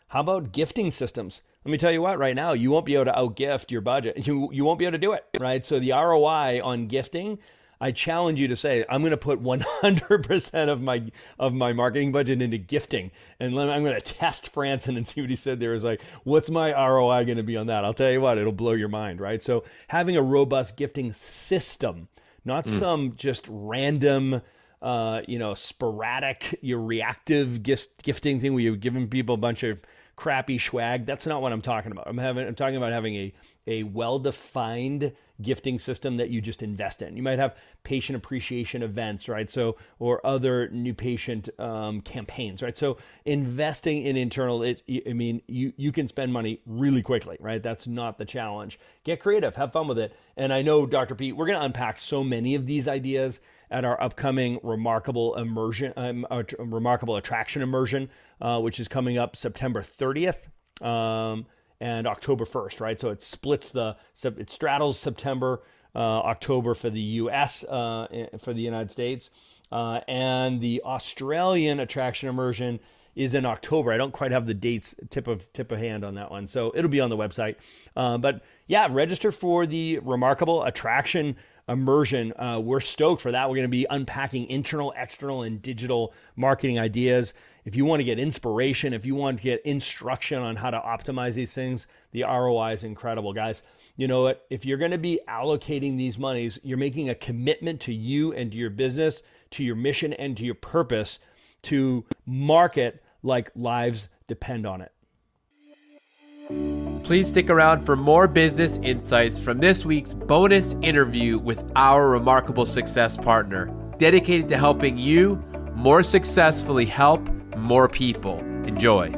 How 0.08 0.20
about 0.20 0.52
gifting 0.52 0.90
systems? 0.90 1.42
Let 1.64 1.72
me 1.72 1.78
tell 1.78 1.92
you 1.92 2.02
what, 2.02 2.18
right 2.18 2.36
now, 2.36 2.52
you 2.52 2.70
won't 2.70 2.86
be 2.86 2.94
able 2.94 3.06
to 3.06 3.12
outgift 3.12 3.70
your 3.70 3.80
budget. 3.80 4.26
You, 4.26 4.50
you 4.52 4.64
won't 4.64 4.78
be 4.78 4.84
able 4.84 4.92
to 4.92 4.98
do 4.98 5.12
it, 5.12 5.24
right? 5.40 5.64
So 5.64 5.78
the 5.78 5.92
ROI 5.92 6.60
on 6.62 6.86
gifting, 6.86 7.38
I 7.80 7.90
challenge 7.90 8.40
you 8.40 8.48
to 8.48 8.56
say, 8.56 8.84
I'm 8.88 9.02
going 9.02 9.10
to 9.10 9.16
put 9.16 9.42
100% 9.42 10.68
of 10.68 10.82
my 10.82 11.10
of 11.38 11.52
my 11.52 11.72
marketing 11.72 12.12
budget 12.12 12.40
into 12.40 12.58
gifting. 12.58 13.10
And 13.40 13.58
I'm 13.58 13.82
going 13.82 13.94
to 13.94 14.00
test 14.00 14.54
Franson 14.54 14.96
and 14.96 15.06
see 15.06 15.20
what 15.20 15.30
he 15.30 15.36
said 15.36 15.58
there 15.58 15.74
is 15.74 15.84
like, 15.84 16.00
what's 16.22 16.48
my 16.48 16.72
ROI 16.72 17.24
going 17.24 17.36
to 17.36 17.42
be 17.42 17.56
on 17.56 17.66
that? 17.66 17.84
I'll 17.84 17.94
tell 17.94 18.12
you 18.12 18.20
what, 18.20 18.38
it'll 18.38 18.52
blow 18.52 18.72
your 18.72 18.88
mind, 18.88 19.20
right? 19.20 19.42
So 19.42 19.64
having 19.88 20.16
a 20.16 20.22
robust 20.22 20.76
gifting 20.76 21.12
system, 21.12 22.08
not 22.44 22.66
mm. 22.66 22.78
some 22.78 23.14
just 23.16 23.46
random 23.50 24.42
uh, 24.84 25.22
you 25.26 25.38
know, 25.38 25.54
sporadic, 25.54 26.58
your 26.60 26.78
reactive 26.78 27.62
gift, 27.62 28.02
gifting 28.02 28.38
thing 28.38 28.52
where 28.52 28.62
you're 28.62 28.76
giving 28.76 29.08
people 29.08 29.34
a 29.34 29.38
bunch 29.38 29.62
of 29.62 29.80
crappy 30.14 30.58
swag. 30.58 31.06
That's 31.06 31.26
not 31.26 31.40
what 31.40 31.52
I'm 31.52 31.62
talking 31.62 31.90
about. 31.90 32.06
I'm 32.06 32.18
having 32.18 32.46
I'm 32.46 32.54
talking 32.54 32.76
about 32.76 32.92
having 32.92 33.16
a 33.16 33.32
a 33.66 33.82
well-defined 33.84 35.12
gifting 35.40 35.78
system 35.78 36.18
that 36.18 36.28
you 36.28 36.42
just 36.42 36.62
invest 36.62 37.00
in. 37.00 37.16
You 37.16 37.22
might 37.22 37.38
have 37.38 37.56
patient 37.82 38.14
appreciation 38.14 38.82
events, 38.82 39.26
right? 39.26 39.50
So 39.50 39.76
or 39.98 40.24
other 40.24 40.68
new 40.68 40.92
patient 40.92 41.48
um, 41.58 42.02
campaigns, 42.02 42.62
right? 42.62 42.76
So 42.76 42.98
investing 43.24 44.02
in 44.02 44.18
internal, 44.18 44.62
it, 44.62 44.82
I 45.08 45.14
mean, 45.14 45.40
you 45.48 45.72
you 45.78 45.92
can 45.92 46.08
spend 46.08 46.30
money 46.30 46.60
really 46.66 47.02
quickly, 47.02 47.38
right? 47.40 47.62
That's 47.62 47.86
not 47.86 48.18
the 48.18 48.26
challenge. 48.26 48.78
Get 49.02 49.20
creative, 49.20 49.56
have 49.56 49.72
fun 49.72 49.88
with 49.88 49.98
it. 49.98 50.14
And 50.36 50.52
I 50.52 50.60
know, 50.60 50.84
Dr. 50.84 51.14
Pete, 51.14 51.34
we're 51.34 51.46
to 51.46 51.62
unpack 51.62 51.96
so 51.96 52.22
many 52.22 52.54
of 52.54 52.66
these 52.66 52.86
ideas 52.86 53.40
at 53.70 53.84
our 53.84 54.00
upcoming 54.02 54.58
remarkable 54.62 55.34
immersion, 55.36 55.92
um, 55.96 56.26
uh, 56.30 56.42
remarkable 56.58 57.16
attraction 57.16 57.62
immersion, 57.62 58.08
uh, 58.40 58.60
which 58.60 58.78
is 58.80 58.88
coming 58.88 59.18
up 59.18 59.36
September 59.36 59.82
30th 59.82 60.48
um, 60.84 61.46
and 61.80 62.06
October 62.06 62.44
1st. 62.44 62.80
Right, 62.80 63.00
so 63.00 63.10
it 63.10 63.22
splits 63.22 63.70
the 63.70 63.96
it 64.22 64.50
straddles 64.50 64.98
September, 64.98 65.62
uh, 65.94 65.98
October 65.98 66.74
for 66.74 66.90
the 66.90 67.00
U.S. 67.00 67.64
Uh, 67.64 68.26
for 68.38 68.52
the 68.52 68.62
United 68.62 68.90
States, 68.90 69.30
uh, 69.72 70.00
and 70.06 70.60
the 70.60 70.82
Australian 70.84 71.80
attraction 71.80 72.28
immersion 72.28 72.80
is 73.14 73.34
in 73.34 73.46
October. 73.46 73.92
I 73.92 73.96
don't 73.96 74.12
quite 74.12 74.32
have 74.32 74.46
the 74.46 74.54
dates 74.54 74.94
tip 75.10 75.28
of 75.28 75.50
tip 75.52 75.70
of 75.72 75.78
hand 75.78 76.04
on 76.04 76.14
that 76.14 76.30
one, 76.30 76.48
so 76.48 76.72
it'll 76.74 76.90
be 76.90 77.00
on 77.00 77.10
the 77.10 77.16
website. 77.16 77.56
Uh, 77.96 78.18
but 78.18 78.42
yeah, 78.66 78.88
register 78.90 79.30
for 79.30 79.66
the 79.66 79.98
remarkable 80.00 80.64
attraction 80.64 81.36
immersion. 81.68 82.32
Uh, 82.38 82.60
we're 82.62 82.80
stoked 82.80 83.22
for 83.22 83.32
that. 83.32 83.48
We're 83.48 83.56
going 83.56 83.64
to 83.64 83.68
be 83.68 83.86
unpacking 83.88 84.48
internal, 84.48 84.92
external, 84.96 85.42
and 85.42 85.60
digital 85.60 86.12
marketing 86.36 86.78
ideas. 86.78 87.34
If 87.64 87.76
you 87.76 87.84
want 87.84 88.00
to 88.00 88.04
get 88.04 88.18
inspiration, 88.18 88.92
if 88.92 89.06
you 89.06 89.14
want 89.14 89.38
to 89.38 89.42
get 89.42 89.62
instruction 89.64 90.38
on 90.38 90.56
how 90.56 90.70
to 90.70 90.78
optimize 90.78 91.34
these 91.34 91.54
things, 91.54 91.86
the 92.12 92.22
ROI 92.22 92.72
is 92.72 92.84
incredible, 92.84 93.32
guys. 93.32 93.62
You 93.96 94.06
know 94.06 94.22
what? 94.22 94.44
If 94.50 94.66
you're 94.66 94.78
going 94.78 94.90
to 94.90 94.98
be 94.98 95.20
allocating 95.28 95.96
these 95.96 96.18
monies, 96.18 96.58
you're 96.62 96.76
making 96.76 97.08
a 97.08 97.14
commitment 97.14 97.80
to 97.82 97.94
you 97.94 98.32
and 98.34 98.52
to 98.52 98.58
your 98.58 98.70
business, 98.70 99.22
to 99.52 99.64
your 99.64 99.76
mission, 99.76 100.12
and 100.12 100.36
to 100.36 100.44
your 100.44 100.54
purpose 100.54 101.18
to 101.62 102.04
market 102.26 103.02
like 103.22 103.50
lives 103.54 104.08
depend 104.26 104.66
on 104.66 104.82
it. 104.82 106.73
Please 107.04 107.28
stick 107.28 107.50
around 107.50 107.84
for 107.84 107.96
more 107.96 108.26
business 108.26 108.78
insights 108.78 109.38
from 109.38 109.58
this 109.58 109.84
week's 109.84 110.14
bonus 110.14 110.74
interview 110.80 111.38
with 111.38 111.62
our 111.76 112.08
remarkable 112.08 112.64
success 112.64 113.18
partner, 113.18 113.66
dedicated 113.98 114.48
to 114.48 114.56
helping 114.56 114.96
you 114.96 115.36
more 115.74 116.02
successfully 116.02 116.86
help 116.86 117.28
more 117.58 117.90
people. 117.90 118.38
Enjoy. 118.64 119.12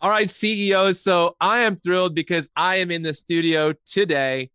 All 0.00 0.08
right, 0.08 0.30
CEOs. 0.30 0.98
So 1.02 1.36
I 1.38 1.60
am 1.60 1.76
thrilled 1.76 2.14
because 2.14 2.48
I 2.56 2.76
am 2.76 2.90
in 2.90 3.02
the 3.02 3.12
studio 3.12 3.74
today 3.84 4.48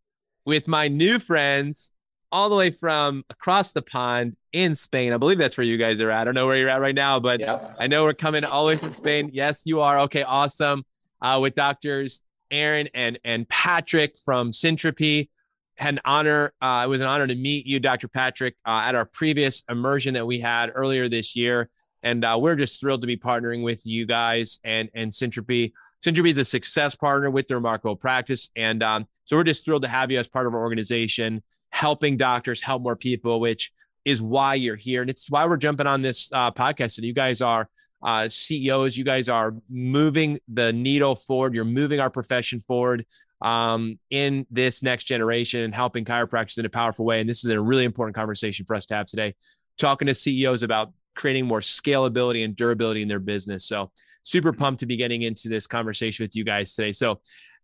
with 0.45 0.67
my 0.67 0.88
new 0.88 1.19
friends 1.19 1.91
all 2.31 2.49
the 2.49 2.55
way 2.55 2.71
from 2.71 3.23
across 3.29 3.71
the 3.71 3.84
pond 3.84 4.36
in 4.51 4.73
Spain. 4.73 5.13
I 5.13 5.17
believe 5.17 5.38
that's 5.38 5.58
where 5.58 5.63
you 5.63 5.77
guys 5.77 6.01
are 6.01 6.10
at. 6.10 6.21
I 6.21 6.23
don't 6.23 6.34
know 6.34 6.47
where 6.47 6.58
you're 6.58 6.69
at 6.69 6.81
right 6.81 6.95
now, 6.95 7.19
but 7.19 7.39
yep. 7.39 7.75
I 7.79 7.86
know 7.86 8.03
we're 8.03 8.15
coming 8.15 8.43
all 8.43 8.65
the 8.65 8.69
way 8.69 8.77
from 8.77 8.93
Spain. 8.93 9.29
Yes, 9.31 9.62
you 9.63 9.81
are. 9.81 9.99
Okay, 9.99 10.23
awesome 10.23 10.84
uh, 11.21 11.39
with 11.41 11.56
doctors 11.56 12.21
Aaron 12.51 12.89
and 12.93 13.19
and 13.23 13.47
Patrick 13.47 14.17
from 14.23 14.51
Syntropy. 14.51 15.30
had 15.78 15.95
an 15.95 16.01
honor. 16.06 16.54
Uh, 16.62 16.84
it 16.86 16.89
was 16.89 17.01
an 17.01 17.08
honor 17.08 17.28
to 17.28 17.36
meet 17.36 17.65
you, 17.65 17.80
Dr. 17.80 18.08
Patrick, 18.08 18.56
uh, 18.65 18.84
at 18.86 18.95
our 18.95 19.06
previous 19.06 19.63
immersion 19.69 20.13
that 20.13 20.25
we 20.25 20.39
had 20.39 20.71
earlier 20.73 21.10
this 21.10 21.36
year, 21.36 21.69
and 22.04 22.23
uh, 22.23 22.38
we're 22.39 22.56
just 22.56 22.80
thrilled 22.80 23.01
to 23.01 23.08
be 23.08 23.17
partnering 23.17 23.63
with 23.63 23.86
you 23.86 24.06
guys 24.06 24.60
and 24.63 24.89
and 24.93 25.12
Syntropy. 25.12 25.73
Syntropy 26.04 26.30
is 26.30 26.38
a 26.38 26.45
success 26.45 26.95
partner 26.95 27.32
with 27.32 27.47
the 27.47 27.56
Remarkable 27.56 27.95
Practice, 27.95 28.49
and 28.56 28.84
um, 28.84 29.08
so 29.25 29.36
we're 29.36 29.43
just 29.43 29.65
thrilled 29.65 29.84
to 29.84 29.88
have 29.88 30.12
you 30.12 30.19
as 30.19 30.28
part 30.28 30.47
of 30.47 30.54
our 30.54 30.62
organization, 30.62 31.41
helping 31.69 32.15
doctors 32.15 32.62
help 32.62 32.84
more 32.84 32.95
people, 32.95 33.39
which 33.39 33.71
is 34.06 34.21
why 34.21 34.54
you're 34.54 34.75
here, 34.75 35.01
and 35.01 35.10
it's 35.10 35.30
why 35.30 35.45
we're 35.45 35.58
jumping 35.58 35.88
on 35.88 36.01
this 36.01 36.30
uh, 36.32 36.51
podcast. 36.51 36.97
And 36.97 37.06
you 37.06 37.13
guys 37.13 37.41
are 37.41 37.67
uh, 38.06 38.30
CEOs. 38.30 38.96
You 38.96 39.04
guys 39.04 39.28
are 39.28 39.56
moving 39.68 40.39
the 40.48 40.72
needle 40.72 41.15
forward. 41.15 41.56
You're 41.56 41.65
moving 41.65 42.00
our 42.00 42.12
profession 42.12 42.62
forward 42.62 43.06
um, 43.41 44.00
in 44.12 44.46
this 44.52 44.84
next 44.84 45.06
generation 45.06 45.62
and 45.62 45.74
helping 45.74 46.06
chiropractors 46.06 46.60
in 46.60 46.65
a 46.65 46.70
powerful 46.70 47.04
way. 47.04 47.20
And 47.20 47.28
this 47.28 47.44
is 47.44 47.50
a 47.50 47.60
really 47.60 47.84
important 47.84 48.15
conversation 48.15 48.65
for 48.65 48.76
us 48.76 48.86
to 48.86 48.96
have 48.96 49.08
today, 49.08 49.36
talking 49.80 50.06
to 50.06 50.13
CEOs 50.13 50.62
about 50.62 50.94
creating 51.15 51.48
more 51.48 51.62
scalability 51.62 52.46
and 52.46 52.56
durability 52.56 53.02
in 53.02 53.08
their 53.08 53.20
business. 53.20 53.65
So, 53.65 53.91
super 54.22 54.54
pumped 54.54 54.80
to 54.80 54.86
be 54.86 54.98
getting 54.98 55.24
into 55.24 55.50
this 55.50 55.68
conversation 55.68 56.24
with 56.24 56.36
you 56.36 56.44
guys 56.44 56.76
today. 56.76 56.91
So, 56.91 57.22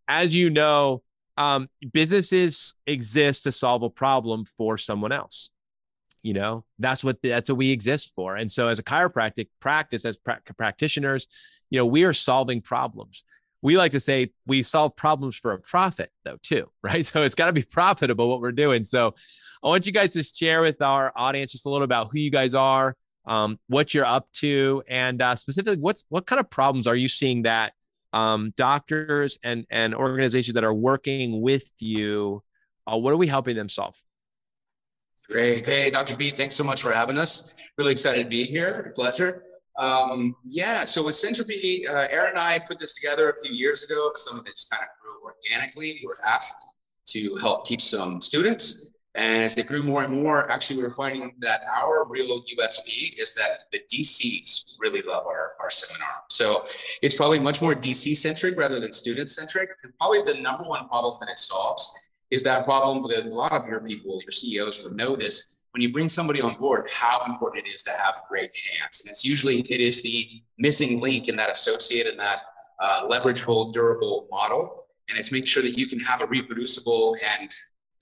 as 0.08 0.34
you 0.34 0.50
know, 0.50 1.04
um, 1.38 1.70
businesses 1.94 2.74
exist 2.88 3.44
to 3.44 3.52
solve 3.52 3.84
a 3.84 3.90
problem 3.90 4.46
for 4.58 4.78
someone 4.78 5.12
else 5.12 5.50
you 6.24 6.34
know 6.34 6.64
that's 6.80 7.04
what 7.04 7.18
that's 7.22 7.50
what 7.50 7.58
we 7.58 7.72
exist 7.72 8.12
for. 8.16 8.36
And 8.36 8.52
so 8.52 8.68
as 8.68 8.80
a 8.80 8.84
chiropractic 8.84 9.50
practice 9.60 10.06
as 10.06 10.18
pra- 10.18 10.42
practitioners 10.58 11.28
you 11.70 11.80
know 11.80 11.86
we 11.86 12.04
are 12.04 12.14
solving 12.14 12.62
problems. 12.62 13.24
We 13.64 13.78
like 13.78 13.92
to 13.92 14.00
say 14.00 14.32
we 14.48 14.64
solve 14.64 14.96
problems 14.96 15.36
for 15.36 15.54
a 15.54 15.60
profit 15.60 16.12
though 16.24 16.38
too 16.42 16.70
right? 16.84 17.06
So 17.06 17.24
it's 17.24 17.36
got 17.36 17.48
to 17.48 17.54
be 17.54 17.64
profitable 17.64 18.30
what 18.30 18.42
we're 18.42 18.52
doing. 18.52 18.86
So 18.86 19.16
i 19.64 19.68
want 19.68 19.86
you 19.86 19.92
guys 19.92 20.14
to 20.14 20.24
share 20.24 20.62
with 20.62 20.82
our 20.82 21.12
audience 21.16 21.52
just 21.52 21.66
a 21.66 21.70
little 21.70 21.84
about 21.84 22.10
who 22.12 22.20
you 22.20 22.32
guys 22.32 22.54
are 22.54 22.96
um, 23.26 23.60
what 23.68 23.94
you're 23.94 24.06
up 24.06 24.28
to 24.34 24.84
and 24.88 25.22
uh, 25.22 25.36
specifically 25.36 25.80
what's 25.80 26.04
what 26.10 26.26
kind 26.26 26.40
of 26.40 26.50
problems 26.50 26.88
are 26.88 26.96
you 26.96 27.08
seeing 27.08 27.44
that 27.44 27.74
um, 28.14 28.54
doctors 28.58 29.38
and 29.44 29.66
and 29.70 29.94
organizations 29.94 30.56
that 30.56 30.64
are 30.64 30.74
working 30.74 31.42
with 31.42 31.70
you 31.80 32.42
uh, 32.92 32.98
what 32.98 33.14
are 33.14 33.18
we 33.18 33.28
helping 33.28 33.56
them 33.56 33.70
solve 33.70 33.96
Great. 35.32 35.66
Hey, 35.66 35.90
Dr. 35.90 36.18
B, 36.18 36.30
thanks 36.30 36.56
so 36.56 36.64
much 36.66 36.82
for 36.82 36.92
having 36.92 37.18
us. 37.18 37.46
Really 37.78 37.94
excited 37.94 38.24
to 38.24 38.30
be 38.30 38.44
here. 38.44 38.92
Pleasure. 38.98 39.44
Um, 39.80 40.36
yeah, 40.44 40.84
so 40.84 41.06
with 41.06 41.16
Syntropy, 41.16 41.88
uh, 41.90 42.10
Aaron 42.12 42.32
and 42.32 42.40
I 42.40 42.60
put 42.60 42.78
this 42.80 42.96
together 42.96 43.30
a 43.30 43.42
few 43.42 43.54
years 43.54 43.86
ago. 43.86 44.12
Some 44.18 44.38
of 44.38 44.46
it 44.46 44.52
just 44.58 44.70
kind 44.70 44.84
of 44.84 44.90
grew 45.02 45.24
organically. 45.24 46.02
We 46.02 46.06
were 46.06 46.20
asked 46.26 46.58
to 47.08 47.38
help 47.38 47.66
teach 47.66 47.82
some 47.82 48.20
students. 48.20 48.90
And 49.16 49.46
as 49.46 49.56
they 49.56 49.64
grew 49.64 49.82
more 49.82 50.04
and 50.04 50.14
more, 50.22 50.52
actually, 50.52 50.78
we 50.78 50.84
were 50.84 50.96
finding 50.96 51.34
that 51.40 51.62
our 51.74 52.06
real 52.10 52.44
USP 52.60 53.18
is 53.18 53.34
that 53.36 53.72
the 53.72 53.80
DCs 53.90 54.76
really 54.82 55.02
love 55.02 55.26
our, 55.26 55.54
our 55.62 55.70
seminar. 55.70 56.10
So 56.30 56.66
it's 57.02 57.16
probably 57.16 57.40
much 57.40 57.62
more 57.62 57.74
DC 57.74 58.18
centric 58.18 58.58
rather 58.58 58.82
than 58.82 58.92
student 58.92 59.32
centric. 59.32 59.70
And 59.84 59.94
probably 59.98 60.24
the 60.24 60.42
number 60.42 60.66
one 60.66 60.90
problem 60.90 61.20
that 61.22 61.30
it 61.30 61.40
solves 61.40 61.90
is 62.32 62.44
that 62.44 62.66
problem 62.66 63.04
with 63.04 63.26
a 63.26 63.30
lot 63.30 63.52
of 63.52 63.68
your 63.68 63.82
people, 63.82 64.20
your 64.22 64.32
CEOs 64.32 64.84
will 64.84 64.94
notice. 64.94 65.60
When 65.72 65.82
you 65.82 65.92
bring 65.92 66.10
somebody 66.10 66.42
on 66.42 66.56
board, 66.56 66.90
how 66.90 67.24
important 67.26 67.68
it 67.68 67.70
is 67.70 67.84
to 67.84 67.92
have 67.92 68.16
great 68.28 68.52
hands. 68.80 69.02
And 69.02 69.12
it's 69.12 69.24
usually, 69.24 69.62
it 69.62 69.82
is 69.82 70.02
the 70.02 70.42
missing 70.58 71.00
link 71.00 71.28
in 71.28 71.36
that 71.36 71.50
associate 71.50 72.08
and 72.08 72.20
that 72.20 72.40
uh, 72.80 73.08
leverageable, 73.08 73.74
durable 73.74 74.28
model. 74.32 74.86
And 75.10 75.18
it's 75.20 75.32
make 75.32 75.46
sure 75.46 75.62
that 75.62 75.78
you 75.78 75.88
can 75.88 76.00
have 76.00 76.22
a 76.22 76.26
reproducible 76.26 77.18
and 77.40 77.54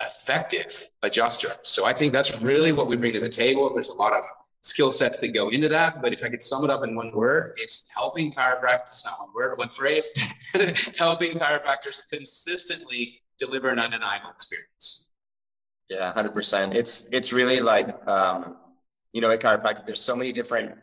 effective 0.02 0.88
adjuster. 1.04 1.54
So 1.64 1.86
I 1.86 1.94
think 1.94 2.14
that's 2.14 2.40
really 2.42 2.72
what 2.72 2.88
we 2.88 2.96
bring 2.96 3.14
to 3.14 3.20
the 3.20 3.30
table. 3.30 3.72
There's 3.74 3.90
a 3.90 3.96
lot 3.96 4.14
of 4.14 4.24
skill 4.62 4.92
sets 4.92 5.20
that 5.20 5.30
go 5.30 5.50
into 5.50 5.70
that. 5.70 6.02
But 6.02 6.14
if 6.14 6.24
I 6.24 6.30
could 6.30 6.44
sum 6.44 6.64
it 6.64 6.70
up 6.70 6.84
in 6.84 6.96
one 6.96 7.12
word, 7.12 7.54
it's 7.58 7.86
helping 7.94 8.32
chiropractors, 8.32 9.06
not 9.06 9.20
one 9.20 9.30
word, 9.34 9.58
one 9.58 9.70
phrase, 9.70 10.12
helping 10.98 11.38
chiropractors 11.38 12.02
consistently 12.12 13.22
deliver 13.40 13.70
an 13.70 13.80
undeniable 13.80 14.30
experience. 14.30 15.08
Yeah, 15.90 16.14
hundred 16.14 16.34
percent. 16.34 16.76
It's 16.76 17.08
it's 17.12 17.34
really 17.34 17.60
like 17.62 17.88
um, 18.08 18.58
you 19.14 19.22
know, 19.22 19.32
at 19.32 19.40
chiropractic, 19.40 19.86
there's 19.86 20.02
so 20.02 20.16
many 20.16 20.32
different 20.32 20.76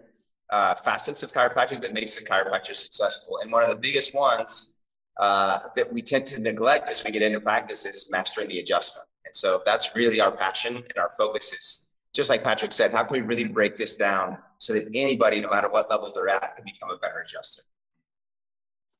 uh, 0.50 0.74
facets 0.74 1.22
of 1.22 1.32
chiropractic 1.32 1.80
that 1.82 1.92
makes 1.92 2.18
a 2.18 2.24
chiropractor 2.24 2.74
successful, 2.74 3.38
and 3.42 3.52
one 3.52 3.62
of 3.62 3.68
the 3.68 3.76
biggest 3.76 4.14
ones 4.14 4.74
uh, 5.18 5.60
that 5.76 5.92
we 5.92 6.02
tend 6.02 6.26
to 6.26 6.40
neglect 6.40 6.90
as 6.90 7.04
we 7.04 7.10
get 7.10 7.22
into 7.22 7.40
practice 7.40 7.86
is 7.86 8.10
mastering 8.10 8.48
the 8.48 8.60
adjustment. 8.60 9.06
And 9.24 9.34
so 9.34 9.62
that's 9.64 9.94
really 9.94 10.20
our 10.20 10.30
passion 10.30 10.76
and 10.76 10.98
our 10.98 11.10
focus 11.16 11.52
is 11.52 11.88
just 12.14 12.30
like 12.30 12.42
Patrick 12.42 12.72
said, 12.72 12.92
how 12.92 13.04
can 13.04 13.12
we 13.14 13.20
really 13.20 13.44
break 13.44 13.76
this 13.76 13.96
down 13.96 14.38
so 14.58 14.72
that 14.72 14.88
anybody, 14.94 15.40
no 15.40 15.50
matter 15.50 15.68
what 15.68 15.90
level 15.90 16.12
they're 16.14 16.28
at, 16.28 16.56
can 16.56 16.64
become 16.64 16.90
a 16.90 16.96
better 16.96 17.20
adjuster? 17.20 17.62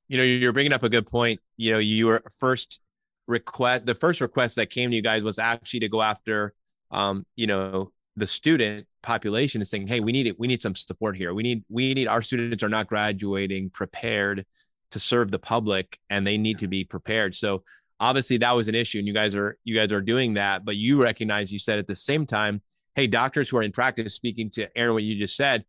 You 0.09 0.19
know, 0.19 0.23
you're 0.23 0.53
bringing 0.53 0.73
up 0.73 0.83
a 0.83 0.89
good 0.89 1.07
point. 1.07 1.41
You 1.57 1.73
know, 1.73 1.79
you 1.79 2.07
were 2.07 2.23
first 2.39 2.81
request 3.27 3.87
the 3.87 3.95
first 3.95 4.21
request 4.21 4.57
that 4.57 4.71
came 4.71 4.91
to 4.91 4.97
you 4.97 5.03
guys 5.03 5.23
was 5.23 5.39
actually 5.39 5.81
to 5.81 5.89
go 5.89 6.03
after 6.03 6.55
um, 6.91 7.27
you 7.35 7.47
know 7.47 7.93
the 8.17 8.27
student 8.27 8.87
population 9.03 9.61
and 9.61 9.69
saying 9.69 9.87
hey 9.87 10.01
we 10.01 10.13
need 10.13 10.27
it 10.27 10.39
we 10.39 10.47
need 10.47 10.63
some 10.63 10.75
support 10.75 11.17
here. 11.17 11.35
We 11.35 11.43
need 11.43 11.65
we 11.69 11.95
need 11.95 12.09
our 12.09 12.23
students 12.23 12.63
are 12.63 12.69
not 12.69 12.89
graduating 12.89 13.71
prepared 13.71 14.45
to 14.93 14.99
serve 14.99 15.31
the 15.31 15.39
public 15.39 15.99
and 16.11 16.27
they 16.27 16.39
need 16.39 16.61
to 16.61 16.69
be 16.69 16.85
prepared. 16.85 17.35
So 17.35 17.63
obviously 17.99 18.39
that 18.39 18.53
was 18.53 18.69
an 18.69 18.75
issue 18.75 18.99
and 18.99 19.07
you 19.07 19.15
guys 19.15 19.35
are 19.35 19.59
you 19.65 19.75
guys 19.75 19.91
are 19.93 20.03
doing 20.03 20.35
that 20.35 20.65
but 20.65 20.77
you 20.77 21.03
recognize 21.03 21.51
you 21.51 21.59
said 21.59 21.79
at 21.79 21.87
the 21.87 21.97
same 21.97 22.27
time 22.27 22.61
hey 22.95 23.07
doctors 23.07 23.49
who 23.49 23.57
are 23.57 23.63
in 23.63 23.73
practice 23.73 24.15
speaking 24.15 24.51
to 24.51 24.69
aaron 24.77 24.93
what 24.93 25.03
you 25.03 25.19
just 25.19 25.35
said 25.35 25.65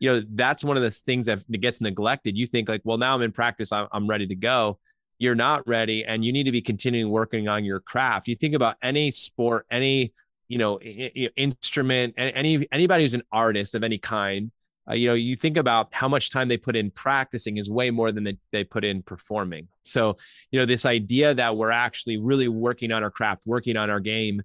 you 0.00 0.10
know 0.10 0.22
that's 0.34 0.64
one 0.64 0.76
of 0.76 0.82
the 0.82 0.90
things 0.90 1.26
that 1.26 1.48
gets 1.60 1.80
neglected. 1.80 2.36
You 2.36 2.46
think 2.46 2.68
like 2.68 2.82
well 2.84 2.98
now 2.98 3.14
i'm 3.14 3.22
in 3.22 3.32
practice 3.32 3.72
i'm, 3.72 3.88
I'm 3.92 4.06
ready 4.06 4.26
to 4.28 4.34
go 4.34 4.78
you're 5.18 5.34
not 5.34 5.66
ready 5.66 6.04
and 6.04 6.24
you 6.24 6.32
need 6.32 6.44
to 6.44 6.52
be 6.52 6.62
continuing 6.62 7.10
working 7.10 7.48
on 7.48 7.64
your 7.64 7.80
craft. 7.80 8.28
You 8.28 8.36
think 8.36 8.54
about 8.54 8.76
any 8.82 9.10
sport, 9.10 9.66
any 9.70 10.12
you 10.48 10.58
know 10.58 10.80
instrument, 10.80 12.14
any 12.16 12.66
anybody 12.72 13.04
who's 13.04 13.14
an 13.14 13.24
artist 13.32 13.74
of 13.74 13.82
any 13.82 13.98
kind. 13.98 14.50
Uh, 14.88 14.94
you 14.94 15.06
know, 15.06 15.14
you 15.14 15.36
think 15.36 15.58
about 15.58 15.88
how 15.92 16.08
much 16.08 16.30
time 16.30 16.48
they 16.48 16.56
put 16.56 16.74
in 16.74 16.90
practicing 16.90 17.58
is 17.58 17.68
way 17.68 17.90
more 17.90 18.10
than 18.10 18.24
they, 18.24 18.38
they 18.52 18.64
put 18.64 18.84
in 18.84 19.02
performing. 19.02 19.68
So, 19.84 20.16
you 20.50 20.58
know, 20.58 20.64
this 20.64 20.86
idea 20.86 21.34
that 21.34 21.56
we're 21.58 21.70
actually 21.70 22.16
really 22.16 22.48
working 22.48 22.90
on 22.90 23.02
our 23.02 23.10
craft, 23.10 23.42
working 23.44 23.76
on 23.76 23.90
our 23.90 24.00
game. 24.00 24.40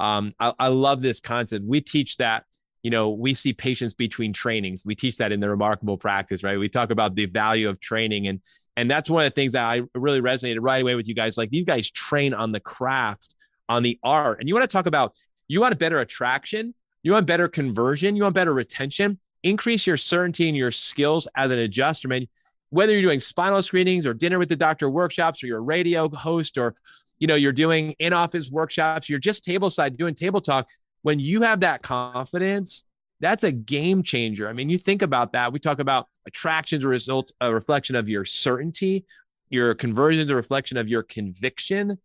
Um, 0.00 0.32
I, 0.40 0.54
I 0.58 0.68
love 0.68 1.02
this 1.02 1.20
concept. 1.20 1.66
We 1.66 1.82
teach 1.82 2.16
that 2.16 2.44
you 2.82 2.90
know, 2.90 3.10
we 3.10 3.32
see 3.32 3.52
patients 3.52 3.94
between 3.94 4.32
trainings. 4.32 4.84
We 4.84 4.96
teach 4.96 5.16
that 5.18 5.30
in 5.30 5.40
the 5.40 5.48
remarkable 5.48 5.96
practice, 5.96 6.42
right? 6.42 6.58
We 6.58 6.68
talk 6.68 6.90
about 6.90 7.14
the 7.14 7.26
value 7.26 7.68
of 7.68 7.78
training 7.78 8.26
and 8.26 8.40
and 8.76 8.90
that's 8.90 9.10
one 9.10 9.24
of 9.24 9.30
the 9.30 9.34
things 9.34 9.52
that 9.52 9.64
I 9.64 9.82
really 9.94 10.20
resonated 10.20 10.58
right 10.60 10.80
away 10.80 10.94
with 10.94 11.08
you 11.08 11.14
guys. 11.14 11.36
Like 11.36 11.50
these 11.50 11.66
guys 11.66 11.90
train 11.90 12.32
on 12.34 12.52
the 12.52 12.60
craft, 12.60 13.34
on 13.68 13.82
the 13.82 13.98
art. 14.02 14.40
And 14.40 14.48
you 14.48 14.54
want 14.54 14.68
to 14.68 14.72
talk 14.72 14.86
about 14.86 15.14
you 15.48 15.60
want 15.60 15.74
a 15.74 15.76
better 15.76 16.00
attraction, 16.00 16.74
you 17.02 17.12
want 17.12 17.26
better 17.26 17.48
conversion, 17.48 18.16
you 18.16 18.22
want 18.22 18.34
better 18.34 18.54
retention, 18.54 19.18
increase 19.42 19.86
your 19.86 19.96
certainty 19.96 20.48
and 20.48 20.56
your 20.56 20.72
skills 20.72 21.28
as 21.36 21.50
an 21.50 21.58
adjuster. 21.58 22.08
Man, 22.08 22.26
whether 22.70 22.92
you're 22.92 23.02
doing 23.02 23.20
spinal 23.20 23.62
screenings 23.62 24.06
or 24.06 24.14
dinner 24.14 24.38
with 24.38 24.48
the 24.48 24.56
doctor 24.56 24.88
workshops 24.88 25.42
or 25.42 25.46
you're 25.46 25.58
a 25.58 25.62
radio 25.62 26.08
host 26.08 26.56
or 26.56 26.74
you 27.18 27.26
know 27.26 27.34
you're 27.34 27.52
doing 27.52 27.94
in-office 27.98 28.50
workshops, 28.50 29.08
you're 29.08 29.18
just 29.18 29.44
table 29.44 29.68
side 29.68 29.96
doing 29.96 30.14
table 30.14 30.40
talk. 30.40 30.66
When 31.02 31.20
you 31.20 31.42
have 31.42 31.60
that 31.60 31.82
confidence 31.82 32.84
that's 33.22 33.44
a 33.44 33.52
game 33.52 34.02
changer. 34.02 34.48
I 34.48 34.52
mean, 34.52 34.68
you 34.68 34.76
think 34.76 35.00
about 35.00 35.32
that. 35.32 35.52
We 35.52 35.60
talk 35.60 35.78
about 35.78 36.08
attractions 36.26 36.84
a 36.84 36.88
result, 36.88 37.32
a 37.40 37.54
reflection 37.54 37.94
of 37.94 38.08
your 38.08 38.24
certainty, 38.24 39.06
your 39.48 39.74
conversions 39.74 40.28
a 40.28 40.34
reflection 40.34 40.76
of 40.76 40.88
your 40.88 41.04
conviction. 41.04 41.98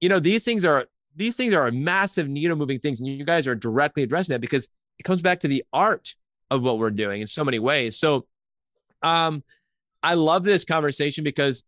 You 0.00 0.10
know, 0.10 0.20
these 0.20 0.44
things 0.44 0.66
are 0.66 0.86
these 1.16 1.36
things 1.36 1.54
are 1.54 1.70
massive 1.72 2.28
needle 2.28 2.56
moving 2.56 2.78
things, 2.78 3.00
and 3.00 3.08
you 3.08 3.24
guys 3.24 3.46
are 3.46 3.54
directly 3.54 4.02
addressing 4.02 4.34
that 4.34 4.40
because 4.42 4.68
it 4.98 5.04
comes 5.04 5.22
back 5.22 5.40
to 5.40 5.48
the 5.48 5.64
art 5.72 6.14
of 6.50 6.62
what 6.62 6.78
we're 6.78 6.90
doing 6.90 7.22
in 7.22 7.26
so 7.26 7.44
many 7.44 7.58
ways. 7.58 7.98
So, 7.98 8.26
um, 9.02 9.42
I 10.02 10.14
love 10.14 10.44
this 10.44 10.64
conversation 10.64 11.24
because 11.24 11.64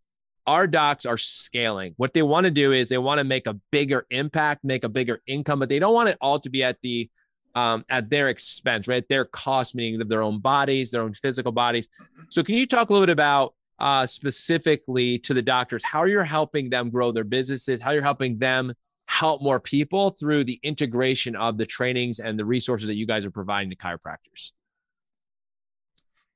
our 0.47 0.67
docs 0.67 1.07
are 1.07 1.19
scaling. 1.19 1.95
What 1.97 2.13
they 2.13 2.23
want 2.23 2.45
to 2.45 2.51
do 2.51 2.73
is 2.73 2.89
they 2.89 2.99
want 2.99 3.19
to 3.19 3.25
make 3.25 3.47
a 3.47 3.55
bigger 3.73 4.07
impact, 4.11 4.63
make 4.63 4.85
a 4.85 4.89
bigger 4.89 5.21
income, 5.27 5.59
but 5.59 5.69
they 5.69 5.79
don't 5.79 5.95
want 5.95 6.11
it 6.11 6.19
all 6.21 6.39
to 6.41 6.51
be 6.51 6.63
at 6.63 6.79
the 6.83 7.09
um, 7.55 7.85
at 7.89 8.11
their 8.11 8.29
expense, 8.29 8.89
right? 8.89 9.05
Their 9.09 9.25
cost, 9.25 9.75
meaning 9.75 10.07
their 10.09 10.23
own 10.23 10.39
bodies, 10.41 10.91
their 10.91 11.03
own 11.03 11.13
physical 11.15 11.53
bodies. 11.53 11.89
So, 12.31 12.43
can 12.43 12.55
you 12.55 12.67
talk 12.67 12.91
a 12.91 12.93
little 12.93 13.07
bit 13.07 13.13
about 13.13 13.55
uh, 13.79 14.07
specifically 14.07 15.19
to 15.21 15.35
the 15.35 15.43
doctors 15.43 15.83
how 15.83 16.05
you're 16.05 16.25
helping 16.25 16.71
them 16.71 16.91
grow 16.91 17.13
their 17.13 17.25
businesses, 17.25 17.81
how 17.81 17.91
you're 17.93 18.03
helping 18.03 18.39
them 18.39 18.73
help 19.07 19.43
more 19.43 19.59
people 19.59 20.11
through 20.11 20.45
the 20.45 20.61
integration 20.63 21.35
of 21.35 21.59
the 21.59 21.67
trainings 21.67 22.21
and 22.21 22.39
the 22.39 22.45
resources 22.45 22.87
that 22.87 22.95
you 22.95 23.07
guys 23.07 23.25
are 23.25 23.31
providing 23.31 23.71
to 23.71 23.77
chiropractors? 23.77 24.53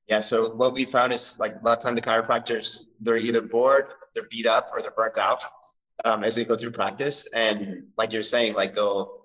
Yeah. 0.07 0.19
So 0.19 0.53
what 0.53 0.73
we 0.73 0.85
found 0.85 1.13
is 1.13 1.39
like 1.39 1.55
a 1.55 1.65
lot 1.65 1.77
of 1.77 1.83
time 1.83 1.95
the 1.95 2.01
chiropractors 2.01 2.85
they're 2.99 3.17
either 3.17 3.41
bored, 3.41 3.87
they're 4.13 4.27
beat 4.29 4.45
up, 4.45 4.69
or 4.73 4.81
they're 4.81 4.91
burnt 4.91 5.17
out. 5.17 5.43
um, 6.03 6.23
as 6.23 6.35
they 6.35 6.43
go 6.43 6.57
through 6.57 6.71
practice. 6.71 7.27
And 7.33 7.83
like 7.97 8.11
you're 8.11 8.23
saying, 8.23 8.53
like 8.53 8.75
they'll 8.75 9.24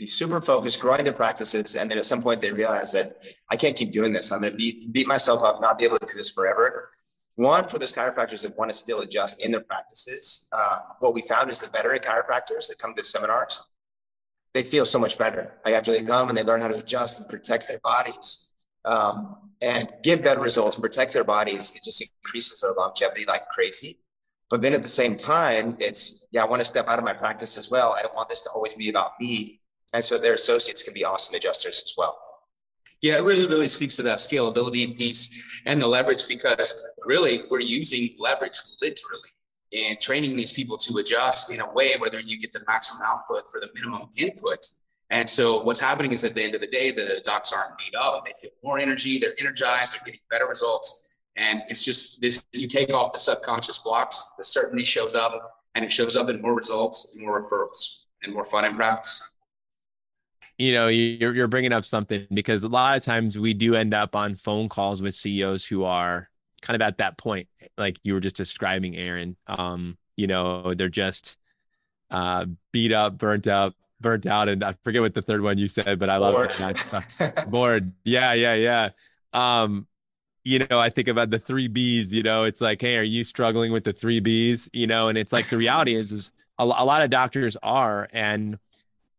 be 0.00 0.06
super 0.06 0.40
focused, 0.40 0.80
growing 0.80 1.04
their 1.04 1.12
practices, 1.12 1.76
and 1.76 1.90
then 1.90 1.98
at 1.98 2.06
some 2.06 2.22
point 2.22 2.40
they 2.40 2.50
realize 2.50 2.90
that 2.92 3.18
I 3.50 3.56
can't 3.56 3.76
keep 3.76 3.92
doing 3.92 4.14
this. 4.14 4.32
I'm 4.32 4.40
going 4.40 4.52
to 4.52 4.56
beat 4.56 4.92
beat 4.92 5.06
myself 5.06 5.42
up, 5.42 5.60
not 5.60 5.78
be 5.78 5.84
able 5.84 5.98
to 5.98 6.06
do 6.06 6.14
this 6.16 6.30
forever. 6.30 6.90
One 7.36 7.68
for 7.68 7.78
those 7.78 7.92
chiropractors 7.92 8.42
that 8.42 8.56
want 8.56 8.70
to 8.70 8.74
still 8.74 9.00
adjust 9.00 9.40
in 9.40 9.52
their 9.52 9.60
practices. 9.60 10.48
Uh, 10.52 10.78
what 11.00 11.12
we 11.12 11.20
found 11.22 11.50
is 11.50 11.60
the 11.60 11.68
veteran 11.68 12.00
chiropractors 12.00 12.68
that 12.68 12.78
come 12.78 12.94
to 12.94 13.04
seminars, 13.04 13.62
they 14.54 14.62
feel 14.62 14.86
so 14.86 14.98
much 14.98 15.18
better. 15.18 15.52
Like 15.64 15.74
after 15.74 15.92
they 15.92 16.02
come 16.02 16.30
and 16.30 16.36
they 16.36 16.42
learn 16.42 16.62
how 16.62 16.68
to 16.68 16.78
adjust 16.78 17.18
and 17.18 17.28
protect 17.28 17.68
their 17.68 17.78
bodies 17.80 18.48
um, 18.86 19.36
and 19.60 19.92
give 20.02 20.24
better 20.24 20.40
results 20.40 20.76
and 20.76 20.82
protect 20.82 21.12
their 21.12 21.24
bodies, 21.24 21.74
it 21.76 21.82
just 21.82 22.02
increases 22.02 22.62
their 22.62 22.72
longevity 22.72 23.26
like 23.26 23.48
crazy. 23.50 24.00
But 24.48 24.62
then 24.62 24.72
at 24.72 24.82
the 24.82 24.88
same 24.88 25.16
time, 25.16 25.76
it's 25.78 26.24
yeah, 26.32 26.42
I 26.42 26.46
want 26.46 26.60
to 26.60 26.64
step 26.64 26.88
out 26.88 26.98
of 26.98 27.04
my 27.04 27.12
practice 27.12 27.58
as 27.58 27.70
well. 27.70 27.92
I 27.92 28.02
don't 28.02 28.14
want 28.14 28.30
this 28.30 28.42
to 28.44 28.50
always 28.50 28.74
be 28.74 28.88
about 28.88 29.12
me. 29.20 29.59
And 29.92 30.04
so 30.04 30.18
their 30.18 30.34
associates 30.34 30.82
can 30.82 30.94
be 30.94 31.04
awesome 31.04 31.34
adjusters 31.34 31.82
as 31.84 31.94
well. 31.96 32.18
Yeah, 33.02 33.16
it 33.16 33.22
really, 33.22 33.46
really 33.46 33.68
speaks 33.68 33.96
to 33.96 34.02
that 34.02 34.18
scalability 34.18 34.96
piece 34.96 35.30
and 35.64 35.80
the 35.80 35.86
leverage 35.86 36.28
because 36.28 36.86
really 37.04 37.42
we're 37.50 37.60
using 37.60 38.14
leverage 38.18 38.60
literally 38.82 39.30
in 39.72 39.96
training 40.00 40.36
these 40.36 40.52
people 40.52 40.76
to 40.76 40.98
adjust 40.98 41.50
in 41.50 41.60
a 41.60 41.72
way 41.72 41.96
whether 41.98 42.20
you 42.20 42.38
get 42.38 42.52
the 42.52 42.60
maximum 42.66 43.02
output 43.02 43.50
for 43.50 43.60
the 43.60 43.68
minimum 43.74 44.08
input. 44.16 44.66
And 45.10 45.28
so 45.28 45.62
what's 45.62 45.80
happening 45.80 46.12
is 46.12 46.24
at 46.24 46.34
the 46.34 46.42
end 46.42 46.54
of 46.54 46.60
the 46.60 46.66
day, 46.66 46.92
the 46.92 47.20
docs 47.24 47.52
aren't 47.52 47.78
beat 47.78 47.94
up. 47.94 48.24
They 48.24 48.32
feel 48.40 48.50
more 48.62 48.78
energy, 48.78 49.18
they're 49.18 49.38
energized, 49.40 49.94
they're 49.94 50.02
getting 50.04 50.20
better 50.30 50.46
results. 50.46 51.04
And 51.36 51.62
it's 51.68 51.82
just 51.82 52.20
this 52.20 52.44
you 52.52 52.68
take 52.68 52.90
off 52.90 53.12
the 53.12 53.18
subconscious 53.18 53.78
blocks, 53.78 54.32
the 54.36 54.44
certainty 54.44 54.84
shows 54.84 55.14
up, 55.14 55.62
and 55.74 55.84
it 55.84 55.92
shows 55.92 56.16
up 56.16 56.28
in 56.28 56.42
more 56.42 56.54
results, 56.54 57.16
more 57.18 57.42
referrals, 57.42 58.02
and 58.22 58.34
more 58.34 58.44
fun 58.44 58.64
in 58.64 58.76
practice 58.76 59.22
you 60.60 60.72
know 60.72 60.88
you're, 60.88 61.34
you're 61.34 61.48
bringing 61.48 61.72
up 61.72 61.86
something 61.86 62.26
because 62.34 62.64
a 62.64 62.68
lot 62.68 62.96
of 62.96 63.02
times 63.02 63.38
we 63.38 63.54
do 63.54 63.74
end 63.74 63.94
up 63.94 64.14
on 64.14 64.34
phone 64.36 64.68
calls 64.68 65.00
with 65.00 65.14
ceos 65.14 65.64
who 65.64 65.84
are 65.84 66.28
kind 66.60 66.74
of 66.74 66.82
at 66.86 66.98
that 66.98 67.16
point 67.16 67.48
like 67.78 67.98
you 68.02 68.12
were 68.12 68.20
just 68.20 68.36
describing 68.36 68.94
aaron. 68.94 69.36
Um 69.46 69.96
you 70.16 70.26
know 70.26 70.74
they're 70.74 70.90
just 70.90 71.38
uh 72.10 72.44
beat 72.72 72.92
up 72.92 73.16
burnt 73.16 73.46
up 73.46 73.74
burnt 74.02 74.26
out 74.26 74.48
and 74.48 74.62
i 74.62 74.74
forget 74.84 75.00
what 75.00 75.14
the 75.14 75.22
third 75.22 75.40
one 75.40 75.56
you 75.56 75.68
said 75.68 75.98
but 75.98 76.10
i 76.10 76.18
love 76.18 76.34
it 76.44 77.46
bored. 77.50 77.92
Yeah 78.04 78.34
yeah 78.34 78.54
yeah. 78.54 78.90
Um 79.32 79.86
you 80.44 80.58
know 80.58 80.78
i 80.78 80.90
think 80.90 81.08
about 81.08 81.30
the 81.30 81.38
three 81.38 81.68
b's 81.68 82.12
you 82.12 82.22
know 82.22 82.44
it's 82.44 82.60
like 82.60 82.82
hey 82.82 82.98
are 82.98 83.02
you 83.02 83.24
struggling 83.24 83.72
with 83.72 83.84
the 83.84 83.94
three 83.94 84.20
b's? 84.20 84.68
You 84.74 84.86
know 84.86 85.08
and 85.08 85.16
it's 85.16 85.32
like 85.32 85.48
the 85.48 85.56
reality 85.56 85.94
is 85.94 86.12
is 86.12 86.32
a, 86.58 86.64
a 86.64 86.84
lot 86.84 87.02
of 87.02 87.08
doctors 87.08 87.56
are 87.62 88.08
and 88.12 88.58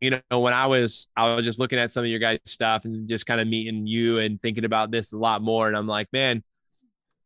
you 0.01 0.09
know, 0.09 0.39
when 0.39 0.53
I 0.53 0.65
was, 0.65 1.07
I 1.15 1.35
was 1.35 1.45
just 1.45 1.59
looking 1.59 1.77
at 1.79 1.91
some 1.91 2.03
of 2.03 2.09
your 2.09 2.19
guys' 2.19 2.39
stuff 2.45 2.85
and 2.85 3.07
just 3.07 3.27
kind 3.27 3.39
of 3.39 3.47
meeting 3.47 3.85
you 3.85 4.17
and 4.17 4.41
thinking 4.41 4.65
about 4.65 4.89
this 4.89 5.13
a 5.13 5.17
lot 5.17 5.43
more. 5.43 5.67
And 5.67 5.77
I'm 5.77 5.87
like, 5.87 6.11
man, 6.11 6.43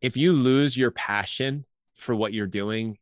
if 0.01 0.17
you 0.17 0.33
lose 0.33 0.75
your 0.75 0.91
passion 0.91 1.65
for 1.93 2.13
what 2.13 2.33
you're 2.33 2.47
doing, 2.47 2.97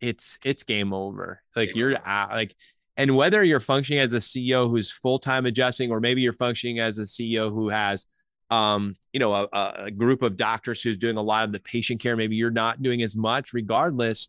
it's 0.00 0.38
it's 0.42 0.64
game 0.64 0.92
over. 0.94 1.42
Like 1.54 1.68
game 1.68 1.76
you're 1.76 1.90
over. 1.90 2.34
like, 2.34 2.56
and 2.96 3.14
whether 3.14 3.44
you're 3.44 3.60
functioning 3.60 4.00
as 4.00 4.12
a 4.14 4.16
CEO 4.16 4.68
who's 4.68 4.90
full 4.90 5.18
time 5.18 5.44
adjusting, 5.44 5.90
or 5.90 6.00
maybe 6.00 6.22
you're 6.22 6.32
functioning 6.32 6.80
as 6.80 6.98
a 6.98 7.02
CEO 7.02 7.50
who 7.50 7.68
has, 7.68 8.06
um, 8.50 8.94
you 9.12 9.20
know, 9.20 9.34
a, 9.34 9.48
a 9.86 9.90
group 9.90 10.22
of 10.22 10.36
doctors 10.36 10.82
who's 10.82 10.96
doing 10.96 11.18
a 11.18 11.22
lot 11.22 11.44
of 11.44 11.52
the 11.52 11.60
patient 11.60 12.00
care. 12.00 12.16
Maybe 12.16 12.36
you're 12.36 12.50
not 12.50 12.82
doing 12.82 13.02
as 13.02 13.14
much. 13.14 13.52
Regardless, 13.52 14.28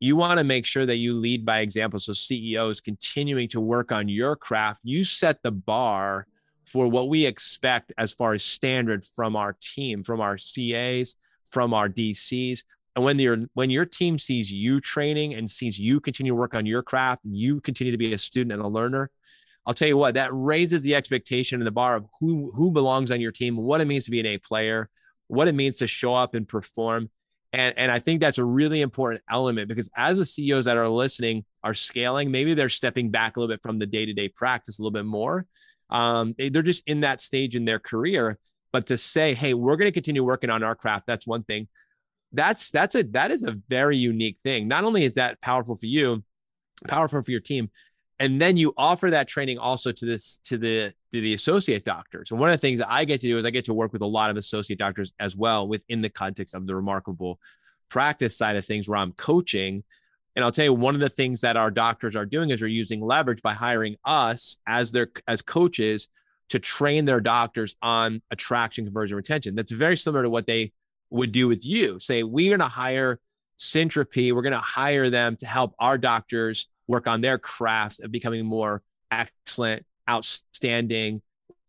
you 0.00 0.16
want 0.16 0.38
to 0.38 0.44
make 0.44 0.64
sure 0.64 0.86
that 0.86 0.96
you 0.96 1.14
lead 1.14 1.44
by 1.44 1.60
example. 1.60 1.98
So 1.98 2.12
CEOs 2.12 2.80
continuing 2.80 3.48
to 3.48 3.60
work 3.60 3.90
on 3.90 4.08
your 4.08 4.36
craft, 4.36 4.80
you 4.84 5.04
set 5.04 5.42
the 5.42 5.50
bar 5.50 6.26
for 6.66 6.86
what 6.86 7.08
we 7.08 7.24
expect 7.26 7.92
as 7.98 8.12
far 8.12 8.34
as 8.34 8.44
standard 8.44 9.04
from 9.16 9.34
our 9.34 9.56
team, 9.60 10.04
from 10.04 10.20
our 10.20 10.36
CAs, 10.36 11.16
from 11.50 11.74
our 11.74 11.88
DCs. 11.88 12.62
And 12.94 13.04
when 13.04 13.18
your 13.18 13.38
when 13.54 13.70
your 13.70 13.86
team 13.86 14.18
sees 14.18 14.50
you 14.50 14.80
training 14.80 15.34
and 15.34 15.50
sees 15.50 15.78
you 15.78 16.00
continue 16.00 16.32
to 16.32 16.36
work 16.36 16.54
on 16.54 16.66
your 16.66 16.82
craft 16.82 17.24
and 17.24 17.36
you 17.36 17.60
continue 17.60 17.92
to 17.92 17.98
be 17.98 18.12
a 18.12 18.18
student 18.18 18.52
and 18.52 18.62
a 18.62 18.68
learner, 18.68 19.10
I'll 19.66 19.74
tell 19.74 19.88
you 19.88 19.96
what, 19.96 20.14
that 20.14 20.30
raises 20.32 20.82
the 20.82 20.94
expectation 20.94 21.60
and 21.60 21.66
the 21.66 21.72
bar 21.72 21.96
of 21.96 22.06
who 22.20 22.50
who 22.54 22.70
belongs 22.70 23.10
on 23.10 23.20
your 23.20 23.32
team, 23.32 23.56
what 23.56 23.80
it 23.80 23.86
means 23.86 24.04
to 24.06 24.10
be 24.10 24.20
an 24.20 24.26
A 24.26 24.38
player, 24.38 24.90
what 25.28 25.48
it 25.48 25.54
means 25.54 25.76
to 25.76 25.86
show 25.86 26.14
up 26.14 26.34
and 26.34 26.46
perform. 26.46 27.10
And, 27.52 27.78
and 27.78 27.90
I 27.90 27.98
think 27.98 28.20
that's 28.20 28.38
a 28.38 28.44
really 28.44 28.82
important 28.82 29.22
element 29.30 29.68
because 29.68 29.88
as 29.96 30.18
the 30.18 30.26
CEOs 30.26 30.66
that 30.66 30.76
are 30.76 30.88
listening 30.88 31.44
are 31.64 31.74
scaling, 31.74 32.30
maybe 32.30 32.54
they're 32.54 32.68
stepping 32.68 33.10
back 33.10 33.36
a 33.36 33.40
little 33.40 33.52
bit 33.52 33.62
from 33.62 33.78
the 33.78 33.86
day 33.86 34.04
to 34.04 34.12
day 34.12 34.28
practice 34.28 34.78
a 34.78 34.82
little 34.82 34.92
bit 34.92 35.06
more. 35.06 35.46
Um, 35.90 36.34
they, 36.36 36.50
they're 36.50 36.62
just 36.62 36.86
in 36.86 37.00
that 37.00 37.20
stage 37.20 37.56
in 37.56 37.64
their 37.64 37.78
career. 37.78 38.38
But 38.70 38.88
to 38.88 38.98
say, 38.98 39.34
hey, 39.34 39.54
we're 39.54 39.76
going 39.76 39.88
to 39.88 39.92
continue 39.92 40.22
working 40.22 40.50
on 40.50 40.62
our 40.62 40.74
craft, 40.74 41.06
that's 41.06 41.26
one 41.26 41.42
thing. 41.42 41.68
That's 42.32 42.70
that's 42.70 42.94
a 42.94 43.04
that 43.04 43.30
is 43.30 43.42
a 43.42 43.56
very 43.68 43.96
unique 43.96 44.36
thing. 44.44 44.68
Not 44.68 44.84
only 44.84 45.04
is 45.04 45.14
that 45.14 45.40
powerful 45.40 45.78
for 45.78 45.86
you, 45.86 46.22
powerful 46.86 47.22
for 47.22 47.30
your 47.30 47.40
team, 47.40 47.70
and 48.18 48.38
then 48.38 48.58
you 48.58 48.74
offer 48.76 49.10
that 49.10 49.28
training 49.28 49.56
also 49.56 49.92
to 49.92 50.04
this 50.04 50.38
to 50.44 50.58
the 50.58 50.92
to 51.12 51.20
the 51.20 51.34
associate 51.34 51.84
doctors. 51.84 52.30
And 52.30 52.38
one 52.38 52.50
of 52.50 52.54
the 52.54 52.60
things 52.60 52.80
that 52.80 52.90
i 52.90 53.04
get 53.04 53.20
to 53.20 53.28
do 53.28 53.38
is 53.38 53.44
i 53.44 53.50
get 53.50 53.64
to 53.66 53.74
work 53.74 53.92
with 53.92 54.02
a 54.02 54.06
lot 54.06 54.30
of 54.30 54.36
associate 54.36 54.78
doctors 54.78 55.12
as 55.18 55.36
well 55.36 55.66
within 55.66 56.02
the 56.02 56.10
context 56.10 56.54
of 56.54 56.66
the 56.66 56.74
remarkable 56.74 57.40
practice 57.88 58.36
side 58.36 58.56
of 58.56 58.64
things 58.64 58.88
where 58.88 58.98
i'm 58.98 59.12
coaching. 59.12 59.82
And 60.36 60.44
i'll 60.44 60.52
tell 60.52 60.64
you 60.64 60.74
one 60.74 60.94
of 60.94 61.00
the 61.00 61.08
things 61.08 61.40
that 61.40 61.56
our 61.56 61.70
doctors 61.70 62.14
are 62.16 62.26
doing 62.26 62.50
is 62.50 62.60
they're 62.60 62.68
using 62.68 63.00
leverage 63.00 63.42
by 63.42 63.54
hiring 63.54 63.96
us 64.04 64.58
as 64.66 64.90
their 64.92 65.08
as 65.26 65.42
coaches 65.42 66.08
to 66.50 66.58
train 66.58 67.04
their 67.04 67.20
doctors 67.20 67.76
on 67.82 68.22
attraction 68.30 68.84
conversion 68.84 69.16
retention. 69.16 69.54
That's 69.54 69.72
very 69.72 69.96
similar 69.96 70.22
to 70.22 70.30
what 70.30 70.46
they 70.46 70.72
would 71.10 71.32
do 71.32 71.48
with 71.48 71.64
you. 71.64 72.00
Say 72.00 72.22
we're 72.22 72.56
going 72.56 72.60
to 72.60 72.74
hire 72.74 73.20
Syntropy, 73.58 74.32
we're 74.32 74.42
going 74.42 74.52
to 74.52 74.58
hire 74.58 75.10
them 75.10 75.36
to 75.36 75.46
help 75.46 75.74
our 75.78 75.98
doctors 75.98 76.68
work 76.86 77.06
on 77.06 77.20
their 77.20 77.38
craft 77.38 78.00
of 78.00 78.12
becoming 78.12 78.46
more 78.46 78.82
excellent, 79.10 79.84
outstanding, 80.08 81.22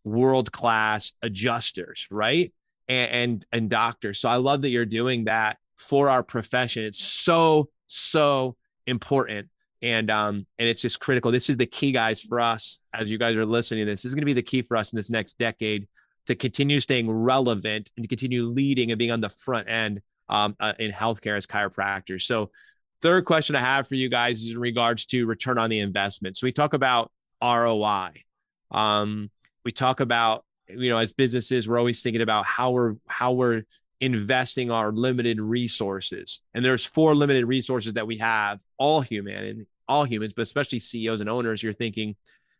world 0.04 0.50
class 0.52 1.12
adjusters, 1.22 2.06
right? 2.10 2.52
And, 2.88 3.10
and 3.10 3.46
and 3.52 3.70
doctors. 3.70 4.18
So 4.18 4.28
I 4.28 4.36
love 4.36 4.62
that 4.62 4.70
you're 4.70 4.84
doing 4.84 5.24
that 5.24 5.58
for 5.76 6.08
our 6.08 6.22
profession. 6.22 6.84
It's 6.84 7.02
so 7.02 7.68
so 7.86 8.56
important. 8.86 9.48
And 9.82 10.10
um 10.10 10.46
and 10.58 10.68
it's 10.68 10.82
just 10.82 11.00
critical. 11.00 11.30
This 11.30 11.48
is 11.48 11.56
the 11.56 11.66
key 11.66 11.92
guys 11.92 12.20
for 12.20 12.40
us 12.40 12.80
as 12.92 13.10
you 13.10 13.18
guys 13.18 13.36
are 13.36 13.46
listening 13.46 13.86
to 13.86 13.92
this. 13.92 14.02
This 14.02 14.10
is 14.10 14.14
going 14.14 14.22
to 14.22 14.26
be 14.26 14.34
the 14.34 14.42
key 14.42 14.62
for 14.62 14.76
us 14.76 14.92
in 14.92 14.96
this 14.96 15.10
next 15.10 15.38
decade 15.38 15.86
to 16.26 16.34
continue 16.34 16.80
staying 16.80 17.10
relevant 17.10 17.90
and 17.96 18.04
to 18.04 18.08
continue 18.08 18.46
leading 18.46 18.90
and 18.90 18.98
being 18.98 19.10
on 19.10 19.20
the 19.20 19.30
front 19.30 19.68
end 19.68 20.02
um, 20.28 20.54
uh, 20.60 20.74
in 20.78 20.92
healthcare 20.92 21.36
as 21.36 21.46
chiropractors. 21.46 22.22
So 22.22 22.50
Third 23.02 23.24
question 23.24 23.56
I 23.56 23.60
have 23.60 23.88
for 23.88 23.94
you 23.94 24.10
guys 24.10 24.42
is 24.42 24.50
in 24.50 24.58
regards 24.58 25.06
to 25.06 25.24
return 25.26 25.58
on 25.58 25.70
the 25.70 25.78
investment. 25.78 26.36
So 26.36 26.46
we 26.46 26.52
talk 26.52 26.74
about 26.74 27.10
ROI. 27.42 28.10
Um, 28.70 29.30
we 29.64 29.72
talk 29.72 30.00
about 30.00 30.44
you 30.68 30.88
know 30.88 30.98
as 30.98 31.12
businesses 31.12 31.68
we're 31.68 31.78
always 31.78 32.02
thinking 32.02 32.22
about 32.22 32.46
how 32.46 32.70
we're 32.70 32.94
how 33.06 33.32
we're 33.32 33.62
investing 34.00 34.70
our 34.70 34.92
limited 34.92 35.40
resources. 35.40 36.40
And 36.54 36.64
there's 36.64 36.84
four 36.84 37.14
limited 37.14 37.44
resources 37.46 37.94
that 37.94 38.06
we 38.06 38.18
have 38.18 38.60
all 38.78 39.00
human 39.00 39.44
and 39.44 39.66
all 39.88 40.04
humans 40.04 40.32
but 40.34 40.42
especially 40.42 40.78
ceos 40.78 41.20
and 41.20 41.28
owners 41.28 41.62
you're 41.62 41.72
thinking 41.72 42.16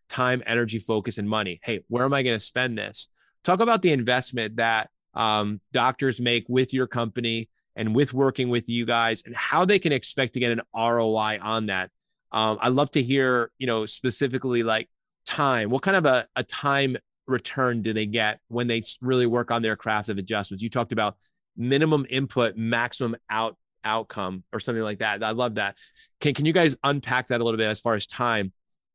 time 0.08 0.42
energy 0.46 0.78
focus 0.78 1.18
and 1.18 1.28
money. 1.28 1.60
Hey 1.62 1.80
where 1.88 2.04
am 2.04 2.12
i 2.12 2.22
going 2.22 2.36
to 2.36 2.44
spend 2.44 2.76
this? 2.76 3.08
Talk 3.44 3.60
about 3.60 3.80
the 3.80 3.92
investment 3.92 4.56
that 4.56 4.90
um, 5.14 5.60
doctors 5.72 6.20
make 6.20 6.44
with 6.48 6.74
your 6.74 6.86
company 6.86 7.48
and 7.76 7.94
with 7.94 8.12
working 8.12 8.48
with 8.48 8.68
you 8.68 8.84
guys 8.84 9.22
and 9.24 9.34
how 9.34 9.64
they 9.64 9.78
can 9.78 9.92
expect 9.92 10.34
to 10.34 10.40
get 10.40 10.52
an 10.52 10.60
ROI 10.74 11.38
on 11.40 11.66
that. 11.66 11.90
Um, 12.32 12.58
I'd 12.60 12.72
love 12.72 12.90
to 12.92 13.02
hear, 13.02 13.50
you 13.58 13.66
know, 13.66 13.86
specifically 13.86 14.62
like 14.62 14.88
time. 15.30 15.70
What 15.70 15.82
kind 15.82 15.96
of 15.96 16.06
a, 16.06 16.26
a 16.34 16.42
time 16.42 16.96
return 17.26 17.82
do 17.82 17.92
they 17.92 18.06
get 18.06 18.40
when 18.48 18.66
they 18.66 18.82
really 19.00 19.26
work 19.26 19.52
on 19.52 19.62
their 19.62 19.76
craft 19.76 20.08
of 20.08 20.18
adjustments? 20.18 20.62
You 20.62 20.70
talked 20.70 20.92
about 20.92 21.16
minimum 21.56 22.04
input, 22.10 22.56
maximum 22.56 23.16
out 23.30 23.56
outcome, 23.84 24.44
or 24.52 24.60
something 24.60 24.82
like 24.82 24.98
that. 24.98 25.22
I 25.22 25.30
love 25.30 25.54
that. 25.54 25.76
Can 26.20 26.34
can 26.34 26.46
you 26.46 26.52
guys 26.52 26.76
unpack 26.82 27.28
that 27.28 27.40
a 27.40 27.44
little 27.44 27.58
bit 27.58 27.68
as 27.68 27.80
far 27.80 27.94
as 27.94 28.06
time, 28.06 28.52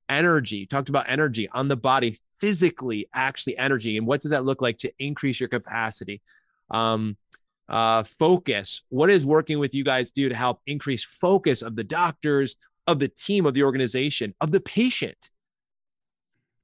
energy? 0.09 0.57
You 0.57 0.67
talked 0.67 0.89
about 0.89 1.09
energy 1.09 1.47
on 1.49 1.69
the 1.69 1.77
body, 1.77 2.19
physically, 2.41 3.07
actually 3.13 3.57
energy, 3.57 3.97
and 3.97 4.05
what 4.05 4.21
does 4.21 4.31
that 4.31 4.45
look 4.45 4.61
like 4.61 4.77
to 4.79 4.91
increase 4.99 5.39
your 5.39 5.49
capacity? 5.49 6.21
Um, 6.69 7.17
uh, 7.69 8.03
focus. 8.03 8.81
What 8.89 9.09
is 9.09 9.25
working 9.25 9.57
with 9.57 9.73
you 9.73 9.83
guys 9.83 10.11
do 10.11 10.29
to 10.29 10.35
help 10.35 10.59
increase 10.67 11.03
focus 11.03 11.61
of 11.61 11.75
the 11.75 11.83
doctors, 11.83 12.57
of 12.85 12.99
the 12.99 13.07
team, 13.07 13.45
of 13.45 13.53
the 13.53 13.63
organization, 13.63 14.35
of 14.41 14.51
the 14.51 14.59
patient 14.59 15.29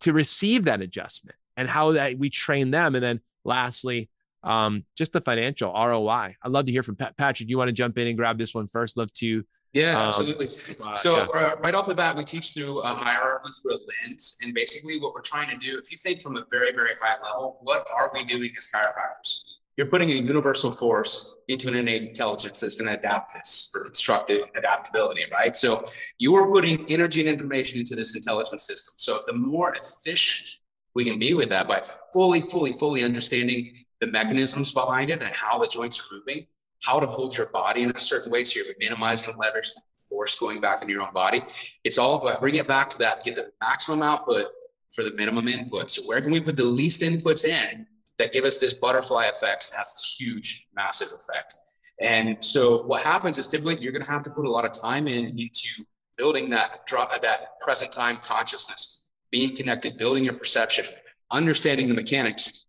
to 0.01 0.13
receive 0.13 0.65
that 0.65 0.81
adjustment 0.81 1.35
and 1.57 1.67
how 1.67 1.93
that 1.93 2.17
we 2.17 2.29
train 2.29 2.71
them. 2.71 2.95
And 2.95 3.03
then 3.03 3.19
lastly, 3.43 4.09
um, 4.43 4.83
just 4.97 5.13
the 5.13 5.21
financial 5.21 5.71
ROI. 5.71 6.35
I'd 6.41 6.51
love 6.51 6.65
to 6.65 6.71
hear 6.71 6.83
from 6.83 6.95
Pat- 6.95 7.17
Patrick. 7.17 7.47
Do 7.47 7.51
you 7.51 7.57
want 7.57 7.69
to 7.69 7.73
jump 7.73 7.97
in 7.97 8.07
and 8.07 8.17
grab 8.17 8.37
this 8.37 8.53
one 8.53 8.67
first? 8.67 8.97
Love 8.97 9.13
to 9.13 9.43
Yeah, 9.73 9.91
um, 9.99 10.07
absolutely. 10.07 10.49
so 10.93 11.17
yeah. 11.17 11.23
Uh, 11.25 11.55
right 11.59 11.75
off 11.75 11.87
the 11.87 11.95
bat, 11.95 12.15
we 12.15 12.25
teach 12.25 12.53
through 12.53 12.79
a 12.81 12.87
hierarchy 12.87 13.49
through 13.61 13.75
a 13.75 13.79
lens, 14.07 14.37
and 14.41 14.53
basically 14.53 14.99
what 14.99 15.13
we're 15.13 15.21
trying 15.21 15.49
to 15.49 15.57
do. 15.57 15.77
If 15.77 15.91
you 15.91 15.97
think 15.97 16.21
from 16.21 16.37
a 16.37 16.43
very 16.49 16.71
very 16.71 16.91
high 16.99 17.21
level, 17.23 17.59
what 17.61 17.85
are 17.95 18.09
we 18.13 18.25
doing 18.25 18.51
as 18.57 18.67
chiropractors? 18.73 19.43
You're 19.77 19.87
putting 19.87 20.11
a 20.11 20.15
universal 20.15 20.71
force 20.71 21.33
into 21.47 21.67
an 21.67 21.75
innate 21.75 22.03
intelligence 22.03 22.59
that's 22.59 22.75
going 22.75 22.91
to 22.91 22.97
adapt 22.97 23.33
this 23.33 23.69
for 23.71 23.83
constructive 23.83 24.41
adaptability, 24.55 25.23
right? 25.31 25.55
So 25.55 25.85
you 26.17 26.35
are 26.35 26.51
putting 26.51 26.89
energy 26.89 27.21
and 27.21 27.29
information 27.29 27.79
into 27.79 27.95
this 27.95 28.15
intelligence 28.15 28.63
system. 28.63 28.93
So 28.97 29.21
the 29.27 29.33
more 29.33 29.73
efficient 29.73 30.49
we 30.93 31.05
can 31.05 31.19
be 31.19 31.33
with 31.33 31.49
that 31.49 31.67
by 31.67 31.83
fully, 32.11 32.41
fully, 32.41 32.73
fully 32.73 33.03
understanding 33.03 33.85
the 34.01 34.07
mechanisms 34.07 34.71
behind 34.71 35.09
it 35.09 35.21
and 35.21 35.33
how 35.33 35.59
the 35.59 35.67
joints 35.67 35.99
are 35.99 36.15
moving, 36.15 36.47
how 36.83 36.99
to 36.99 37.07
hold 37.07 37.37
your 37.37 37.47
body 37.47 37.83
in 37.83 37.91
a 37.91 37.99
certain 37.99 38.31
way 38.31 38.43
so 38.43 38.59
you're 38.59 38.73
minimizing 38.79 39.35
leverage 39.37 39.71
force 40.09 40.37
going 40.37 40.59
back 40.59 40.81
into 40.81 40.93
your 40.93 41.03
own 41.03 41.13
body. 41.13 41.43
It's 41.83 41.97
all 41.97 42.21
about 42.21 42.41
bring 42.41 42.55
it 42.55 42.67
back 42.67 42.89
to 42.89 42.97
that, 42.99 43.23
get 43.23 43.35
the 43.35 43.51
maximum 43.61 44.01
output 44.01 44.47
for 44.91 45.03
the 45.03 45.11
minimum 45.11 45.47
input. 45.47 45.91
So 45.91 46.03
where 46.03 46.19
can 46.19 46.31
we 46.31 46.41
put 46.41 46.57
the 46.57 46.63
least 46.63 47.01
inputs 47.01 47.45
in 47.45 47.87
that 48.21 48.33
give 48.33 48.45
us 48.45 48.57
this 48.57 48.73
butterfly 48.73 49.25
effect 49.25 49.71
has 49.75 49.93
this 49.93 50.15
huge, 50.17 50.67
massive 50.75 51.09
effect? 51.09 51.55
And 51.99 52.43
so 52.43 52.83
what 52.83 53.03
happens 53.03 53.37
is 53.37 53.47
typically 53.47 53.79
you're 53.79 53.91
going 53.91 54.05
to 54.05 54.09
have 54.09 54.23
to 54.23 54.31
put 54.31 54.45
a 54.45 54.49
lot 54.49 54.65
of 54.65 54.71
time 54.73 55.07
in 55.07 55.39
into 55.39 55.85
building 56.17 56.49
that 56.51 56.85
drop 56.85 57.09
that 57.21 57.59
present 57.59 57.91
time 57.91 58.17
consciousness, 58.17 59.09
being 59.31 59.55
connected, 59.55 59.97
building 59.97 60.23
your 60.23 60.33
perception, 60.33 60.85
understanding 61.31 61.87
the 61.87 61.93
mechanics, 61.93 62.65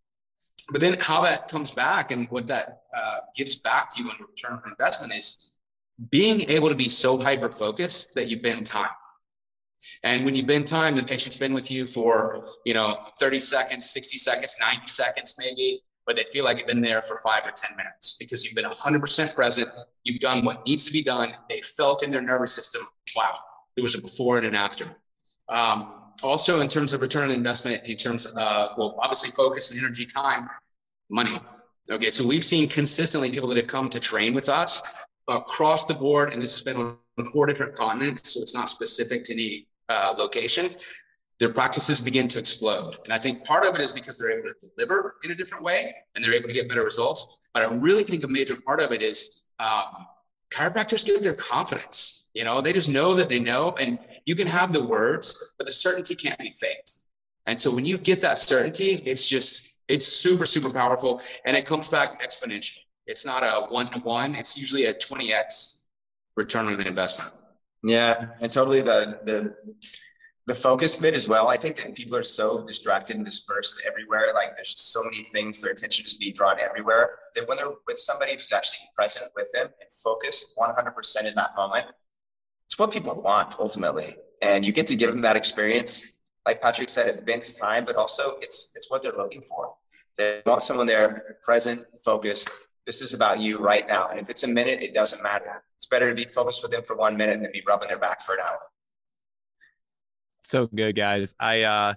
but 0.71 0.81
then 0.81 0.99
how 0.99 1.23
that 1.23 1.49
comes 1.49 1.71
back 1.71 2.11
and 2.11 2.29
what 2.31 2.47
that 2.47 2.83
uh, 2.97 3.19
gives 3.37 3.57
back 3.57 3.91
to 3.95 4.03
you 4.03 4.11
in 4.11 4.17
return 4.21 4.61
for 4.61 4.71
investment 4.71 5.13
is 5.13 5.53
being 6.11 6.43
able 6.51 6.69
to 6.69 6.75
be 6.75 6.89
so 6.89 7.19
hyper 7.19 7.51
focused 7.51 8.15
that 8.15 8.29
you 8.29 8.41
bend 8.41 8.67
time. 8.67 8.91
And 10.03 10.25
when 10.25 10.35
you 10.35 10.45
bend 10.45 10.67
time, 10.67 10.95
the 10.95 11.03
patient's 11.03 11.37
been 11.37 11.55
with 11.55 11.71
you 11.71 11.87
for, 11.87 12.47
you 12.65 12.75
know, 12.75 12.99
30 13.19 13.41
seconds, 13.41 13.91
60 13.91 14.19
seconds, 14.19 14.57
90 14.61 14.89
seconds, 14.89 15.37
maybe, 15.39 15.83
but 16.07 16.17
they 16.17 16.25
feel 16.25 16.45
like 16.45 16.59
you've 16.59 16.67
been 16.67 16.81
there 16.81 17.03
for 17.03 17.19
five 17.19 17.43
or 17.45 17.53
10 17.53 17.77
minutes 17.77 18.17
because 18.19 18.45
you've 18.45 18.55
been 18.55 18.65
100% 18.65 19.35
present. 19.35 19.69
You've 20.05 20.21
done 20.21 20.45
what 20.45 20.67
needs 20.67 20.85
to 20.87 20.93
be 20.93 21.03
done. 21.03 21.33
They 21.49 21.61
felt 21.61 22.03
in 22.03 22.11
their 22.11 22.23
nervous 22.23 22.53
system, 22.53 22.83
wow, 23.15 23.37
there 23.77 23.83
was 23.83 23.95
a 23.95 24.01
before 24.01 24.39
and 24.39 24.47
an 24.47 24.55
after. 24.55 24.87
Um, 25.49 25.95
also 26.23 26.61
in 26.61 26.69
terms 26.69 26.93
of 26.93 27.01
return 27.01 27.25
on 27.25 27.31
investment, 27.31 27.85
in 27.85 27.97
terms 27.97 28.27
of, 28.27 28.71
well, 28.77 28.97
obviously 29.01 29.31
focus 29.31 29.71
and 29.71 29.81
energy, 29.81 30.05
time, 30.05 30.49
money. 31.09 31.41
Okay, 31.91 32.11
so 32.11 32.27
we've 32.27 32.45
seen 32.45 32.69
consistently 32.69 33.31
people 33.31 33.49
that 33.49 33.57
have 33.57 33.67
come 33.67 33.89
to 33.91 34.01
train 34.01 34.35
with 34.35 34.49
us 34.49 34.83
across 35.29 35.85
the 35.85 35.95
board, 35.95 36.33
and 36.33 36.43
this 36.43 36.57
has 36.57 36.65
been 36.65 36.77
on 36.77 36.97
four 37.33 37.47
different 37.47 37.75
continents, 37.75 38.35
so 38.35 38.43
it's 38.43 38.55
not 38.55 38.69
specific 38.69 39.25
to 39.25 39.33
any 39.33 39.67
uh, 39.93 40.15
location. 40.17 40.75
Their 41.39 41.53
practices 41.53 42.01
begin 42.01 42.29
to 42.29 42.39
explode. 42.39 42.97
And 43.05 43.13
I 43.13 43.19
think 43.19 43.45
part 43.45 43.67
of 43.67 43.75
it 43.75 43.81
is 43.81 43.93
because 43.93 44.17
they're 44.17 44.31
able 44.31 44.51
to 44.61 44.69
deliver 44.77 45.17
in 45.25 45.31
a 45.33 45.35
different 45.35 45.65
way 45.65 45.95
and 46.15 46.25
they're 46.25 46.35
able 46.35 46.49
to 46.49 46.55
get 46.55 46.69
better 46.69 46.85
results. 46.85 47.41
But 47.53 47.65
I 47.65 47.67
really 47.67 48.05
think 48.05 48.23
a 48.23 48.29
major 48.29 48.57
part 48.57 48.81
of 48.81 48.93
it 48.93 49.03
is 49.03 49.43
um, 49.59 50.07
chiropractors 50.53 51.05
get 51.05 51.23
their 51.23 51.35
confidence. 51.35 52.27
You 52.35 52.45
know, 52.45 52.61
they 52.61 52.73
just 52.73 52.89
know 52.89 53.15
that 53.15 53.29
they 53.29 53.41
know, 53.41 53.73
and 53.73 53.99
you 54.25 54.37
can 54.37 54.47
have 54.47 54.73
the 54.73 54.83
words, 54.83 55.53
but 55.59 55.67
the 55.67 55.73
certainty 55.73 56.15
can't 56.15 56.39
be 56.39 56.53
faked. 56.53 56.93
And 57.47 57.61
so 57.61 57.71
when 57.71 57.85
you 57.85 57.99
get 57.99 58.21
that 58.21 58.39
certainty, 58.39 59.03
it's 59.05 59.27
just, 59.27 59.69
it's 59.89 60.07
super, 60.07 60.47
super 60.47 60.71
powerful 60.71 61.21
and 61.45 61.57
it 61.57 61.67
comes 61.67 61.89
back 61.89 62.23
exponentially. 62.23 62.79
It's 63.07 63.27
not 63.27 63.43
a 63.43 63.67
one 63.69 63.91
to 63.91 63.99
one, 63.99 64.37
it's 64.37 64.57
usually 64.57 64.85
a 64.85 64.95
20x 64.95 65.79
return 66.37 66.69
on 66.69 66.81
investment. 66.81 67.33
Yeah, 67.83 68.29
and 68.41 68.53
totally 68.53 68.81
the 68.81 69.21
the 69.25 69.55
the 70.47 70.55
focus 70.55 70.97
bit 70.97 71.15
as 71.15 71.29
well. 71.29 71.49
I 71.49 71.57
think 71.57 71.77
that 71.77 71.95
people 71.95 72.17
are 72.17 72.25
so 72.25 72.65
distracted 72.67 73.17
and 73.17 73.25
dispersed 73.25 73.81
everywhere. 73.87 74.31
Like 74.35 74.57
there's 74.57 74.75
just 74.75 74.93
so 74.93 75.03
many 75.05 75.23
things, 75.23 75.61
their 75.61 75.73
attention 75.73 76.05
just 76.05 76.19
be 76.19 76.33
drawn 76.33 76.59
everywhere. 76.59 77.19
That 77.35 77.47
when 77.47 77.59
they're 77.59 77.71
with 77.87 77.99
somebody 77.99 78.33
who's 78.33 78.53
actually 78.53 78.89
present 78.97 79.31
with 79.37 79.51
them 79.53 79.69
and 79.81 79.91
focused 79.93 80.55
100% 80.59 81.25
in 81.29 81.35
that 81.37 81.51
moment, 81.57 81.87
it's 82.67 82.79
what 82.79 82.91
people 82.91 83.21
want 83.21 83.55
ultimately. 83.61 84.17
And 84.41 84.65
you 84.65 84.73
get 84.73 84.89
to 84.89 84.97
give 84.97 85.11
them 85.13 85.21
that 85.23 85.37
experience. 85.37 86.05
Like 86.45 86.61
Patrick 86.61 86.89
said, 86.89 87.07
it 87.07 87.25
bends 87.25 87.53
time, 87.53 87.85
but 87.85 87.95
also 87.95 88.37
it's 88.41 88.73
it's 88.75 88.91
what 88.91 89.03
they're 89.03 89.13
looking 89.13 89.43
for. 89.43 89.75
They 90.19 90.43
want 90.45 90.63
someone 90.63 90.87
there 90.87 91.37
present, 91.43 91.85
focused. 92.05 92.51
This 92.87 93.01
is 93.01 93.15
about 93.15 93.39
you 93.39 93.59
right 93.59 93.87
now. 93.87 94.09
And 94.09 94.19
if 94.19 94.29
it's 94.29 94.43
a 94.43 94.49
minute, 94.49 94.83
it 94.83 94.95
doesn't 94.95 95.23
matter. 95.23 95.63
It's 95.77 95.87
better 95.87 96.09
to 96.09 96.15
be 96.15 96.25
focused 96.25 96.63
with 96.63 96.73
them 96.73 96.83
for 96.83 96.97
one 96.97 97.17
minute 97.17 97.41
than 97.41 97.51
be 97.53 97.63
rubbing 97.67 97.89
their 97.89 97.99
back 97.99 98.21
for 98.21 98.35
an 98.35 98.41
hour. 98.41 98.59
So 100.43 100.67
good, 100.67 100.97
guys. 100.97 101.35
I 101.39 101.63
uh 101.63 101.95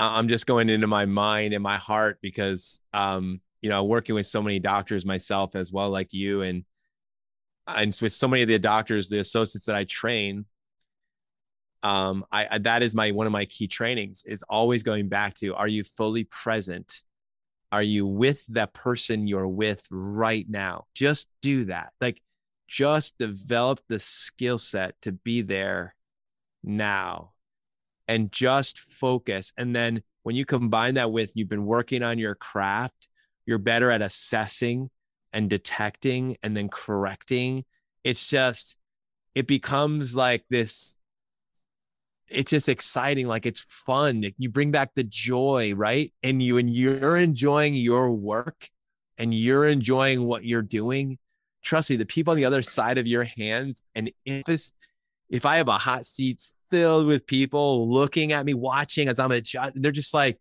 I'm 0.00 0.28
just 0.28 0.46
going 0.46 0.68
into 0.68 0.86
my 0.86 1.06
mind 1.06 1.54
and 1.54 1.62
my 1.62 1.76
heart 1.76 2.18
because 2.22 2.80
um, 2.92 3.40
you 3.60 3.68
know, 3.68 3.84
working 3.84 4.14
with 4.14 4.26
so 4.26 4.42
many 4.42 4.60
doctors 4.60 5.04
myself 5.04 5.56
as 5.56 5.72
well, 5.72 5.90
like 5.90 6.12
you, 6.12 6.42
and 6.42 6.64
and 7.66 7.96
with 8.00 8.12
so 8.12 8.28
many 8.28 8.42
of 8.42 8.48
the 8.48 8.58
doctors, 8.58 9.08
the 9.08 9.18
associates 9.18 9.66
that 9.66 9.74
I 9.74 9.84
train, 9.84 10.46
um, 11.82 12.24
I, 12.30 12.46
I 12.50 12.58
that 12.58 12.82
is 12.82 12.94
my 12.94 13.10
one 13.10 13.26
of 13.26 13.32
my 13.32 13.46
key 13.46 13.66
trainings 13.66 14.22
is 14.24 14.44
always 14.44 14.82
going 14.82 15.08
back 15.08 15.34
to: 15.36 15.54
Are 15.54 15.68
you 15.68 15.82
fully 15.82 16.24
present? 16.24 17.00
Are 17.70 17.82
you 17.82 18.06
with 18.06 18.44
that 18.48 18.72
person 18.72 19.26
you're 19.26 19.48
with 19.48 19.82
right 19.90 20.46
now? 20.48 20.86
Just 20.94 21.26
do 21.42 21.66
that. 21.66 21.92
Like, 22.00 22.22
just 22.66 23.16
develop 23.18 23.80
the 23.88 23.98
skill 23.98 24.58
set 24.58 24.94
to 25.02 25.12
be 25.12 25.42
there 25.42 25.94
now 26.62 27.32
and 28.06 28.30
just 28.30 28.80
focus. 28.80 29.52
And 29.56 29.74
then 29.74 30.02
when 30.22 30.36
you 30.36 30.44
combine 30.44 30.94
that 30.94 31.10
with 31.12 31.32
you've 31.34 31.48
been 31.48 31.66
working 31.66 32.02
on 32.02 32.18
your 32.18 32.34
craft, 32.34 33.08
you're 33.46 33.58
better 33.58 33.90
at 33.90 34.02
assessing 34.02 34.90
and 35.32 35.48
detecting 35.48 36.36
and 36.42 36.56
then 36.56 36.68
correcting. 36.68 37.64
It's 38.04 38.28
just, 38.28 38.76
it 39.34 39.46
becomes 39.46 40.14
like 40.14 40.44
this. 40.50 40.96
It's 42.30 42.50
just 42.50 42.68
exciting, 42.68 43.26
like 43.26 43.46
it's 43.46 43.64
fun. 43.68 44.24
You 44.38 44.50
bring 44.50 44.70
back 44.70 44.90
the 44.94 45.04
joy, 45.04 45.74
right? 45.74 46.12
And 46.22 46.42
you 46.42 46.58
and 46.58 46.68
you're 46.68 47.16
enjoying 47.16 47.74
your 47.74 48.10
work 48.10 48.68
and 49.16 49.34
you're 49.34 49.66
enjoying 49.66 50.24
what 50.24 50.44
you're 50.44 50.62
doing. 50.62 51.18
Trust 51.62 51.90
me, 51.90 51.96
the 51.96 52.06
people 52.06 52.32
on 52.32 52.36
the 52.36 52.44
other 52.44 52.62
side 52.62 52.98
of 52.98 53.06
your 53.06 53.24
hands, 53.24 53.82
and 53.94 54.10
if 54.24 54.44
this, 54.44 54.72
if 55.28 55.44
I 55.44 55.56
have 55.56 55.68
a 55.68 55.78
hot 55.78 56.06
seats 56.06 56.54
filled 56.70 57.06
with 57.06 57.26
people 57.26 57.90
looking 57.90 58.32
at 58.32 58.44
me, 58.44 58.54
watching 58.54 59.08
as 59.08 59.18
I'm 59.18 59.32
a 59.32 59.40
judge, 59.40 59.72
they're 59.74 59.90
just 59.90 60.14
like, 60.14 60.38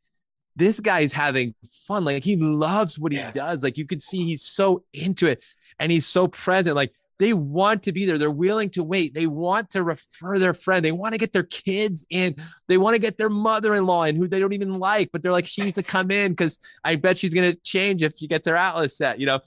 this 0.55 0.79
guy's 0.79 1.13
having 1.13 1.53
fun. 1.87 2.03
Like 2.03 2.23
he 2.23 2.35
loves 2.35 2.97
what 2.97 3.11
he 3.11 3.19
yeah. 3.19 3.31
does. 3.31 3.63
Like 3.63 3.77
you 3.77 3.85
can 3.85 3.99
see 3.99 4.25
he's 4.25 4.43
so 4.43 4.83
into 4.93 5.27
it 5.27 5.41
and 5.79 5.91
he's 5.91 6.07
so 6.07 6.27
present. 6.27 6.75
Like 6.75 6.93
they 7.19 7.33
want 7.33 7.83
to 7.83 7.91
be 7.91 8.05
there. 8.05 8.17
They're 8.17 8.29
willing 8.29 8.69
to 8.71 8.83
wait. 8.83 9.13
They 9.13 9.25
want 9.25 9.71
to 9.71 9.83
refer 9.83 10.37
their 10.37 10.53
friend. 10.53 10.85
They 10.85 10.91
want 10.91 11.13
to 11.13 11.17
get 11.17 11.33
their 11.33 11.43
kids 11.43 12.05
in. 12.09 12.35
They 12.67 12.77
want 12.77 12.93
to 12.93 12.99
get 12.99 13.17
their 13.17 13.29
mother-in-law 13.29 14.03
in 14.03 14.15
who 14.15 14.27
they 14.27 14.39
don't 14.39 14.53
even 14.53 14.79
like, 14.79 15.09
but 15.11 15.23
they're 15.23 15.31
like, 15.31 15.47
she 15.47 15.61
needs 15.61 15.75
to 15.75 15.83
come 15.83 16.11
in 16.11 16.33
because 16.33 16.59
I 16.83 16.95
bet 16.95 17.17
she's 17.17 17.33
gonna 17.33 17.55
change 17.55 18.03
if 18.03 18.13
she 18.17 18.27
gets 18.27 18.47
her 18.47 18.55
atlas 18.55 18.97
set, 18.97 19.19
you 19.19 19.25
know. 19.25 19.39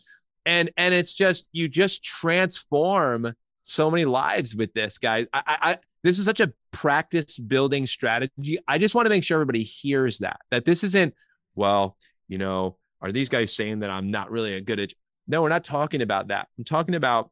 And 0.47 0.71
and 0.77 0.95
it's 0.95 1.14
just 1.14 1.49
you 1.53 1.68
just 1.68 2.03
transform 2.03 3.35
so 3.62 3.91
many 3.91 4.05
lives 4.05 4.57
with 4.57 4.73
this 4.73 4.99
guy. 4.99 5.27
I, 5.33 5.43
I 5.47 5.79
this 6.03 6.18
is 6.18 6.25
such 6.25 6.41
a 6.41 6.53
practice 6.73 7.39
building 7.39 7.87
strategy. 7.87 8.59
I 8.66 8.79
just 8.79 8.95
want 8.95 9.07
to 9.07 9.11
make 9.11 9.25
sure 9.25 9.37
everybody 9.37 9.62
hears 9.62 10.18
that, 10.18 10.41
that 10.51 10.64
this 10.64 10.83
isn't, 10.85 11.14
well, 11.55 11.97
you 12.29 12.39
know, 12.39 12.77
are 13.01 13.12
these 13.12 13.29
guys 13.29 13.55
saying 13.55 13.81
that 13.81 13.91
I'm 13.91 14.11
not 14.11 14.31
really 14.31 14.55
a 14.55 14.61
good? 14.61 14.95
No, 15.29 15.43
we're 15.43 15.49
not 15.49 15.64
talking 15.64 16.03
about 16.03 16.29
that. 16.29 16.49
I'm 16.59 16.64
talking 16.64 16.95
about 16.95 17.31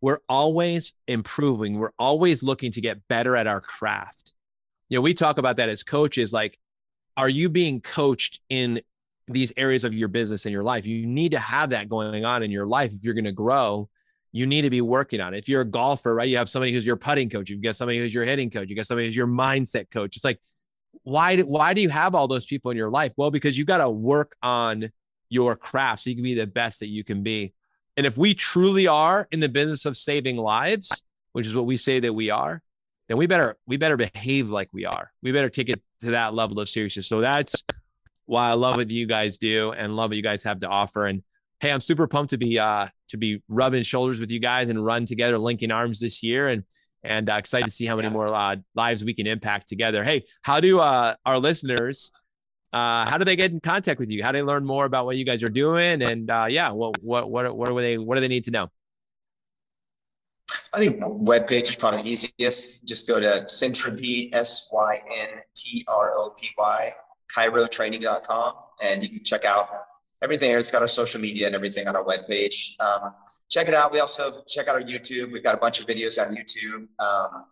we're 0.00 0.20
always 0.28 0.92
improving. 1.08 1.78
We're 1.78 1.92
always 1.98 2.42
looking 2.42 2.72
to 2.72 2.80
get 2.80 3.06
better 3.08 3.36
at 3.36 3.46
our 3.46 3.60
craft. 3.60 4.32
You 4.88 4.98
know, 4.98 5.02
we 5.02 5.14
talk 5.14 5.38
about 5.38 5.56
that 5.56 5.68
as 5.68 5.82
coaches. 5.82 6.32
Like, 6.32 6.58
are 7.16 7.28
you 7.28 7.48
being 7.48 7.80
coached 7.80 8.40
in 8.48 8.82
these 9.26 9.52
areas 9.56 9.84
of 9.84 9.94
your 9.94 10.08
business 10.08 10.44
and 10.44 10.52
your 10.52 10.62
life? 10.62 10.84
You 10.84 11.06
need 11.06 11.32
to 11.32 11.38
have 11.38 11.70
that 11.70 11.88
going 11.88 12.24
on 12.24 12.42
in 12.42 12.50
your 12.50 12.66
life 12.66 12.92
if 12.92 13.02
you're 13.02 13.14
going 13.14 13.24
to 13.24 13.32
grow 13.32 13.88
you 14.34 14.48
need 14.48 14.62
to 14.62 14.70
be 14.70 14.80
working 14.80 15.20
on. 15.20 15.32
It. 15.32 15.38
If 15.38 15.48
you're 15.48 15.60
a 15.60 15.64
golfer, 15.64 16.12
right, 16.12 16.28
you 16.28 16.36
have 16.38 16.50
somebody 16.50 16.72
who's 16.72 16.84
your 16.84 16.96
putting 16.96 17.30
coach, 17.30 17.48
you've 17.48 17.62
got 17.62 17.76
somebody 17.76 18.00
who's 18.00 18.12
your 18.12 18.24
hitting 18.24 18.50
coach, 18.50 18.68
you 18.68 18.74
got 18.74 18.84
somebody 18.84 19.06
who's 19.06 19.14
your 19.14 19.28
mindset 19.28 19.92
coach. 19.92 20.16
It's 20.16 20.24
like, 20.24 20.40
why 21.04 21.36
do, 21.36 21.46
why 21.46 21.72
do 21.72 21.80
you 21.80 21.88
have 21.88 22.16
all 22.16 22.26
those 22.26 22.44
people 22.44 22.72
in 22.72 22.76
your 22.76 22.90
life? 22.90 23.12
Well, 23.16 23.30
because 23.30 23.56
you 23.56 23.64
got 23.64 23.78
to 23.78 23.88
work 23.88 24.36
on 24.42 24.90
your 25.28 25.54
craft 25.54 26.02
so 26.02 26.10
you 26.10 26.16
can 26.16 26.24
be 26.24 26.34
the 26.34 26.48
best 26.48 26.80
that 26.80 26.88
you 26.88 27.04
can 27.04 27.22
be. 27.22 27.54
And 27.96 28.06
if 28.06 28.16
we 28.16 28.34
truly 28.34 28.86
are 28.86 29.28
in 29.30 29.40
the 29.40 29.48
business 29.48 29.84
of 29.84 29.96
saving 29.96 30.36
lives, 30.36 30.90
which 31.32 31.46
is 31.46 31.54
what 31.54 31.66
we 31.66 31.76
say 31.76 32.00
that 32.00 32.12
we 32.12 32.30
are, 32.30 32.60
then 33.08 33.18
we 33.18 33.26
better 33.26 33.56
we 33.66 33.76
better 33.76 33.96
behave 33.96 34.50
like 34.50 34.68
we 34.72 34.84
are. 34.84 35.12
We 35.22 35.32
better 35.32 35.50
take 35.50 35.68
it 35.68 35.82
to 36.00 36.12
that 36.12 36.34
level 36.34 36.58
of 36.60 36.68
seriousness. 36.68 37.06
So 37.06 37.20
that's 37.20 37.54
why 38.26 38.48
I 38.48 38.54
love 38.54 38.76
what 38.76 38.90
you 38.90 39.06
guys 39.06 39.36
do 39.36 39.72
and 39.72 39.94
love 39.96 40.10
what 40.10 40.16
you 40.16 40.22
guys 40.22 40.42
have 40.44 40.60
to 40.60 40.68
offer. 40.68 41.06
And 41.06 41.22
hey, 41.60 41.70
I'm 41.70 41.80
super 41.80 42.06
pumped 42.06 42.30
to 42.30 42.38
be 42.38 42.58
uh, 42.58 42.88
to 43.08 43.16
be 43.16 43.42
rubbing 43.48 43.82
shoulders 43.82 44.20
with 44.20 44.30
you 44.30 44.40
guys 44.40 44.68
and 44.68 44.84
run 44.84 45.06
together, 45.06 45.38
linking 45.38 45.70
arms 45.70 46.00
this 46.00 46.22
year, 46.22 46.48
and 46.48 46.64
and 47.02 47.28
uh, 47.28 47.34
excited 47.34 47.66
to 47.66 47.70
see 47.70 47.86
how 47.86 47.96
many 47.96 48.08
more 48.08 48.28
uh, 48.28 48.56
lives 48.74 49.04
we 49.04 49.14
can 49.14 49.26
impact 49.26 49.68
together. 49.68 50.02
Hey, 50.02 50.24
how 50.42 50.60
do 50.60 50.80
uh, 50.80 51.14
our 51.26 51.38
listeners? 51.38 52.10
Uh, 52.74 53.06
how 53.06 53.16
do 53.16 53.24
they 53.24 53.36
get 53.36 53.52
in 53.52 53.60
contact 53.60 54.00
with 54.00 54.10
you? 54.10 54.20
How 54.20 54.32
do 54.32 54.38
they 54.38 54.42
learn 54.42 54.64
more 54.64 54.84
about 54.84 55.06
what 55.06 55.16
you 55.16 55.24
guys 55.24 55.44
are 55.44 55.48
doing? 55.48 56.02
And 56.02 56.28
uh, 56.28 56.46
yeah, 56.48 56.72
what 56.72 57.00
what 57.00 57.30
what 57.30 57.56
what 57.56 57.68
do 57.68 57.80
they 57.80 57.98
what 57.98 58.16
do 58.16 58.20
they 58.20 58.28
need 58.28 58.46
to 58.46 58.50
know? 58.50 58.68
I 60.72 60.80
think 60.80 61.00
webpage 61.00 61.70
is 61.70 61.76
probably 61.76 62.02
easiest. 62.02 62.84
Just 62.84 63.06
go 63.06 63.20
to 63.20 63.44
Syntropy, 63.46 64.30
S 64.34 64.68
Y 64.72 65.00
N 65.16 65.28
T 65.54 65.84
R 65.86 66.18
O 66.18 66.30
P 66.30 66.48
Y, 66.58 66.92
chirotraining.com, 67.32 68.54
and 68.82 69.04
you 69.04 69.08
can 69.08 69.24
check 69.24 69.44
out 69.44 69.68
everything. 70.20 70.50
It's 70.50 70.72
got 70.72 70.82
our 70.82 70.88
social 70.88 71.20
media 71.20 71.46
and 71.46 71.54
everything 71.54 71.86
on 71.86 71.94
our 71.94 72.02
webpage. 72.02 72.72
Um, 72.80 73.14
check 73.48 73.68
it 73.68 73.74
out. 73.74 73.92
We 73.92 74.00
also 74.00 74.42
check 74.48 74.66
out 74.66 74.74
our 74.74 74.82
YouTube. 74.82 75.30
We've 75.30 75.44
got 75.44 75.54
a 75.54 75.58
bunch 75.58 75.78
of 75.78 75.86
videos 75.86 76.20
on 76.20 76.34
YouTube. 76.34 76.88
Um, 76.98 77.44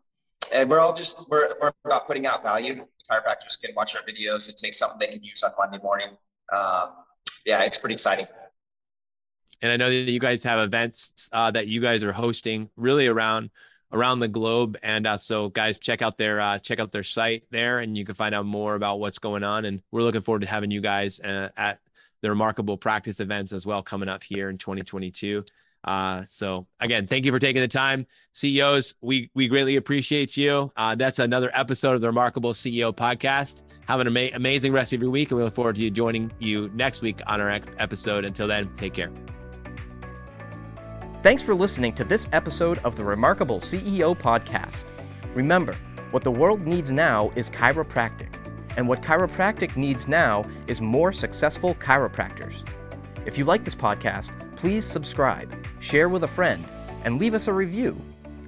and 0.53 0.69
we're 0.69 0.81
all 0.81 0.93
just, 0.93 1.29
we're, 1.31 1.55
we're 1.61 1.73
about 1.85 2.09
putting 2.09 2.27
out 2.27 2.43
value. 2.43 2.87
Chiropractors 3.13 3.61
can 3.61 3.75
watch 3.75 3.95
our 3.95 4.03
videos 4.03 4.49
and 4.49 4.57
take 4.57 4.75
something 4.75 4.99
they 4.99 5.09
can 5.09 5.23
use 5.23 5.43
on 5.43 5.53
Monday 5.59 5.79
morning. 5.83 6.09
Um, 6.53 6.91
yeah, 7.45 7.63
it's 7.63 7.77
pretty 7.77 7.95
exciting. 7.95 8.27
And 9.61 9.71
I 9.71 9.77
know 9.77 9.89
that 9.89 10.11
you 10.11 10.21
guys 10.21 10.43
have 10.43 10.59
events 10.61 11.29
uh, 11.33 11.51
that 11.53 11.69
you 11.69 11.81
guys 11.81 12.03
are 12.03 12.13
hosting 12.13 12.69
really 12.77 13.07
around 13.07 13.51
around 13.93 14.21
the 14.21 14.29
globe. 14.29 14.79
And 14.83 15.07
uh, 15.07 15.17
so, 15.17 15.51
guys, 15.51 15.79
check 15.79 16.03
out 16.03 16.19
their 16.19 16.41
uh, 16.41 16.59
check 16.59 16.81
out 16.81 16.93
their 16.93 17.05
site 17.05 17.45
there, 17.51 17.81
and 17.81 17.97
you 17.97 18.05
can 18.05 18.15
find 18.15 18.35
out 18.35 18.47
more 18.47 18.75
about 18.75 18.99
what's 18.99 19.19
going 19.19 19.45
on. 19.45 19.65
And 19.65 19.83
we're 19.93 20.03
looking 20.03 20.23
forward 20.23 20.43
to 20.43 20.49
having 20.49 20.71
you 20.71 20.81
guys 20.81 21.21
uh, 21.21 21.51
at 21.57 21.79
the 22.23 22.31
remarkable 22.31 22.77
practice 22.77 23.21
events 23.21 23.53
as 23.53 23.67
well 23.67 23.83
coming 23.83 24.09
up 24.09 24.23
here 24.23 24.49
in 24.49 24.59
2022. 24.59 25.45
Uh, 25.85 26.25
so 26.29 26.67
again, 26.81 27.07
thank 27.07 27.25
you 27.25 27.33
for 27.33 27.39
taking 27.39 27.61
the 27.61 27.69
time, 27.69 28.07
CEOs. 28.33 28.95
We 29.01 29.31
we 29.35 29.49
greatly 29.49 29.77
appreciate 29.77 30.37
you. 30.37 30.73
Uh, 30.77 30.95
that's 30.95 31.19
another 31.19 31.51
episode 31.55 31.95
of 31.95 32.01
the 32.01 32.07
Remarkable 32.07 32.53
CEO 32.53 32.95
Podcast. 32.95 33.63
Have 33.87 34.01
an 34.01 34.07
ama- 34.07 34.31
amazing 34.35 34.73
rest 34.73 34.93
of 34.93 35.03
your 35.03 35.11
week, 35.11 35.31
and 35.31 35.39
we 35.39 35.45
look 35.45 35.55
forward 35.55 35.77
to 35.77 35.83
you 35.83 35.91
joining 35.91 36.33
you 36.39 36.71
next 36.75 37.03
week 37.03 37.21
on 37.27 37.41
our 37.41 37.51
episode. 37.79 38.25
Until 38.25 38.47
then, 38.47 38.71
take 38.77 38.95
care. 38.95 39.11
Thanks 41.23 41.43
for 41.43 41.55
listening 41.55 41.93
to 41.95 42.05
this 42.05 42.29
episode 42.33 42.79
of 42.79 42.97
the 42.97 43.05
Remarkable 43.05 43.61
CEO 43.61 44.17
Podcast. 44.17 44.85
Remember, 45.35 45.77
what 46.11 46.25
the 46.25 46.31
world 46.31 46.67
needs 46.67 46.93
now 46.93 47.33
is 47.37 47.51
chiropractic, 47.51 48.35
and 48.77 48.89
what 48.89 49.03
chiropractic 49.03 49.77
needs 49.77 50.07
now 50.07 50.45
is 50.67 50.81
more 50.81 51.13
successful 51.13 51.75
chiropractors. 51.77 52.65
If 53.25 53.39
you 53.39 53.45
like 53.45 53.63
this 53.63 53.75
podcast, 53.75 54.33
please 54.57 54.85
subscribe, 54.85 55.55
share 55.81 56.09
with 56.09 56.25
a 56.25 56.29
friend, 56.29 56.67
and 57.05 57.19
leave 57.19 57.35
us 57.35 57.47
a 57.47 57.53
review. 57.53 57.97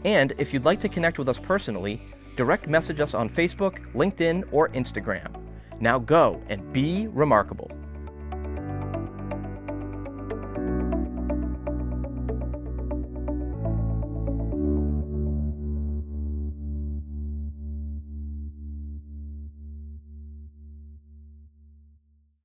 And 0.05 0.33
if 0.37 0.53
you'd 0.53 0.65
like 0.65 0.81
to 0.81 0.89
connect 0.89 1.19
with 1.19 1.29
us 1.29 1.39
personally, 1.39 2.03
direct 2.37 2.67
message 2.67 3.01
us 3.01 3.15
on 3.15 3.31
Facebook, 3.31 3.79
LinkedIn, 3.95 4.45
or 4.51 4.69
Instagram. 4.71 5.33
Now 5.81 5.99
go 5.99 6.43
and 6.49 6.73
be 6.73 7.07
remarkable. 7.09 7.71